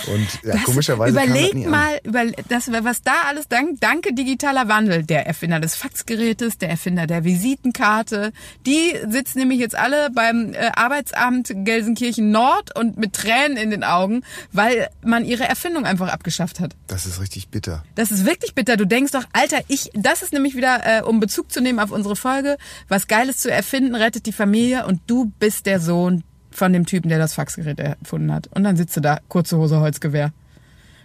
Und 0.07 0.27
ja, 0.43 0.53
Das- 0.53 0.63
komischerweise 0.63 1.11
Überleg 1.11 1.67
mal, 1.67 1.99
über, 2.03 2.25
das, 2.49 2.71
was 2.71 3.01
da 3.01 3.13
alles 3.27 3.47
dank, 3.47 3.79
danke 3.79 4.13
digitaler 4.13 4.67
Wandel, 4.67 5.03
der 5.03 5.25
Erfinder 5.25 5.59
des 5.59 5.75
Faxgerätes, 5.75 6.57
der 6.57 6.69
Erfinder 6.69 7.07
der 7.07 7.23
Visitenkarte, 7.23 8.31
die 8.65 8.93
sitzen 9.07 9.39
nämlich 9.39 9.59
jetzt 9.59 9.75
alle 9.75 10.09
beim 10.11 10.53
äh, 10.53 10.71
Arbeitsamt 10.75 11.51
Gelsenkirchen 11.63 12.31
Nord 12.31 12.75
und 12.77 12.97
mit 12.97 13.13
Tränen 13.13 13.57
in 13.57 13.69
den 13.69 13.83
Augen, 13.83 14.23
weil 14.51 14.89
man 15.03 15.25
ihre 15.25 15.43
Erfindung 15.47 15.85
einfach 15.85 16.09
abgeschafft 16.09 16.59
hat. 16.59 16.75
Das 16.87 17.05
ist 17.05 17.19
richtig 17.21 17.49
bitter. 17.49 17.83
Das 17.95 18.11
ist 18.11 18.25
wirklich 18.25 18.53
bitter. 18.55 18.77
Du 18.77 18.85
denkst 18.85 19.11
doch, 19.11 19.25
Alter, 19.33 19.59
ich, 19.67 19.91
das 19.93 20.21
ist 20.21 20.33
nämlich 20.33 20.55
wieder, 20.55 20.99
äh, 20.99 21.01
um 21.03 21.19
Bezug 21.19 21.51
zu 21.51 21.61
nehmen 21.61 21.79
auf 21.79 21.91
unsere 21.91 22.15
Folge, 22.15 22.57
was 22.87 23.07
Geiles 23.07 23.37
zu 23.37 23.51
erfinden, 23.51 23.95
rettet 23.95 24.25
die 24.25 24.33
Familie 24.33 24.85
und 24.85 25.01
du 25.07 25.31
bist 25.39 25.65
der 25.65 25.79
Sohn 25.79 26.23
von 26.53 26.73
dem 26.73 26.85
Typen, 26.85 27.09
der 27.09 27.19
das 27.19 27.33
Faxgerät 27.33 27.79
erfunden 27.79 28.31
hat. 28.33 28.47
Und 28.53 28.63
dann 28.63 28.77
sitzt 28.77 28.95
du 28.97 29.01
da, 29.01 29.19
kurze 29.27 29.57
Hose, 29.57 29.79
Holzgewehr. 29.79 30.31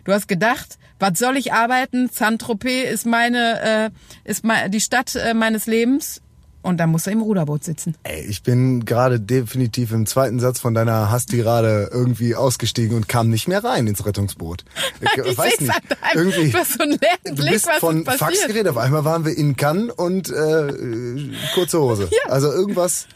Du 0.05 0.13
hast 0.13 0.29
gedacht, 0.29 0.79
was 0.99 1.19
soll 1.19 1.37
ich 1.37 1.53
arbeiten? 1.53 2.09
Saint-Tropez 2.11 2.91
ist 2.91 3.07
meine, 3.07 3.91
äh, 4.25 4.31
ist 4.31 4.45
me 4.45 4.71
die 4.71 4.81
Stadt 4.81 5.15
äh, 5.17 5.35
meines 5.35 5.67
Lebens. 5.67 6.23
Und 6.61 6.79
dann 6.79 6.91
musst 6.91 7.07
du 7.07 7.13
im 7.13 7.23
Ruderboot 7.23 7.63
sitzen. 7.63 7.95
Ey, 8.03 8.27
ich 8.27 8.43
bin 8.43 8.85
gerade 8.85 9.21
definitiv 9.21 9.93
im 9.93 10.07
zweiten 10.07 10.41
Satz 10.41 10.59
von 10.59 10.75
deiner 10.75 11.09
Hasstirade 11.09 11.89
irgendwie 11.93 12.35
ausgestiegen 12.35 12.97
und 12.97 13.09
kam 13.09 13.31
nicht 13.31 13.47
mehr 13.47 13.63
rein 13.63 13.87
ins 13.87 14.05
Rettungsboot. 14.05 14.65
Ich, 15.01 15.25
Ich 15.25 15.39
weiß 15.39 15.61
nicht. 15.61 15.73
Irgendwie. 16.15 16.51
du 16.51 16.65
so 16.65 16.83
leeren 16.83 16.99
Du 17.25 17.35
Blick, 17.37 17.53
bist 17.53 17.69
was 17.69 17.79
von? 17.79 18.05
Faxgerät, 18.05 18.67
auf 18.67 18.77
einmal 18.77 19.05
waren 19.05 19.25
wir 19.25 19.37
in 19.39 19.57
Cannes 19.57 19.93
und 19.93 20.31
äh, 20.31 20.69
äh, 20.69 21.33
kurze 21.55 21.81
Hose. 21.81 22.11
Also 22.29 22.51
irgendwas, 22.53 23.07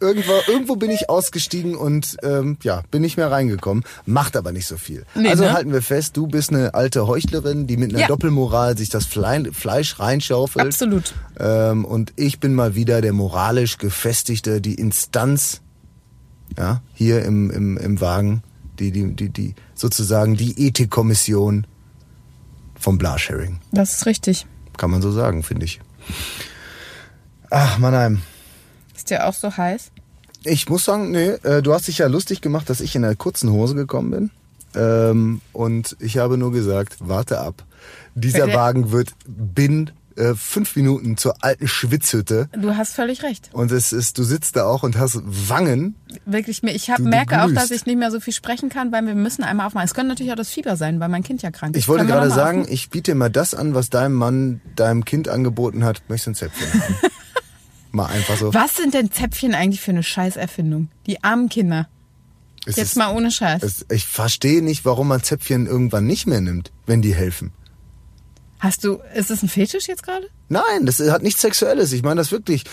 irgendwo, 0.00 0.32
irgendwo 0.46 0.76
bin 0.76 0.90
ich 0.90 1.08
ausgestiegen 1.08 1.74
und 1.74 2.16
ähm, 2.22 2.58
ja, 2.62 2.82
bin 2.90 3.02
nicht 3.02 3.16
mehr 3.16 3.30
reingekommen. 3.30 3.84
Macht 4.04 4.36
aber 4.36 4.52
nicht 4.52 4.66
so 4.66 4.76
viel. 4.76 5.04
Nee, 5.14 5.28
also 5.28 5.44
ne? 5.44 5.52
halten 5.52 5.72
wir 5.72 5.82
fest, 5.82 6.16
du 6.16 6.26
bist 6.26 6.50
eine 6.50 6.74
alte 6.74 7.06
Heuchlerin, 7.06 7.66
die 7.66 7.76
mit 7.76 7.90
einer 7.90 8.02
Ja. 8.02 8.06
Doppelmoral 8.06 8.76
sich 8.76 8.88
das 8.88 9.06
Fle 9.06 9.52
Fleisch 9.52 9.98
reinschaufelt. 9.98 10.66
Absolut. 10.66 11.14
Ähm, 11.38 11.84
und 11.84 12.12
ich 12.16 12.40
bin 12.40 12.54
mal 12.54 12.74
wieder 12.74 13.00
der 13.00 13.12
moralisch 13.12 13.78
gefestigte, 13.78 14.60
die 14.60 14.74
Instanz, 14.74 15.60
ja, 16.56 16.82
hier 16.94 17.24
im, 17.24 17.50
im, 17.50 17.76
im 17.76 18.00
Wagen, 18.00 18.42
die, 18.78 18.92
die, 18.92 19.14
die, 19.14 19.30
die, 19.30 19.54
sozusagen 19.74 20.36
die 20.36 20.66
Ethikkommission 20.66 21.66
vom 22.78 22.98
Blasharing. 22.98 23.58
Das 23.72 23.94
ist 23.94 24.06
richtig. 24.06 24.46
Kann 24.76 24.90
man 24.90 25.02
so 25.02 25.10
sagen, 25.10 25.42
finde 25.42 25.64
ich. 25.64 25.80
Ach, 27.50 27.78
Mannheim. 27.78 28.22
Ist 29.06 29.10
dir 29.10 29.24
auch 29.26 29.34
so 29.34 29.56
heiß? 29.56 29.92
Ich 30.42 30.68
muss 30.68 30.84
sagen, 30.84 31.12
nee, 31.12 31.28
äh, 31.44 31.62
du 31.62 31.72
hast 31.72 31.86
dich 31.86 31.98
ja 31.98 32.08
lustig 32.08 32.40
gemacht, 32.40 32.68
dass 32.68 32.80
ich 32.80 32.96
in 32.96 33.04
einer 33.04 33.14
kurzen 33.14 33.50
Hose 33.52 33.76
gekommen 33.76 34.10
bin. 34.10 34.30
Ähm, 34.74 35.40
und 35.52 35.96
ich 36.00 36.18
habe 36.18 36.36
nur 36.36 36.50
gesagt, 36.50 36.96
warte 36.98 37.38
ab. 37.40 37.64
Dieser 38.16 38.46
Bitte? 38.46 38.56
Wagen 38.58 38.90
wird 38.90 39.10
binnen 39.26 39.92
äh, 40.16 40.34
fünf 40.34 40.74
Minuten 40.74 41.16
zur 41.16 41.44
alten 41.44 41.68
Schwitzhütte. 41.68 42.48
Du 42.52 42.76
hast 42.76 42.94
völlig 42.94 43.22
recht. 43.22 43.50
Und 43.52 43.70
es 43.70 43.92
ist, 43.92 44.18
du 44.18 44.24
sitzt 44.24 44.56
da 44.56 44.64
auch 44.64 44.82
und 44.82 44.98
hast 44.98 45.20
Wangen. 45.24 45.94
Wirklich, 46.24 46.62
mir- 46.64 46.74
ich 46.74 46.90
hab, 46.90 46.96
Du- 46.98 47.04
du 47.04 47.10
merke 47.10 47.40
auch, 47.42 47.46
glühst. 47.46 47.62
dass 47.62 47.70
ich 47.70 47.86
nicht 47.86 47.98
mehr 47.98 48.10
so 48.10 48.18
viel 48.18 48.32
sprechen 48.32 48.68
kann, 48.70 48.90
weil 48.92 49.06
wir 49.06 49.14
müssen 49.14 49.44
einmal 49.44 49.66
aufmachen. 49.68 49.84
Es 49.86 49.94
könnte 49.94 50.08
natürlich 50.08 50.32
auch 50.32 50.36
das 50.36 50.48
Fieber 50.50 50.76
sein, 50.76 50.98
weil 51.00 51.08
mein 51.10 51.22
Kind 51.22 51.42
ja 51.42 51.50
krank 51.52 51.76
ist. 51.76 51.80
Ich 51.80 51.88
wollte 51.88 52.06
gerade 52.06 52.30
sagen, 52.30 52.60
aufmachen? 52.62 52.72
ich 52.74 52.90
biete 52.90 53.14
mal 53.14 53.30
das 53.30 53.54
an, 53.54 53.74
was 53.74 53.88
deinem 53.88 54.14
Mann 54.14 54.60
deinem 54.74 55.04
Kind 55.04 55.28
angeboten 55.28 55.84
hat. 55.84 56.02
Möchtest 56.08 56.26
du 56.26 56.30
ein 56.30 56.34
Zäpfchen 56.50 56.82
haben? 56.82 56.94
mal 57.92 58.06
einfach 58.06 58.36
so. 58.36 58.52
Was 58.54 58.76
sind 58.76 58.94
denn 58.94 59.10
Zäpfchen 59.10 59.54
eigentlich 59.54 59.80
für 59.80 59.90
eine 59.92 60.02
Scheißerfindung? 60.02 60.88
Die 61.06 61.22
armen 61.24 61.48
Kinder. 61.48 61.88
Es 62.66 62.76
Jetzt 62.76 62.88
ist- 62.90 62.96
mal 62.96 63.14
ohne 63.14 63.30
Scheiß. 63.30 63.62
es, 63.62 63.86
ich 63.90 64.04
verstehe 64.06 64.62
nicht, 64.62 64.84
warum 64.84 65.08
man 65.08 65.22
Zäpfchen 65.22 65.66
irgendwann 65.66 66.06
nicht 66.06 66.26
mehr 66.26 66.40
nimmt, 66.40 66.72
wenn 66.86 67.00
die 67.02 67.14
helfen. 67.14 67.52
Hast 68.58 68.84
du, 68.84 68.98
ist 69.14 69.30
es 69.30 69.42
ein 69.42 69.48
Fetisch 69.48 69.86
jetzt 69.86 70.02
gerade? 70.02 70.28
Nein, 70.48 70.84
das 70.86 70.98
hat 71.00 71.22
nichts 71.22 71.42
Sexuelles. 71.42 71.92
Ich 71.92 72.02
meine 72.02 72.20
das 72.20 72.32
wirklich. 72.32 72.64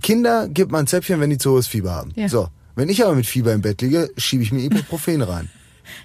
Kinder 0.00 0.48
gibt 0.48 0.70
man 0.70 0.86
Zäpfchen, 0.86 1.20
wenn 1.20 1.30
die 1.30 1.38
zu 1.38 1.50
hohes 1.52 1.66
Fieber 1.66 1.92
haben. 1.92 2.12
Ja. 2.14 2.28
So. 2.28 2.48
Wenn 2.74 2.88
ich 2.88 3.04
aber 3.04 3.14
mit 3.14 3.26
Fieber 3.26 3.52
im 3.52 3.60
Bett 3.60 3.82
liege, 3.82 4.10
schiebe 4.16 4.42
ich 4.42 4.52
mir 4.52 4.60
Ibuprofen 4.60 5.20
rein. 5.22 5.50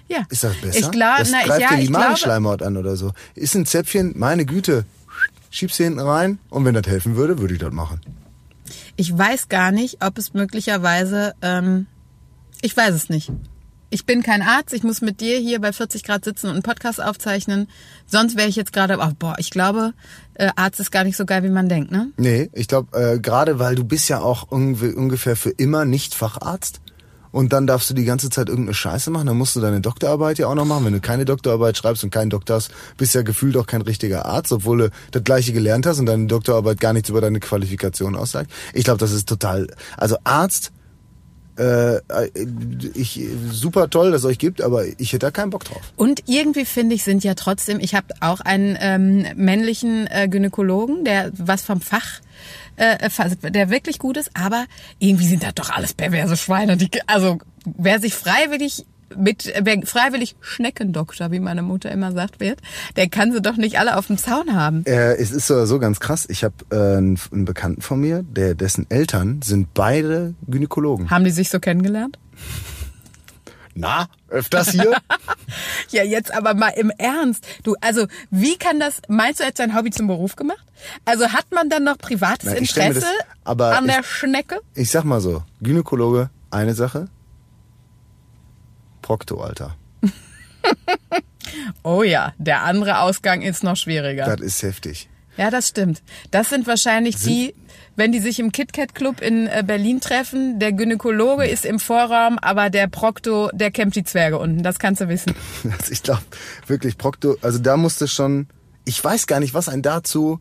Ja. 0.08 0.22
Ist 0.28 0.42
das 0.44 0.54
besser? 0.56 0.78
Ich 0.80 0.90
glaube, 0.90 1.20
das 1.20 1.30
na, 1.30 1.44
greift 1.44 1.60
ja, 1.60 1.70
dir 1.70 1.82
die 1.82 1.88
Magenschleimhaut 1.88 2.62
an 2.62 2.76
oder 2.76 2.96
so. 2.96 3.12
Ist 3.34 3.54
ein 3.54 3.64
Zäpfchen, 3.64 4.12
meine 4.18 4.44
Güte, 4.44 4.84
schieb's 5.50 5.76
hier 5.76 5.86
hinten 5.86 6.00
rein 6.00 6.38
und 6.50 6.64
wenn 6.64 6.74
das 6.74 6.86
helfen 6.88 7.14
würde, 7.16 7.38
würde 7.38 7.54
ich 7.54 7.60
das 7.60 7.72
machen. 7.72 8.00
Ich 8.98 9.16
weiß 9.16 9.48
gar 9.48 9.70
nicht, 9.70 10.04
ob 10.04 10.18
es 10.18 10.34
möglicherweise, 10.34 11.34
ähm, 11.40 11.86
ich 12.60 12.76
weiß 12.76 12.94
es 12.94 13.08
nicht. 13.08 13.30
Ich 13.90 14.04
bin 14.04 14.24
kein 14.24 14.42
Arzt, 14.42 14.74
ich 14.74 14.82
muss 14.82 15.00
mit 15.00 15.20
dir 15.20 15.38
hier 15.38 15.60
bei 15.60 15.72
40 15.72 16.02
Grad 16.02 16.24
sitzen 16.24 16.48
und 16.48 16.54
einen 16.54 16.62
Podcast 16.62 17.00
aufzeichnen. 17.00 17.68
Sonst 18.06 18.36
wäre 18.36 18.48
ich 18.48 18.56
jetzt 18.56 18.72
gerade, 18.72 18.98
oh, 19.00 19.12
boah, 19.16 19.36
ich 19.38 19.50
glaube, 19.50 19.94
äh, 20.34 20.50
Arzt 20.56 20.80
ist 20.80 20.90
gar 20.90 21.04
nicht 21.04 21.16
so 21.16 21.24
geil, 21.24 21.44
wie 21.44 21.48
man 21.48 21.68
denkt, 21.68 21.92
ne? 21.92 22.10
Nee, 22.16 22.50
ich 22.52 22.66
glaube, 22.66 22.98
äh, 22.98 23.20
gerade 23.20 23.60
weil 23.60 23.76
du 23.76 23.84
bist 23.84 24.08
ja 24.08 24.20
auch 24.20 24.50
ungefähr 24.50 25.36
für 25.36 25.50
immer 25.50 25.84
nicht 25.84 26.16
Facharzt. 26.16 26.80
Und 27.30 27.52
dann 27.52 27.66
darfst 27.66 27.90
du 27.90 27.94
die 27.94 28.04
ganze 28.04 28.30
Zeit 28.30 28.48
irgendeine 28.48 28.74
Scheiße 28.74 29.10
machen, 29.10 29.26
dann 29.26 29.36
musst 29.36 29.56
du 29.56 29.60
deine 29.60 29.80
Doktorarbeit 29.80 30.38
ja 30.38 30.46
auch 30.46 30.54
noch 30.54 30.64
machen. 30.64 30.86
Wenn 30.86 30.94
du 30.94 31.00
keine 31.00 31.24
Doktorarbeit 31.24 31.76
schreibst 31.76 32.04
und 32.04 32.10
keinen 32.10 32.30
Doktor 32.30 32.56
hast, 32.56 32.70
bist 32.96 33.14
du 33.14 33.18
ja 33.18 33.22
gefühlt 33.22 33.56
auch 33.56 33.66
kein 33.66 33.82
richtiger 33.82 34.26
Arzt, 34.26 34.52
obwohl 34.52 34.78
du 34.78 34.90
das 35.10 35.24
gleiche 35.24 35.52
gelernt 35.52 35.86
hast 35.86 35.98
und 35.98 36.06
deine 36.06 36.26
Doktorarbeit 36.26 36.80
gar 36.80 36.92
nichts 36.92 37.08
über 37.08 37.20
deine 37.20 37.40
Qualifikation 37.40 38.16
aussagt. 38.16 38.50
Ich 38.72 38.84
glaube, 38.84 38.98
das 38.98 39.12
ist 39.12 39.28
total, 39.28 39.68
also 39.96 40.16
Arzt, 40.24 40.72
äh, 41.58 42.00
ich, 42.94 43.20
super 43.50 43.90
toll, 43.90 44.12
dass 44.12 44.22
es 44.22 44.26
euch 44.26 44.38
gibt, 44.38 44.62
aber 44.62 44.86
ich 44.86 45.12
hätte 45.12 45.26
da 45.26 45.30
keinen 45.30 45.50
Bock 45.50 45.64
drauf. 45.64 45.82
Und 45.96 46.22
irgendwie 46.26 46.64
finde 46.64 46.94
ich, 46.94 47.02
sind 47.02 47.24
ja 47.24 47.34
trotzdem, 47.34 47.80
ich 47.80 47.94
habe 47.94 48.14
auch 48.20 48.40
einen 48.40 48.76
ähm, 48.80 49.26
männlichen 49.36 50.06
äh, 50.06 50.28
Gynäkologen, 50.28 51.04
der 51.04 51.32
was 51.36 51.62
vom 51.62 51.80
Fach, 51.80 52.20
äh, 52.78 53.50
der 53.50 53.70
wirklich 53.70 53.98
gut 53.98 54.16
ist, 54.16 54.30
aber 54.34 54.64
irgendwie 54.98 55.26
sind 55.26 55.42
das 55.42 55.54
doch 55.54 55.70
alles 55.70 55.94
perverse 55.94 56.36
Schweine. 56.36 56.76
Die, 56.76 56.90
also 57.06 57.38
wer 57.64 58.00
sich 58.00 58.14
freiwillig 58.14 58.86
mit 59.16 59.52
wer 59.60 59.80
freiwillig 59.86 60.36
Schneckendoktor, 60.40 61.30
wie 61.30 61.40
meine 61.40 61.62
Mutter 61.62 61.90
immer 61.90 62.12
sagt, 62.12 62.40
wird, 62.40 62.60
der 62.96 63.08
kann 63.08 63.32
sie 63.32 63.40
doch 63.40 63.56
nicht 63.56 63.78
alle 63.78 63.96
auf 63.96 64.06
dem 64.06 64.18
Zaun 64.18 64.54
haben. 64.54 64.84
Äh, 64.84 65.14
es 65.14 65.30
ist 65.30 65.46
so, 65.46 65.64
so 65.64 65.78
ganz 65.78 65.98
krass. 65.98 66.26
Ich 66.28 66.44
habe 66.44 66.54
äh, 66.70 66.98
einen, 66.98 67.18
einen 67.32 67.44
Bekannten 67.44 67.80
von 67.80 68.00
mir, 68.00 68.22
der 68.22 68.54
dessen 68.54 68.86
Eltern 68.90 69.40
sind 69.42 69.72
beide 69.74 70.34
Gynäkologen. 70.46 71.10
Haben 71.10 71.24
die 71.24 71.30
sich 71.30 71.48
so 71.48 71.58
kennengelernt? 71.58 72.18
Na, 73.80 74.08
öfters 74.28 74.70
hier? 74.70 74.96
Ja, 75.90 76.02
jetzt 76.02 76.32
aber 76.34 76.52
mal 76.54 76.68
im 76.70 76.90
Ernst. 76.98 77.46
Du, 77.62 77.74
also, 77.80 78.06
wie 78.30 78.56
kann 78.58 78.78
das, 78.78 79.00
meinst 79.08 79.40
du, 79.40 79.44
er 79.44 79.48
hat 79.48 79.56
sein 79.56 79.74
Hobby 79.74 79.90
zum 79.90 80.06
Beruf 80.06 80.36
gemacht? 80.36 80.62
Also 81.06 81.32
hat 81.32 81.46
man 81.50 81.70
dann 81.70 81.84
noch 81.84 81.96
privates 81.96 82.50
Nein, 82.50 82.62
ich 82.64 82.70
stell 82.70 82.90
mir 82.90 82.96
Interesse 82.96 83.14
das- 83.18 83.26
aber 83.44 83.76
an 83.78 83.86
der 83.86 84.00
ich- 84.00 84.06
Schnecke? 84.06 84.60
ich 84.74 84.90
sag 84.90 85.04
mal 85.04 85.20
so, 85.22 85.42
Gynäkologe, 85.62 86.28
eine 86.50 86.74
Sache. 86.74 87.08
Prokto, 89.02 89.40
Alter. 89.40 89.76
Oh 91.82 92.02
ja, 92.02 92.34
der 92.36 92.62
andere 92.64 92.98
Ausgang 93.00 93.40
ist 93.40 93.64
noch 93.64 93.76
schwieriger. 93.76 94.26
Das 94.26 94.40
ist 94.40 94.62
heftig. 94.62 95.08
Ja, 95.38 95.50
das 95.50 95.68
stimmt. 95.68 96.02
Das 96.30 96.50
sind 96.50 96.66
wahrscheinlich 96.66 97.16
die, 97.16 97.54
wenn 97.98 98.12
die 98.12 98.20
sich 98.20 98.38
im 98.38 98.52
KitKat 98.52 98.94
Club 98.94 99.20
in 99.20 99.48
äh, 99.48 99.64
Berlin 99.66 100.00
treffen, 100.00 100.60
der 100.60 100.72
Gynäkologe 100.72 101.46
ist 101.46 101.66
im 101.66 101.80
Vorraum, 101.80 102.38
aber 102.38 102.70
der 102.70 102.86
Prokto, 102.86 103.50
der 103.52 103.72
kämpft 103.72 103.96
die 103.96 104.04
Zwerge 104.04 104.38
unten. 104.38 104.62
Das 104.62 104.78
kannst 104.78 105.00
du 105.00 105.08
wissen. 105.08 105.34
Also 105.78 105.92
ich 105.92 106.02
glaube 106.02 106.22
wirklich, 106.66 106.96
Prokto, 106.96 107.36
also 107.42 107.58
da 107.58 107.76
musste 107.76 108.08
schon, 108.08 108.46
ich 108.84 109.02
weiß 109.02 109.26
gar 109.26 109.40
nicht, 109.40 109.52
was 109.52 109.68
ein 109.68 109.82
dazu, 109.82 110.40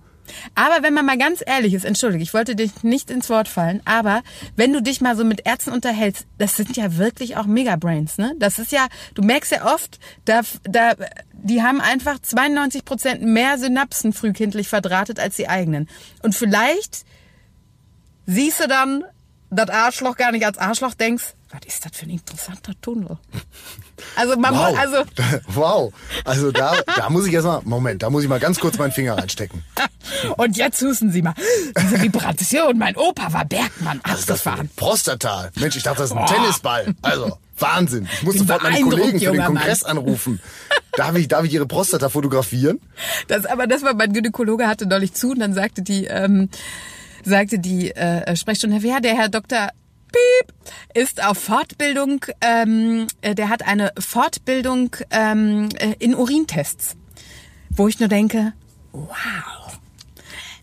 Aber 0.55 0.83
wenn 0.83 0.93
man 0.93 1.05
mal 1.05 1.17
ganz 1.17 1.41
ehrlich 1.45 1.73
ist, 1.73 1.85
entschuldige, 1.85 2.23
ich 2.23 2.33
wollte 2.33 2.55
dich 2.55 2.83
nicht 2.83 3.09
ins 3.09 3.29
Wort 3.29 3.47
fallen, 3.47 3.81
aber 3.85 4.21
wenn 4.55 4.73
du 4.73 4.81
dich 4.81 5.01
mal 5.01 5.15
so 5.15 5.23
mit 5.23 5.47
Ärzten 5.47 5.71
unterhältst, 5.71 6.25
das 6.37 6.55
sind 6.55 6.75
ja 6.75 6.97
wirklich 6.97 7.37
auch 7.37 7.45
Megabrains, 7.45 8.17
ne? 8.17 8.33
Das 8.37 8.59
ist 8.59 8.71
ja, 8.71 8.87
du 9.13 9.21
merkst 9.21 9.51
ja 9.51 9.73
oft, 9.73 9.99
da, 10.25 10.41
da, 10.63 10.95
die 11.33 11.61
haben 11.61 11.81
einfach 11.81 12.19
92 12.19 12.85
Prozent 12.85 13.21
mehr 13.21 13.57
Synapsen 13.57 14.13
frühkindlich 14.13 14.67
verdrahtet 14.67 15.19
als 15.19 15.37
die 15.37 15.47
eigenen. 15.47 15.87
Und 16.23 16.35
vielleicht 16.35 17.05
siehst 18.27 18.59
du 18.59 18.67
dann 18.67 19.03
das 19.49 19.69
Arschloch 19.69 20.17
gar 20.17 20.31
nicht 20.31 20.45
als 20.45 20.57
Arschloch, 20.57 20.93
denkst, 20.93 21.33
was 21.49 21.61
ist 21.65 21.85
das 21.85 21.95
für 21.95 22.05
ein 22.05 22.09
interessanter 22.09 22.73
Tunnel? 22.81 23.17
Also 24.17 24.37
man 24.37 24.53
wow, 24.53 24.69
muss, 24.69 24.79
also 24.79 25.03
wow, 25.47 25.93
also 26.25 26.51
da, 26.51 26.75
da 26.95 27.09
muss 27.09 27.25
ich 27.25 27.33
erstmal, 27.33 27.61
Moment, 27.63 28.03
da 28.03 28.09
muss 28.09 28.23
ich 28.23 28.29
mal 28.29 28.39
ganz 28.39 28.59
kurz 28.59 28.77
meinen 28.77 28.91
Finger 28.91 29.17
reinstecken. 29.17 29.63
und 30.37 30.57
jetzt 30.57 30.81
husten 30.81 31.11
Sie 31.11 31.21
mal, 31.21 31.33
diese 31.81 32.01
Vibration, 32.01 32.77
mein 32.77 32.97
Opa 32.97 33.31
war 33.31 33.45
Bergmann, 33.45 34.01
Was 34.03 34.19
ist 34.19 34.29
das 34.29 34.41
für 34.41 34.49
abgefahren. 34.49 34.67
ein 34.67 34.75
Prostata? 34.75 35.49
Mensch, 35.55 35.77
ich 35.77 35.83
dachte, 35.83 35.99
das 35.99 36.11
ist 36.11 36.17
ein 36.17 36.25
Boah. 36.25 36.33
Tennisball. 36.33 36.95
Also, 37.01 37.37
Wahnsinn. 37.57 38.07
Ich 38.11 38.23
muss 38.23 38.33
Bin 38.35 38.45
sofort 38.45 38.63
meine 38.63 38.81
Kollegen 38.81 39.19
für 39.19 39.31
den 39.31 39.45
Kongress 39.45 39.83
anrufen. 39.83 40.39
Darf 40.93 41.15
ich, 41.15 41.27
darf 41.27 41.45
ich 41.45 41.53
ihre 41.53 41.65
Prostata 41.65 42.09
fotografieren? 42.09 42.79
Das, 43.29 43.45
aber 43.45 43.67
das 43.67 43.83
war 43.83 43.93
mein 43.93 44.13
Gynäkologe 44.13 44.67
hatte 44.67 44.85
neulich 44.85 45.13
zu 45.13 45.31
und 45.31 45.39
dann 45.39 45.53
sagte 45.53 45.81
die, 45.81 46.05
ähm, 46.05 46.49
sagte 47.27 47.59
die 47.59 47.91
äh, 47.91 48.35
Sprechstunde, 48.35 48.77
ja, 48.87 48.99
der 48.99 49.15
Herr 49.15 49.29
Dr. 49.29 49.69
Piep 50.11 50.53
ist 50.93 51.23
auf 51.23 51.37
Fortbildung, 51.37 52.25
ähm, 52.41 53.07
äh, 53.21 53.35
der 53.35 53.49
hat 53.49 53.67
eine 53.67 53.91
Fortbildung 53.99 54.95
ähm, 55.11 55.69
äh, 55.77 55.93
in 55.99 56.15
Urintests, 56.15 56.95
wo 57.69 57.87
ich 57.87 57.99
nur 57.99 58.09
denke, 58.09 58.53
wow. 58.93 59.66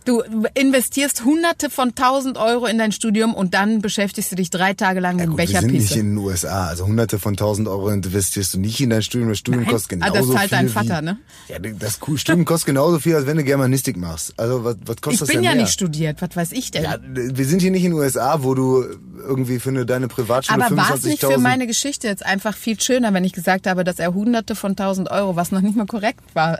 Du 0.05 0.22
investierst 0.55 1.24
hunderte 1.24 1.70
von 1.70 1.94
tausend 1.94 2.36
Euro 2.36 2.66
in 2.66 2.76
dein 2.76 2.92
Studium 2.92 3.32
und 3.34 3.55
dann 3.55 3.80
beschäftigst 3.80 4.30
du 4.32 4.36
dich 4.36 4.50
drei 4.50 4.74
Tage 4.74 5.00
lang 5.00 5.16
mit 5.16 5.28
Gut, 5.28 5.38
wir 5.38 5.46
sind 5.46 5.72
nicht 5.72 5.96
in 5.96 6.11
den 6.11 6.18
USA. 6.18 6.66
Also 6.66 6.86
hunderte 6.86 7.18
von 7.18 7.36
tausend 7.36 7.68
Euro 7.68 7.88
investierst 7.88 8.52
du 8.52 8.61
nicht 8.61 8.80
in 8.80 8.90
dein 8.90 9.02
Studium. 9.02 9.30
Das 9.30 9.38
Studium 9.38 9.62
Nein. 9.64 9.72
kostet 9.72 10.02
Ah, 10.02 10.11
genauso 10.11 10.32
das 10.32 10.40
zahlt 10.40 10.48
viel 10.50 10.59
dein 10.59 10.66
wie, 10.66 10.72
Vater, 10.72 11.02
ne? 11.02 11.18
Ja, 11.48 11.59
das 11.59 11.98
Studium 12.16 12.44
kostet 12.44 12.66
genauso 12.66 12.98
viel, 12.98 13.14
als 13.14 13.26
wenn 13.26 13.38
du 13.38 13.44
Germanistik 13.44 13.96
machst. 13.96 14.34
Also 14.36 14.64
was, 14.64 14.76
was 14.84 14.96
kostet 14.96 15.12
Ich 15.12 15.18
das 15.20 15.28
bin 15.28 15.36
denn 15.36 15.44
ja 15.44 15.50
mehr? 15.52 15.62
nicht 15.62 15.72
studiert, 15.72 16.20
was 16.20 16.36
weiß 16.36 16.52
ich 16.52 16.70
denn? 16.70 16.84
Ja, 16.84 16.98
wir 17.02 17.46
sind 17.46 17.62
hier 17.62 17.70
nicht 17.70 17.84
in 17.84 17.92
den 17.92 17.98
USA, 17.98 18.42
wo 18.42 18.55
du 18.55 18.84
irgendwie 19.26 19.59
für 19.59 19.70
eine, 19.70 19.86
deine 19.86 20.09
Privatschule 20.09 20.62
Aber 20.62 20.76
war 20.76 20.94
es 20.94 21.05
nicht 21.05 21.20
für 21.20 21.28
25.000 21.28 21.38
meine 21.38 21.66
Geschichte 21.66 22.09
jetzt 22.09 22.26
einfach 22.26 22.55
viel 22.55 22.78
schöner, 22.78 23.14
wenn 23.14 23.24
ich 23.24 23.32
gesagt 23.32 23.66
habe, 23.66 23.84
dass 23.84 23.98
er 23.98 24.12
hunderte 24.12 24.55
von 24.55 24.76
tausend 24.76 25.11
Euro, 25.11 25.34
was 25.34 25.50
noch 25.50 25.62
nicht 25.62 25.76
mal 25.76 25.86
korrekt 25.86 26.20
war. 26.34 26.59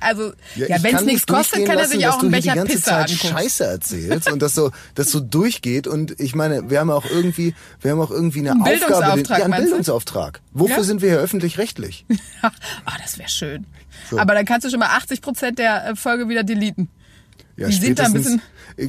Also, 0.00 0.32
ja, 0.56 0.76
ich 0.76 0.82
wenn 0.82 0.96
es 0.96 1.02
nichts 1.02 1.06
nicht 1.06 1.26
kostet, 1.28 1.66
kann 1.66 1.78
er 1.78 1.86
sich 1.86 2.06
auch 2.08 2.20
einen 2.20 2.32
Becher 2.32 2.56
ganze 2.84 3.14
Zeit 3.16 3.28
angucken. 3.28 3.42
Scheiße 3.44 3.64
erzählst 3.64 4.30
und 4.32 4.40
das 4.42 4.54
so, 4.54 4.70
das 4.94 5.10
so 5.10 5.20
durchgeht 5.20 5.86
und 5.86 6.18
ich 6.20 6.34
meine, 6.34 6.70
wir 6.70 6.80
haben 6.80 6.90
auch 6.90 7.04
irgendwie, 7.04 7.54
wir 7.80 7.90
haben 7.92 8.00
auch 8.00 8.10
irgendwie 8.10 8.40
eine 8.40 8.52
Einen 8.52 8.60
Aufgabe, 8.62 8.74
den, 8.74 8.80
Bildungsauftrag, 8.80 9.38
ja, 9.38 9.44
einen 9.44 9.50
meinst 9.50 9.64
du? 9.64 9.68
Bildungsauftrag. 9.70 10.40
Wofür 10.52 10.76
Ja? 10.78 10.82
sind 10.84 11.02
wir 11.02 11.10
hier 11.10 11.18
öffentlich-rechtlich? 11.18 12.06
Ah, 12.42 12.96
das 13.02 13.18
wäre 13.18 13.28
schön. 13.28 13.66
Aber 14.16 14.34
dann 14.34 14.44
kannst 14.44 14.66
du 14.66 14.70
schon 14.70 14.80
mal 14.80 14.96
80 14.96 15.20
Prozent 15.20 15.58
der 15.58 15.88
äh, 15.90 15.96
Folge 15.96 16.28
wieder 16.28 16.42
deleten. 16.42 16.88
Ja, 17.56 17.66
Die 17.68 17.74
sind 17.74 17.98
da 17.98 18.04
ein 18.04 18.10
spätestens- 18.10 18.40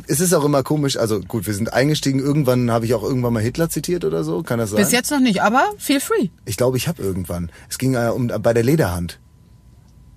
Es 0.08 0.20
ist 0.22 0.34
auch 0.34 0.46
immer 0.46 0.64
komisch, 0.64 0.96
also 0.96 1.20
gut, 1.20 1.46
wir 1.46 1.54
sind 1.54 1.74
eingestiegen, 1.74 2.20
irgendwann 2.20 2.72
habe 2.72 2.86
ich 2.86 2.94
auch 2.94 3.04
irgendwann 3.04 3.34
mal 3.34 3.42
Hitler 3.44 3.70
zitiert 3.70 4.06
oder 4.06 4.24
so, 4.24 4.44
kann 4.44 4.60
das 4.60 4.70
sein? 4.70 4.80
Bis 4.82 4.92
jetzt 4.94 5.12
noch 5.12 5.20
nicht, 5.20 5.42
aber 5.42 5.66
feel 5.78 6.00
free. 6.00 6.30
Ich 6.46 6.56
glaube, 6.56 6.78
ich 6.78 6.88
habe 6.88 7.02
irgendwann. 7.04 7.52
Es 7.70 7.78
ging 7.78 7.96
äh, 7.96 8.08
um 8.14 8.28
bei 8.28 8.54
der 8.54 8.64
Lederhand. 8.64 9.20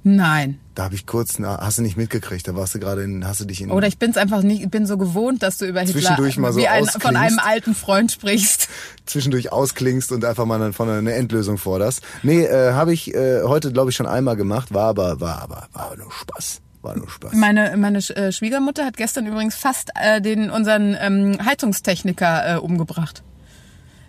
Nein. 0.07 0.61
Da 0.75 0.85
habe 0.85 0.95
ich 0.95 1.07
kurz, 1.07 1.39
na, 1.39 1.59
hast 1.61 1.79
du 1.79 1.83
nicht 1.83 1.97
mitgekriegt, 1.97 2.47
da 2.47 2.55
warst 2.55 2.75
du 2.75 2.79
gerade 2.79 3.03
in, 3.03 3.27
hast 3.27 3.41
du 3.41 3.47
dich 3.47 3.63
in 3.63 3.71
Oder 3.71 3.87
ich 3.87 3.97
bin's 3.97 4.19
einfach 4.19 4.43
nicht, 4.43 4.63
ich 4.63 4.71
bin 4.71 4.87
so 4.87 4.99
gewohnt, 4.99 5.43
dass 5.43 5.57
du 5.57 5.65
über 5.65 5.81
Hitler 5.81 5.95
Zwischendurch 5.95 6.37
mal 6.37 6.53
so 6.53 6.61
wie 6.61 6.69
ein, 6.69 6.85
von 6.85 7.17
einem 7.17 7.39
alten 7.39 7.75
Freund 7.75 8.13
sprichst. 8.13 8.69
zwischendurch 9.07 9.51
ausklingst 9.51 10.13
und 10.13 10.27
einfach 10.27 10.45
mal 10.45 10.59
dann 10.59 10.75
von 10.75 10.91
einer 10.91 11.15
Endlösung 11.15 11.57
forderst. 11.57 12.03
Nee, 12.23 12.45
äh, 12.45 12.73
habe 12.73 12.93
ich 12.93 13.15
äh, 13.15 13.45
heute 13.45 13.73
glaube 13.73 13.91
ich 13.91 13.97
schon 13.97 14.07
einmal 14.07 14.37
gemacht, 14.37 14.75
war 14.75 14.89
aber 14.89 15.21
war 15.21 15.41
aber 15.41 15.69
war 15.73 15.97
nur 15.97 16.13
Spaß, 16.13 16.61
war 16.83 16.97
nur 16.97 17.09
Spaß. 17.09 17.33
Meine, 17.33 17.75
meine 17.79 17.99
äh, 17.99 18.31
Schwiegermutter 18.31 18.85
hat 18.85 18.99
gestern 18.99 19.27
übrigens 19.27 19.55
fast 19.55 19.91
äh, 19.95 20.21
den 20.21 20.51
unseren 20.51 20.95
ähm, 21.01 21.39
Heizungstechniker 21.43 22.57
äh, 22.57 22.59
umgebracht. 22.59 23.23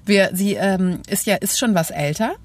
Wir, 0.06 0.32
sie 0.34 0.56
ähm, 0.56 1.00
ist 1.08 1.26
ja 1.26 1.36
ist 1.36 1.58
schon 1.58 1.74
was 1.74 1.90
älter. 1.90 2.36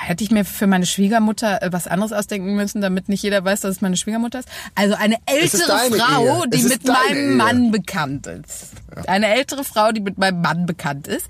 Hätte 0.00 0.22
ich 0.24 0.30
mir 0.30 0.44
für 0.44 0.66
meine 0.66 0.86
Schwiegermutter 0.86 1.62
äh, 1.62 1.72
was 1.72 1.86
anderes 1.86 2.12
ausdenken 2.12 2.54
müssen, 2.54 2.80
damit 2.80 3.08
nicht 3.08 3.22
jeder 3.22 3.44
weiß, 3.44 3.60
dass 3.60 3.72
es 3.76 3.80
meine 3.80 3.96
Schwiegermutter 3.96 4.38
ist. 4.38 4.48
Also 4.74 4.94
eine 4.94 5.16
ältere 5.26 5.62
Frau, 5.90 6.44
die 6.46 6.62
mit 6.62 6.86
meinem 6.86 7.16
Ehe. 7.30 7.36
Mann 7.36 7.70
bekannt 7.70 8.26
ist. 8.26 8.68
Eine 9.06 9.28
ältere 9.34 9.64
Frau, 9.64 9.92
die 9.92 10.00
mit 10.00 10.16
meinem 10.16 10.40
Mann 10.40 10.66
bekannt 10.66 11.08
ist. 11.08 11.26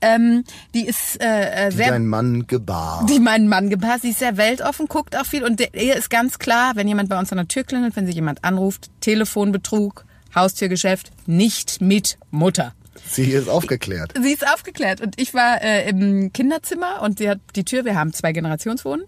Ähm, 0.00 0.44
die 0.74 0.86
ist 0.86 1.20
äh, 1.22 1.66
äh, 1.66 1.70
Die 1.70 1.76
sehr 1.76 1.90
dein 1.90 2.06
Mann 2.06 2.46
gebar. 2.46 3.04
die 3.08 3.20
meinen 3.20 3.48
Mann 3.48 3.68
gepasst. 3.70 4.02
Sie 4.02 4.10
ist 4.10 4.20
sehr 4.20 4.36
weltoffen, 4.36 4.86
guckt 4.86 5.16
auch 5.16 5.26
viel 5.26 5.44
und 5.44 5.60
ihr 5.60 5.96
ist 5.96 6.08
ganz 6.08 6.38
klar, 6.38 6.72
wenn 6.76 6.88
jemand 6.88 7.08
bei 7.08 7.18
uns 7.18 7.32
an 7.32 7.38
der 7.38 7.48
Tür 7.48 7.64
klingelt, 7.64 7.96
wenn 7.96 8.06
sich 8.06 8.14
jemand 8.14 8.44
anruft, 8.44 8.90
Telefonbetrug, 9.00 10.04
Haustürgeschäft, 10.34 11.10
nicht 11.26 11.80
mit 11.80 12.18
Mutter. 12.30 12.72
Sie 13.08 13.30
ist 13.30 13.48
aufgeklärt. 13.48 14.14
Sie 14.20 14.32
ist 14.32 14.46
aufgeklärt 14.46 15.00
und 15.00 15.20
ich 15.20 15.34
war 15.34 15.60
äh, 15.62 15.88
im 15.88 16.32
Kinderzimmer 16.32 17.02
und 17.02 17.18
sie 17.18 17.28
hat 17.28 17.40
die 17.56 17.64
Tür, 17.64 17.84
wir 17.84 17.94
haben 17.94 18.12
zwei 18.12 18.32
Generationswohnen. 18.32 19.04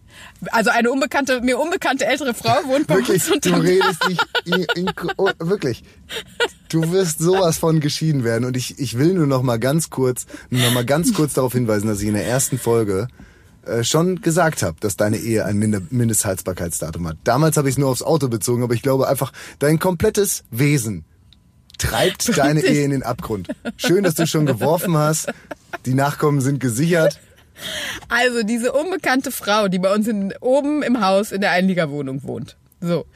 Also 0.50 0.70
eine 0.70 0.90
unbekannte, 0.90 1.40
mir 1.40 1.58
unbekannte 1.58 2.04
ältere 2.06 2.34
Frau 2.34 2.54
wohnt 2.66 2.86
bei 2.86 2.96
Wirklich, 2.96 3.30
uns 3.30 3.40
du 3.40 3.54
redest 3.54 4.06
dich 4.08 4.18
in, 4.44 4.66
in, 4.74 4.90
oh, 5.16 5.30
wirklich. 5.38 5.84
Du 6.68 6.92
wirst 6.92 7.18
sowas 7.18 7.58
von 7.58 7.80
geschieden 7.80 8.24
werden 8.24 8.44
und 8.44 8.56
ich, 8.56 8.78
ich 8.78 8.98
will 8.98 9.14
nur 9.14 9.26
noch 9.26 9.42
mal 9.42 9.58
ganz 9.58 9.90
kurz, 9.90 10.26
nur 10.50 10.62
noch 10.62 10.72
mal 10.72 10.84
ganz 10.84 11.14
kurz 11.14 11.34
darauf 11.34 11.52
hinweisen, 11.52 11.86
dass 11.86 12.00
ich 12.00 12.08
in 12.08 12.14
der 12.14 12.26
ersten 12.26 12.58
Folge 12.58 13.08
äh, 13.64 13.84
schon 13.84 14.20
gesagt 14.20 14.62
habe, 14.62 14.76
dass 14.80 14.96
deine 14.96 15.16
Ehe 15.16 15.44
ein 15.46 15.56
Minde- 15.56 15.86
Mindesthaltbarkeitsdatum 15.90 17.08
hat. 17.08 17.16
Damals 17.24 17.56
habe 17.56 17.68
ich 17.68 17.74
es 17.74 17.78
nur 17.78 17.88
aufs 17.88 18.02
Auto 18.02 18.28
bezogen, 18.28 18.62
aber 18.62 18.74
ich 18.74 18.82
glaube 18.82 19.08
einfach, 19.08 19.32
dein 19.60 19.78
komplettes 19.78 20.44
Wesen 20.50 21.04
treibt 21.78 22.36
deine 22.36 22.60
Ehe 22.60 22.84
in 22.84 22.90
den 22.90 23.02
Abgrund. 23.02 23.48
Schön, 23.76 24.04
dass 24.04 24.14
du 24.14 24.26
schon 24.26 24.46
geworfen 24.46 24.96
hast. 24.96 25.28
Die 25.86 25.94
Nachkommen 25.94 26.40
sind 26.40 26.60
gesichert. 26.60 27.20
Also 28.08 28.42
diese 28.42 28.72
unbekannte 28.72 29.30
Frau, 29.30 29.68
die 29.68 29.78
bei 29.78 29.94
uns 29.94 30.08
in, 30.08 30.34
oben 30.40 30.82
im 30.82 31.00
Haus 31.00 31.32
in 31.32 31.40
der 31.40 31.52
Einliegerwohnung 31.52 32.22
wohnt. 32.24 32.56
So. 32.80 33.06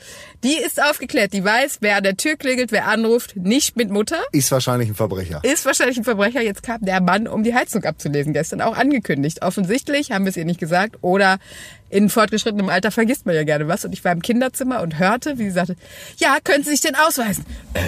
Die 0.45 0.57
ist 0.57 0.83
aufgeklärt, 0.83 1.33
die 1.33 1.45
weiß, 1.45 1.79
wer 1.81 1.97
an 1.97 2.03
der 2.03 2.17
Tür 2.17 2.37
klingelt, 2.37 2.73
wer 2.73 2.87
anruft, 2.87 3.37
nicht 3.37 3.77
mit 3.77 3.91
Mutter. 3.91 4.17
Ist 4.33 4.51
wahrscheinlich 4.51 4.89
ein 4.89 4.95
Verbrecher. 4.95 5.41
Ist 5.43 5.67
wahrscheinlich 5.67 5.99
ein 5.99 6.05
Verbrecher. 6.05 6.41
Jetzt 6.41 6.63
kam 6.63 6.81
der 6.81 7.03
Mann, 7.03 7.27
um 7.27 7.43
die 7.43 7.55
Heizung 7.55 7.85
abzulesen, 7.85 8.33
gestern 8.33 8.63
auch 8.63 8.77
angekündigt. 8.77 9.43
Offensichtlich 9.43 10.11
haben 10.11 10.25
wir 10.25 10.31
es 10.31 10.37
ihr 10.37 10.47
nicht 10.47 10.61
gesagt. 10.61 10.97
Oder 11.03 11.39
in 11.91 12.09
fortgeschrittenem 12.11 12.69
Alter 12.69 12.91
vergisst 12.91 13.27
man 13.27 13.35
ja 13.35 13.45
gerne 13.45 13.69
was. 13.69 13.85
Und 13.85 13.93
ich 13.93 14.05
war 14.05 14.13
im 14.13 14.23
Kinderzimmer 14.23 14.83
und 14.83 14.99
hörte, 14.99 15.39
wie 15.39 15.45
sie 15.45 15.51
sagte, 15.51 15.77
ja, 16.19 16.37
können 16.43 16.65
Sie 16.65 16.71
sich 16.71 16.81
denn 16.81 16.95
ausweisen? 16.95 17.45
Äh, 17.75 17.81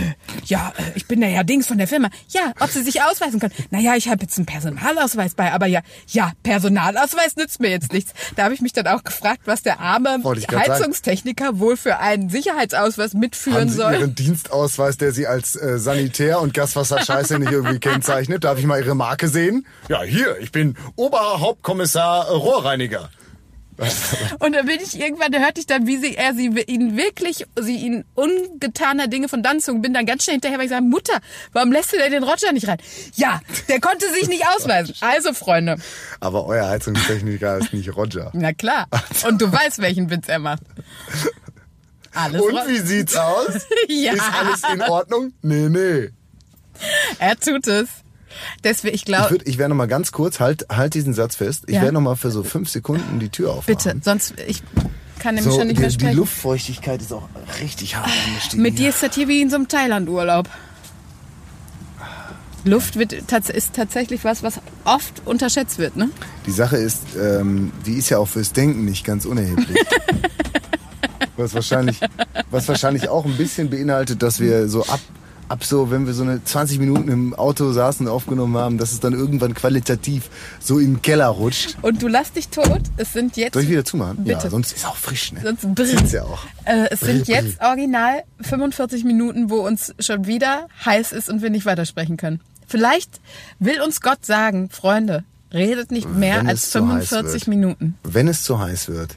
ja, 0.46 0.72
äh, 0.76 0.82
ich 0.94 1.06
bin 1.06 1.20
der 1.20 1.30
Herr 1.30 1.44
Dings 1.44 1.66
von 1.66 1.78
der 1.78 1.88
Firma. 1.88 2.08
Ja, 2.28 2.52
ob 2.60 2.70
Sie 2.70 2.82
sich 2.82 3.02
ausweisen 3.02 3.40
können? 3.40 3.52
Naja, 3.70 3.94
ich 3.96 4.08
habe 4.08 4.22
jetzt 4.22 4.36
einen 4.38 4.46
Personalausweis 4.46 5.34
bei, 5.34 5.52
aber 5.52 5.66
ja, 5.66 5.80
ja, 6.08 6.32
Personalausweis 6.42 7.36
nützt 7.36 7.60
mir 7.60 7.70
jetzt 7.70 7.92
nichts. 7.92 8.12
Da 8.36 8.44
habe 8.44 8.54
ich 8.54 8.60
mich 8.60 8.72
dann 8.72 8.86
auch 8.86 9.04
gefragt, 9.04 9.42
was 9.44 9.62
der 9.62 9.80
arme 9.80 10.20
sagen. 10.22 10.56
Heizungstechniker 10.56 11.58
wohl 11.58 11.76
für 11.76 11.98
einen 11.98 12.30
Sicherheitsausweis 12.30 13.14
mitführen 13.14 13.60
Haben 13.60 13.68
Sie 13.70 13.76
soll. 13.76 13.92
Ihren 13.94 14.14
Dienstausweis, 14.14 14.96
der 14.96 15.12
Sie 15.12 15.26
als 15.26 15.56
äh, 15.56 15.78
Sanitär 15.78 16.40
und 16.40 16.54
Gaswasserscheiße 16.54 17.38
nicht 17.38 17.52
irgendwie 17.52 17.78
kennzeichnet? 17.80 18.44
Darf 18.44 18.58
ich 18.58 18.64
mal 18.66 18.80
Ihre 18.80 18.94
Marke 18.94 19.28
sehen? 19.28 19.66
Ja, 19.88 20.02
hier, 20.02 20.38
ich 20.38 20.52
bin 20.52 20.76
Oberhauptkommissar 20.96 22.28
Rohrreiniger. 22.30 23.10
Und 24.38 24.54
dann 24.54 24.66
bin 24.66 24.78
ich 24.82 24.98
irgendwann, 24.98 25.32
da 25.32 25.38
hörte 25.38 25.60
ich 25.60 25.66
dann, 25.66 25.86
wie 25.86 25.96
sie, 25.96 26.16
er 26.16 26.34
sie 26.34 26.46
ihn 26.66 26.96
wirklich, 26.96 27.46
sie 27.60 27.76
ihn 27.76 28.04
ungetaner 28.14 29.06
Dinge 29.06 29.28
von 29.28 29.42
dann 29.42 29.60
zogen. 29.60 29.82
Bin 29.82 29.94
dann 29.94 30.06
ganz 30.06 30.24
schnell 30.24 30.34
hinterher, 30.34 30.58
weil 30.58 30.66
ich 30.66 30.70
sage, 30.70 30.84
Mutter, 30.84 31.18
warum 31.52 31.72
lässt 31.72 31.92
du 31.92 31.96
denn 31.96 32.12
den 32.12 32.22
Roger 32.22 32.52
nicht 32.52 32.68
rein? 32.68 32.78
Ja, 33.14 33.40
der 33.68 33.80
konnte 33.80 34.10
sich 34.12 34.28
nicht 34.28 34.44
ausweisen. 34.46 34.94
Also, 35.00 35.32
Freunde. 35.32 35.76
Aber 36.20 36.46
euer 36.46 36.68
Heizungstechniker 36.68 37.58
ist 37.58 37.72
nicht 37.72 37.94
Roger. 37.96 38.30
Na 38.34 38.52
klar. 38.52 38.86
Und 39.26 39.40
du 39.40 39.50
weißt, 39.50 39.78
welchen 39.80 40.10
Witz 40.10 40.28
er 40.28 40.38
macht. 40.38 40.62
Alles 42.12 42.42
Und 42.42 42.68
wie 42.68 42.78
sieht's 42.78 43.16
aus? 43.16 43.66
Ja. 43.88 44.12
Ist 44.12 44.22
alles 44.32 44.62
in 44.72 44.82
Ordnung? 44.82 45.32
Nee, 45.42 45.68
nee. 45.68 46.10
Er 47.18 47.36
tut 47.36 47.66
es. 47.66 47.88
Deswegen, 48.64 48.94
ich 48.94 49.02
Ich, 49.02 49.04
glaube, 49.06 49.30
würd, 49.30 49.48
ich 49.48 49.58
wäre 49.58 49.68
noch 49.68 49.76
mal 49.76 49.86
ganz 49.88 50.12
kurz, 50.12 50.40
halt, 50.40 50.66
halt 50.70 50.94
diesen 50.94 51.14
Satz 51.14 51.36
fest. 51.36 51.64
Ich 51.66 51.76
Ja. 51.76 51.82
werde 51.82 51.94
noch 51.94 52.00
mal 52.00 52.16
für 52.16 52.30
so 52.30 52.42
fünf 52.42 52.68
Sekunden 52.68 53.18
die 53.20 53.28
Tür 53.28 53.50
aufmachen. 53.52 53.76
bitte, 53.76 53.96
sonst, 54.02 54.34
ich 54.46 54.62
kann 55.18 55.34
nämlich 55.34 55.52
So, 55.52 55.58
schon 55.58 55.66
nicht 55.68 55.76
die, 55.78 55.80
mehr 55.82 55.88
die 55.90 55.94
sprechen. 55.94 56.16
Luftfeuchtigkeit 56.16 57.00
ist 57.02 57.12
auch 57.12 57.28
richtig 57.60 57.96
hart 57.96 58.08
angestiegen. 58.26 58.62
Mit 58.62 58.78
dir 58.78 58.88
ist 58.90 59.02
das 59.02 59.14
hier 59.14 59.28
wie 59.28 59.40
in 59.42 59.50
so 59.50 59.56
einem 59.56 59.68
Thailand-Urlaub. 59.68 60.48
Luft 62.64 62.98
wird, 62.98 63.12
ist 63.14 63.72
tatsächlich 63.72 64.22
was, 64.24 64.42
was 64.42 64.60
oft 64.84 65.22
unterschätzt 65.24 65.78
wird, 65.78 65.96
ne? 65.96 66.10
Die 66.46 66.50
Sache 66.50 66.76
ist, 66.76 67.00
ähm, 67.18 67.72
die 67.86 67.94
ist 67.94 68.10
ja 68.10 68.18
auch 68.18 68.28
fürs 68.28 68.52
Denken 68.52 68.84
nicht 68.84 69.02
ganz 69.04 69.24
unerheblich. 69.24 69.78
was, 71.38 71.54
wahrscheinlich, 71.54 71.98
was 72.50 72.68
wahrscheinlich 72.68 73.08
auch 73.08 73.24
ein 73.24 73.36
bisschen 73.38 73.70
beinhaltet, 73.70 74.22
dass 74.22 74.40
wir 74.40 74.68
so 74.68 74.84
ab, 74.84 75.00
ab 75.50 75.64
so, 75.64 75.90
wenn 75.90 76.06
wir 76.06 76.14
so 76.14 76.22
eine 76.22 76.42
20 76.42 76.78
Minuten 76.78 77.08
im 77.08 77.34
Auto 77.34 77.72
saßen 77.72 78.06
und 78.06 78.12
aufgenommen 78.12 78.56
haben, 78.56 78.78
dass 78.78 78.92
es 78.92 79.00
dann 79.00 79.12
irgendwann 79.12 79.52
qualitativ 79.54 80.30
so 80.60 80.78
in 80.78 80.94
den 80.94 81.02
Keller 81.02 81.26
rutscht. 81.26 81.76
Und 81.82 82.00
du 82.02 82.08
lass 82.08 82.32
dich 82.32 82.48
tot. 82.48 82.82
Es 82.96 83.12
sind 83.12 83.36
jetzt. 83.36 83.54
Soll 83.54 83.64
ich 83.64 83.68
wieder 83.68 83.84
zumachen? 83.84 84.24
Ja, 84.24 84.36
Bitte. 84.36 84.50
sonst 84.50 84.72
ist 84.72 84.86
auch 84.86 84.96
frisch, 84.96 85.32
ne? 85.32 85.40
Sonst. 85.42 85.62
Sieht's 85.90 86.12
ja 86.12 86.22
auch. 86.22 86.44
Äh, 86.64 86.86
es 86.90 87.00
sind 87.00 87.24
Brr, 87.26 87.34
brr. 87.34 87.42
jetzt 87.42 87.60
original 87.60 88.22
45 88.40 89.04
Minuten, 89.04 89.50
wo 89.50 89.56
uns 89.56 89.92
schon 89.98 90.26
wieder 90.26 90.68
heiß 90.84 91.12
ist 91.12 91.28
und 91.28 91.42
wir 91.42 91.50
nicht 91.50 91.66
weitersprechen 91.66 92.16
können. 92.16 92.40
Vielleicht 92.68 93.20
will 93.58 93.80
uns 93.80 94.00
Gott 94.00 94.24
sagen, 94.24 94.70
Freunde, 94.70 95.24
redet 95.52 95.90
nicht 95.90 96.08
mehr 96.08 96.38
Wenn 96.38 96.48
als 96.48 96.64
es 96.64 96.70
zu 96.70 96.88
heiß 96.88 97.08
45 97.08 97.32
wird. 97.32 97.48
Minuten. 97.48 97.98
Wenn 98.04 98.28
es 98.28 98.44
zu 98.44 98.60
heiß 98.60 98.88
wird, 98.88 99.16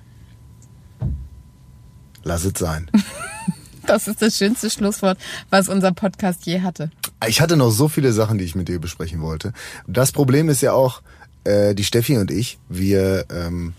lass 2.24 2.44
es 2.44 2.54
sein. 2.58 2.90
Das 3.86 4.08
ist 4.08 4.22
das 4.22 4.38
schönste 4.38 4.70
Schlusswort, 4.70 5.18
was 5.50 5.70
unser 5.70 5.92
Podcast 5.92 6.46
je 6.46 6.62
hatte. 6.62 6.92
Ich 7.28 7.42
hatte 7.42 7.58
noch 7.58 7.70
so 7.70 7.88
viele 7.88 8.14
Sachen, 8.14 8.38
die 8.38 8.46
ich 8.46 8.56
mit 8.56 8.68
dir 8.68 8.80
besprechen 8.80 9.22
wollte. 9.22 9.54
Das 9.88 10.12
Problem 10.12 10.50
ist 10.50 10.62
ja 10.62 10.74
auch, 10.74 11.02
äh, 11.44 11.76
die 11.76 11.84
Steffi 11.84 12.18
und 12.18 12.32
ich, 12.32 12.58
wir 12.70 13.26
ähm, 13.30 13.74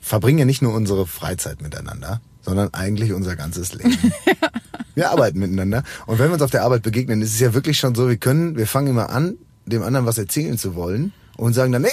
verbringen 0.00 0.38
ja 0.38 0.44
nicht 0.44 0.62
nur 0.62 0.74
unsere 0.74 1.06
Freizeit 1.06 1.60
miteinander, 1.62 2.20
sondern 2.42 2.72
eigentlich 2.72 3.12
unser 3.12 3.36
ganzes 3.36 3.74
Leben. 3.74 3.96
Wir 4.96 5.12
arbeiten 5.12 5.38
miteinander 5.38 5.84
und 6.06 6.18
wenn 6.18 6.26
wir 6.26 6.34
uns 6.34 6.42
auf 6.42 6.50
der 6.50 6.64
Arbeit 6.64 6.82
begegnen, 6.82 7.22
ist 7.22 7.32
es 7.32 7.40
ja 7.40 7.54
wirklich 7.54 7.78
schon 7.78 7.94
so, 7.94 8.08
wir 8.08 8.16
können, 8.16 8.56
wir 8.56 8.66
fangen 8.66 8.88
immer 8.88 9.10
an, 9.10 9.36
dem 9.64 9.84
anderen 9.84 10.04
was 10.04 10.18
erzählen 10.18 10.58
zu 10.58 10.74
wollen 10.74 11.12
und 11.36 11.54
sagen 11.54 11.70
dann, 11.70 11.82
nee, 11.82 11.88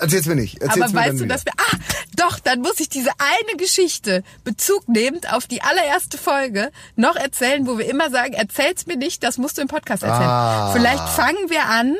erzähl's 0.00 0.26
mir 0.26 0.36
nicht. 0.36 0.60
Erzähl's 0.60 0.84
Aber 0.84 0.92
mir 0.92 1.06
weißt 1.06 1.20
du, 1.20 1.24
wieder. 1.24 1.34
dass 1.34 1.44
wir. 1.44 1.52
Ah, 1.56 1.76
doch, 2.16 2.38
dann 2.38 2.60
muss 2.60 2.80
ich 2.80 2.88
diese 2.88 3.10
eine 3.18 3.56
Geschichte 3.56 4.22
Bezug 4.44 4.88
nehmend 4.88 5.32
auf 5.32 5.46
die 5.46 5.62
allererste 5.62 6.18
Folge 6.18 6.70
noch 6.96 7.16
erzählen, 7.16 7.66
wo 7.66 7.78
wir 7.78 7.88
immer 7.88 8.10
sagen, 8.10 8.32
erzähl's 8.34 8.86
mir 8.86 8.96
nicht, 8.96 9.22
das 9.22 9.38
musst 9.38 9.58
du 9.58 9.62
im 9.62 9.68
Podcast 9.68 10.02
erzählen. 10.02 10.28
Ah. 10.28 10.72
Vielleicht 10.72 11.08
fangen 11.08 11.48
wir 11.48 11.66
an, 11.66 11.96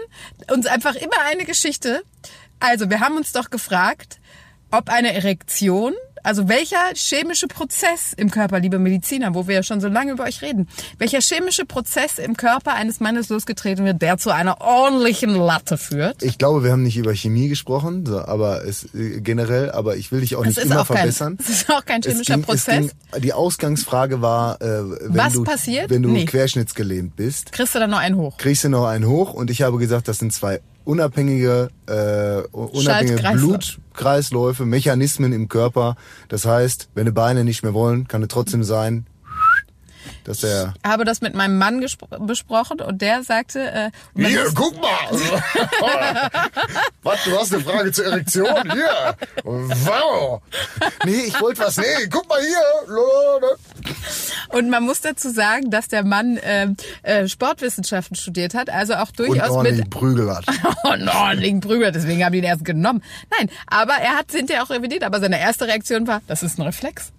uns 0.50 0.66
einfach 0.66 0.94
immer 0.94 1.20
eine 1.26 1.44
Geschichte. 1.44 2.02
Also, 2.58 2.90
wir 2.90 3.00
haben 3.00 3.16
uns 3.16 3.32
doch 3.32 3.50
gefragt, 3.50 4.18
ob 4.70 4.90
eine 4.90 5.14
Erektion, 5.14 5.94
also 6.22 6.48
welcher 6.48 6.78
chemische 6.94 7.46
Prozess 7.48 8.12
im 8.16 8.30
Körper, 8.30 8.60
liebe 8.60 8.78
Mediziner, 8.78 9.34
wo 9.34 9.46
wir 9.48 9.56
ja 9.56 9.62
schon 9.62 9.80
so 9.80 9.88
lange 9.88 10.12
über 10.12 10.24
euch 10.24 10.42
reden, 10.42 10.68
welcher 10.98 11.20
chemische 11.20 11.64
Prozess 11.64 12.18
im 12.18 12.36
Körper 12.36 12.74
eines 12.74 13.00
Mannes 13.00 13.28
losgetreten 13.28 13.84
wird, 13.84 14.02
der 14.02 14.18
zu 14.18 14.30
einer 14.30 14.60
ordentlichen 14.60 15.34
Latte 15.34 15.78
führt? 15.78 16.22
Ich 16.22 16.38
glaube, 16.38 16.64
wir 16.64 16.72
haben 16.72 16.82
nicht 16.82 16.96
über 16.96 17.14
Chemie 17.14 17.48
gesprochen, 17.48 18.04
so, 18.06 18.20
aber 18.24 18.64
es 18.64 18.92
äh, 18.94 19.20
generell, 19.20 19.70
aber 19.70 19.96
ich 19.96 20.12
will 20.12 20.20
dich 20.20 20.36
auch 20.36 20.44
Es 20.44 20.56
nicht 20.56 20.66
immer 20.66 20.80
auch 20.82 20.88
kein- 20.88 20.96
verbessern. 20.98 21.38
es 21.40 21.48
ist 21.48 21.70
auch 21.70 21.84
kein 21.84 22.02
chemischer 22.02 22.34
ging- 22.34 22.42
Prozess. 22.42 22.86
Es 22.86 23.12
ging, 23.12 23.22
die 23.22 23.32
Ausgangsfrage 23.32 24.20
war, 24.22 24.60
äh, 24.60 24.66
wenn 24.66 25.16
Was 25.16 25.32
du, 25.34 25.44
passiert? 25.44 25.90
wenn 25.90 26.02
du 26.02 26.10
Nee. 26.10 26.24
querschnittsgelähmt 26.26 27.16
bist, 27.16 27.52
Kriegst 27.52 27.74
du 27.74 27.78
dann 27.78 27.90
noch 27.90 27.98
einen 27.98 28.16
hoch? 28.16 28.36
kriegst 28.36 28.64
du 28.64 28.68
noch 28.68 28.86
einen 28.86 29.06
hoch 29.06 29.32
und 29.32 29.50
ich 29.50 29.62
habe 29.62 29.78
gesagt, 29.78 30.08
das 30.08 30.18
sind 30.18 30.32
zwei 30.32 30.60
unabhängige, 30.84 31.70
äh, 31.86 32.42
unabhängige. 32.52 33.22
Blutkreisläufe, 33.32 34.64
Mechanismen 34.66 35.32
im 35.32 35.48
Körper. 35.48 35.96
Das 36.28 36.44
heißt, 36.44 36.88
wenn 36.94 37.06
die 37.06 37.12
Beine 37.12 37.44
nicht 37.44 37.62
mehr 37.62 37.74
wollen, 37.74 38.08
kann 38.08 38.22
es 38.22 38.28
trotzdem 38.28 38.64
sein, 38.64 39.06
dass 40.30 40.40
der 40.40 40.74
habe 40.86 41.04
das 41.04 41.20
mit 41.20 41.34
meinem 41.34 41.58
Mann 41.58 41.84
besprochen 42.20 42.80
und 42.80 43.02
der 43.02 43.22
sagte, 43.24 43.60
äh, 43.70 43.90
muss- 44.14 44.54
guck 44.54 44.80
mal! 44.80 44.90
was, 47.02 47.24
du 47.24 47.36
hast 47.38 47.52
eine 47.52 47.62
Frage 47.64 47.90
zur 47.92 48.04
Erektion? 48.06 48.70
Hier! 48.72 49.16
Wow! 49.44 50.40
Nee, 51.04 51.24
ich 51.26 51.40
wollte 51.40 51.60
was. 51.62 51.76
Nee, 51.76 51.84
guck 52.10 52.28
mal 52.28 52.38
hier! 52.40 52.60
und 54.50 54.70
man 54.70 54.84
muss 54.84 55.00
dazu 55.00 55.30
sagen, 55.30 55.70
dass 55.70 55.88
der 55.88 56.04
Mann 56.04 56.38
ähm, 56.42 56.76
äh, 57.02 57.26
Sportwissenschaften 57.28 58.16
studiert 58.16 58.54
hat, 58.54 58.70
also 58.70 58.94
auch 58.94 59.08
Und 59.08 59.18
durchaus 59.18 59.50
ordentlich 59.50 59.78
mit 59.78 59.90
Prügel 59.90 60.34
hat. 60.34 60.44
und 60.84 61.08
ordentlichen 61.08 61.60
Prügel, 61.60 61.90
deswegen 61.92 62.24
haben 62.24 62.32
die 62.32 62.38
ihn 62.38 62.44
erst 62.44 62.64
genommen. 62.64 63.02
Nein, 63.36 63.50
aber 63.66 63.94
er 63.94 64.16
hat 64.16 64.30
hinterher 64.30 64.62
auch 64.62 64.70
revidiert, 64.70 65.02
aber 65.02 65.18
seine 65.20 65.40
erste 65.40 65.66
Reaktion 65.66 66.06
war, 66.06 66.20
das 66.28 66.42
ist 66.42 66.58
ein 66.58 66.62
Reflex. 66.62 67.12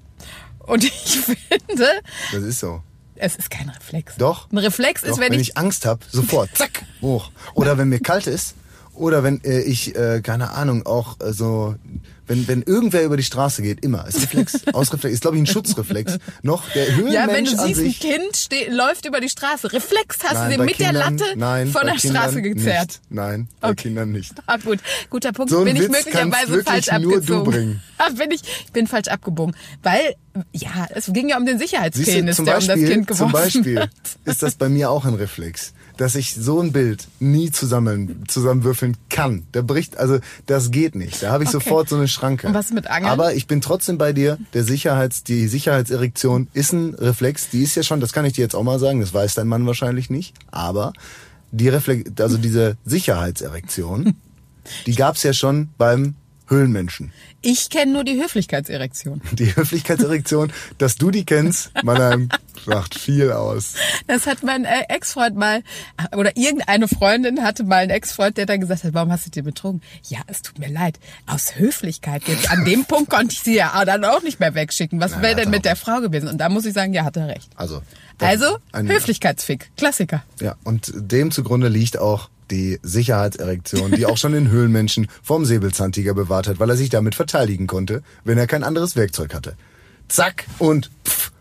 Und 0.59 0.83
ich 0.83 1.19
finde, 1.19 1.87
Das 2.31 2.43
ist 2.43 2.59
so. 2.59 2.81
Es 3.21 3.35
ist 3.35 3.51
kein 3.51 3.69
Reflex. 3.69 4.15
Doch. 4.17 4.49
Ein 4.51 4.57
Reflex 4.57 5.01
Doch, 5.01 5.09
ist, 5.09 5.19
wenn, 5.19 5.31
wenn 5.31 5.39
ich, 5.39 5.49
ich 5.49 5.57
Angst 5.57 5.85
habe, 5.85 6.01
sofort, 6.11 6.49
zack, 6.55 6.83
hoch. 7.01 7.31
Oder 7.53 7.77
wenn 7.77 7.89
mir 7.89 7.99
kalt 7.99 8.27
ist. 8.27 8.55
Oder 8.93 9.23
wenn 9.23 9.43
äh, 9.43 9.61
ich, 9.61 9.95
äh, 9.95 10.21
keine 10.21 10.51
Ahnung, 10.51 10.85
auch 10.85 11.19
äh, 11.21 11.31
so, 11.33 11.75
wenn, 12.27 12.47
wenn 12.47 12.61
irgendwer 12.61 13.03
über 13.03 13.17
die 13.17 13.23
Straße 13.23 13.61
geht, 13.61 13.83
immer. 13.83 14.05
Ist 14.07 14.21
Reflex, 14.21 14.59
Ausreflex, 14.73 15.13
ist 15.13 15.21
glaube 15.21 15.37
ich 15.37 15.43
ein 15.43 15.47
Schutzreflex. 15.47 16.17
Noch 16.43 16.69
der 16.71 16.87
Höhenmensch 16.95 17.13
ja, 17.13 17.27
wenn 17.27 17.45
du 17.45 17.51
siehst, 17.51 17.79
ein. 17.79 17.93
Kind 17.93 18.35
ste 18.35 18.69
läuft 18.69 19.05
über 19.05 19.19
die 19.21 19.29
Straße. 19.29 19.71
Reflex 19.71 20.17
hast 20.23 20.33
Nein, 20.33 20.51
du 20.51 20.57
bei 20.57 20.65
mit 20.65 20.79
der 20.79 20.87
Kindern- 20.89 21.17
Latte 21.17 21.33
nein, 21.37 21.67
von 21.69 21.85
der 21.85 21.95
Kindern 21.95 22.21
Straße 22.23 22.41
gezerrt. 22.41 22.87
Nicht. 22.89 23.01
Nein, 23.09 23.47
bei 23.61 23.69
Okay. 23.69 23.83
Kindern 23.83 24.11
nicht. 24.11 24.33
Ah, 24.45 24.57
gut, 24.57 24.79
guter 25.09 25.31
Punkt. 25.31 25.51
So 25.51 25.63
bin 25.63 25.75
ich 25.75 25.83
Witz 25.83 25.91
möglicherweise 25.91 26.29
kannst 26.29 26.49
wirklich 26.49 26.67
falsch 26.67 26.85
du 27.01 27.09
abgezogen. 27.15 27.51
bringen. 27.51 27.81
Ah, 27.97 28.09
bin 28.09 28.31
ich, 28.31 28.41
ich 28.65 28.71
bin 28.71 28.87
falsch 28.87 29.09
abgebogen. 29.09 29.55
Weil, 29.83 30.15
ja, 30.53 30.87
es 30.89 31.05
ging 31.13 31.29
ja 31.29 31.37
um 31.37 31.45
den 31.45 31.59
du, 31.59 31.63
Sicherheitspenis, 31.63 32.35
zum 32.37 32.45
der 32.45 32.55
um 32.55 32.59
das 32.61 32.67
Beispiel, 32.67 32.89
Kind 32.89 33.07
zum 33.15 33.27
geworfen 33.27 33.31
Beispiel 33.31 33.75
wird. 33.75 33.89
ist 34.25 34.41
das 34.41 34.55
bei 34.55 34.69
mir 34.69 34.89
auch 34.89 35.05
ein 35.05 35.13
Reflex, 35.13 35.73
dass 36.01 36.15
ich 36.15 36.33
so 36.33 36.59
ein 36.59 36.71
Bild 36.71 37.07
nie 37.19 37.51
zusammen, 37.51 38.23
zusammenwürfeln 38.27 38.97
kann. 39.11 39.43
Da 39.51 39.61
bricht, 39.61 39.97
also 39.97 40.17
das 40.47 40.71
geht 40.71 40.95
nicht. 40.95 41.21
Da 41.21 41.31
habe 41.31 41.43
ich 41.43 41.49
Okay. 41.51 41.59
sofort 41.63 41.89
so 41.89 41.95
eine 41.95 42.07
Schranke. 42.07 42.47
Und 42.47 42.55
was 42.55 42.71
mit 42.71 42.87
Angeln? 42.87 43.11
Aber 43.11 43.35
ich 43.35 43.45
bin 43.45 43.61
trotzdem 43.61 43.99
bei 43.99 44.11
dir. 44.11 44.39
Der 44.53 44.63
Sicherheits, 44.63 45.23
die 45.23 45.47
Sicherheitserektion 45.47 46.47
ist 46.53 46.73
ein 46.73 46.95
Reflex. 46.95 47.49
Die 47.49 47.61
ist 47.61 47.75
ja 47.75 47.83
schon, 47.83 47.99
das 47.99 48.13
kann 48.13 48.25
ich 48.25 48.33
dir 48.33 48.41
jetzt 48.41 48.55
auch 48.55 48.63
mal 48.63 48.79
sagen. 48.79 48.99
Das 48.99 49.13
weiß 49.13 49.35
dein 49.35 49.47
Mann 49.47 49.67
wahrscheinlich 49.67 50.09
nicht. 50.09 50.33
Aber 50.49 50.91
die 51.51 51.69
Reflex, 51.69 52.09
also 52.19 52.37
diese 52.39 52.77
Sicherheitserektion, 52.83 54.15
die 54.87 54.95
gab's 54.95 55.21
ja 55.21 55.33
schon 55.33 55.69
beim 55.77 56.15
Höhlenmenschen. 56.47 57.13
Ich 57.43 57.69
kenne 57.69 57.93
nur 57.93 58.03
die 58.03 58.21
Höflichkeitserektion. 58.21 59.21
Die 59.31 59.55
Höflichkeitserektion, 59.55 60.53
dass 60.77 60.95
du 60.95 61.09
die 61.09 61.25
kennst, 61.25 61.71
Mannheim, 61.83 62.29
sagt 62.65 62.95
viel 62.95 63.31
aus. 63.31 63.73
Das 64.07 64.27
hat 64.27 64.43
mein 64.43 64.65
äh, 64.65 64.83
Ex-Freund 64.89 65.35
mal, 65.35 65.63
oder 66.15 66.37
irgendeine 66.37 66.87
Freundin 66.87 67.43
hatte 67.43 67.63
mal 67.63 67.77
einen 67.77 67.89
Ex-Freund, 67.89 68.37
der 68.37 68.45
dann 68.45 68.59
gesagt 68.59 68.83
hat, 68.83 68.93
warum 68.93 69.11
hast 69.11 69.25
du 69.25 69.31
dir 69.31 69.43
betrogen? 69.43 69.81
Ja, 70.07 70.19
es 70.27 70.43
tut 70.43 70.59
mir 70.59 70.69
leid. 70.69 70.99
Aus 71.25 71.57
Höflichkeit 71.57 72.27
jetzt. 72.27 72.51
An 72.51 72.63
dem 72.65 72.85
Punkt 72.85 73.09
konnte 73.09 73.33
ich 73.33 73.39
sie 73.39 73.55
ja 73.55 73.83
dann 73.85 74.05
auch 74.05 74.21
nicht 74.21 74.39
mehr 74.39 74.53
wegschicken. 74.53 74.99
Was 74.99 75.21
wäre 75.21 75.35
denn 75.35 75.49
mit 75.49 75.65
der 75.65 75.75
Frau 75.75 75.99
gewesen? 75.99 76.29
Und 76.29 76.37
da 76.37 76.49
muss 76.49 76.65
ich 76.65 76.73
sagen, 76.73 76.93
ja, 76.93 77.03
hat 77.05 77.17
er 77.17 77.27
recht. 77.27 77.49
Also, 77.55 77.81
Also, 78.19 78.57
Höflichkeitsfick. 78.73 79.71
Klassiker. 79.77 80.23
Ja, 80.39 80.55
und 80.63 80.91
dem 80.95 81.31
zugrunde 81.31 81.69
liegt 81.69 81.97
auch 81.97 82.29
die 82.51 82.79
Sicherheitserektion, 82.83 83.91
die 83.91 84.05
auch 84.05 84.17
schon 84.17 84.33
den 84.33 84.49
Höhlenmenschen 84.49 85.07
vom 85.23 85.45
Säbelzahntiger 85.45 86.13
bewahrt 86.13 86.47
hat, 86.47 86.59
weil 86.59 86.69
er 86.69 86.77
sich 86.77 86.89
damit 86.89 87.15
verteidigen 87.15 87.67
konnte, 87.67 88.03
wenn 88.23 88.37
er 88.37 88.47
kein 88.47 88.63
anderes 88.63 88.95
Werkzeug 88.95 89.33
hatte. 89.33 89.55
Zack 90.07 90.45
und 90.59 90.91
pff, 91.07 91.31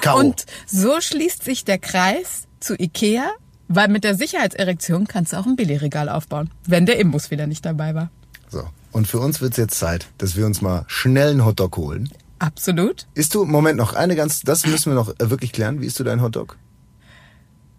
K.O. 0.00 0.18
Und 0.18 0.46
so 0.66 1.00
schließt 1.00 1.42
sich 1.42 1.64
der 1.64 1.78
Kreis 1.78 2.46
zu 2.60 2.74
Ikea, 2.78 3.30
weil 3.68 3.88
mit 3.88 4.04
der 4.04 4.14
Sicherheitserektion 4.14 5.06
kannst 5.06 5.32
du 5.32 5.38
auch 5.38 5.46
ein 5.46 5.56
Billigregal 5.56 6.08
aufbauen, 6.08 6.50
wenn 6.66 6.86
der 6.86 6.98
Imbus 6.98 7.30
wieder 7.30 7.46
nicht 7.46 7.64
dabei 7.64 7.94
war. 7.94 8.10
So. 8.48 8.68
Und 8.92 9.06
für 9.06 9.20
uns 9.20 9.40
wird's 9.40 9.56
jetzt 9.56 9.78
Zeit, 9.78 10.08
dass 10.18 10.36
wir 10.36 10.44
uns 10.46 10.60
mal 10.60 10.84
schnell 10.88 11.30
einen 11.30 11.44
Hotdog 11.44 11.76
holen. 11.76 12.10
Absolut. 12.40 13.06
Isst 13.14 13.34
du, 13.34 13.44
Moment 13.44 13.76
noch, 13.76 13.92
eine 13.92 14.16
ganz, 14.16 14.40
das 14.40 14.66
müssen 14.66 14.90
wir 14.90 14.96
noch 14.96 15.10
äh, 15.10 15.30
wirklich 15.30 15.52
klären. 15.52 15.80
Wie 15.80 15.86
isst 15.86 16.00
du 16.00 16.04
deinen 16.04 16.22
Hotdog? 16.22 16.56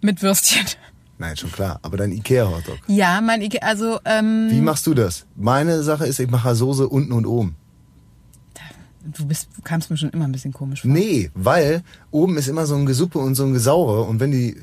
Mit 0.01 0.21
Würstchen. 0.21 0.65
Nein, 1.21 1.37
schon 1.37 1.51
klar, 1.51 1.77
aber 1.83 1.97
dein 1.97 2.11
Ikea-Hotdog. 2.11 2.79
Ja, 2.87 3.21
mein 3.21 3.43
Ikea, 3.43 3.61
also, 3.61 3.99
ähm, 4.05 4.47
Wie 4.49 4.59
machst 4.59 4.87
du 4.87 4.95
das? 4.95 5.27
Meine 5.35 5.83
Sache 5.83 6.07
ist, 6.07 6.19
ich 6.19 6.27
mache 6.31 6.55
Soße 6.55 6.89
unten 6.89 7.11
und 7.11 7.27
oben. 7.27 7.55
Du 9.03 9.25
bist, 9.27 9.49
du 9.55 9.61
kamst 9.61 9.91
mir 9.91 9.97
schon 9.97 10.09
immer 10.09 10.25
ein 10.25 10.31
bisschen 10.31 10.51
komisch 10.51 10.81
vor. 10.81 10.89
Nee, 10.89 11.29
weil 11.35 11.83
oben 12.09 12.37
ist 12.37 12.47
immer 12.47 12.65
so 12.65 12.73
ein 12.75 12.87
Gesuppe 12.87 13.19
und 13.19 13.35
so 13.35 13.43
ein 13.45 13.53
Gesaure 13.53 14.01
und 14.03 14.19
wenn 14.19 14.31
die, 14.31 14.55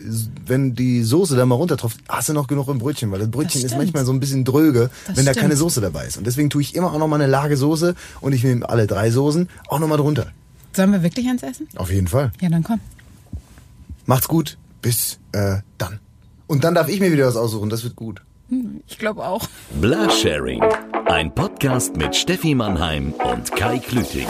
wenn 0.46 0.74
die 0.74 1.04
Soße 1.04 1.36
da 1.36 1.46
mal 1.46 1.54
runtertropft, 1.54 2.00
hast 2.08 2.28
du 2.28 2.32
noch 2.32 2.48
genug 2.48 2.66
im 2.68 2.78
Brötchen, 2.78 3.12
weil 3.12 3.20
das 3.20 3.30
Brötchen 3.30 3.60
ist 3.62 3.68
stimmt. 3.68 3.82
manchmal 3.84 4.04
so 4.04 4.12
ein 4.12 4.18
bisschen 4.18 4.44
dröge, 4.44 4.90
Das 5.06 5.16
wenn 5.16 5.26
da 5.26 5.32
stimmt. 5.32 5.42
keine 5.42 5.56
Soße 5.56 5.80
dabei 5.80 6.06
ist. 6.06 6.16
Und 6.18 6.26
deswegen 6.26 6.50
tue 6.50 6.62
ich 6.62 6.74
immer 6.74 6.92
auch 6.92 6.98
noch 6.98 7.06
mal 7.08 7.16
eine 7.20 7.26
Lage 7.26 7.56
Soße 7.56 7.94
und 8.20 8.32
ich 8.32 8.42
nehme 8.42 8.68
alle 8.68 8.88
drei 8.88 9.12
Soßen 9.12 9.48
auch 9.68 9.78
noch 9.78 9.86
mal 9.88 9.96
drunter. 9.96 10.26
Sollen 10.72 10.90
wir 10.90 11.04
wirklich 11.04 11.28
eins 11.28 11.42
essen? 11.44 11.68
Auf 11.76 11.92
jeden 11.92 12.08
Fall. 12.08 12.32
Ja, 12.40 12.48
dann 12.48 12.64
komm. 12.64 12.80
Macht's 14.06 14.26
gut. 14.28 14.56
Bis 14.82 15.18
äh, 15.32 15.58
dann. 15.78 15.98
Und 16.48 16.64
dann 16.64 16.74
darf 16.74 16.88
ich 16.88 16.98
mir 16.98 17.12
wieder 17.12 17.26
was 17.26 17.36
aussuchen. 17.36 17.68
Das 17.68 17.84
wird 17.84 17.94
gut. 17.94 18.22
Ich 18.86 18.98
glaube 18.98 19.24
auch. 19.24 19.46
Blasharing. 19.80 20.62
Ein 21.06 21.34
Podcast 21.34 21.96
mit 21.96 22.16
Steffi 22.16 22.54
Mannheim 22.54 23.12
und 23.12 23.52
Kai 23.52 23.78
Klüting. 23.78 24.26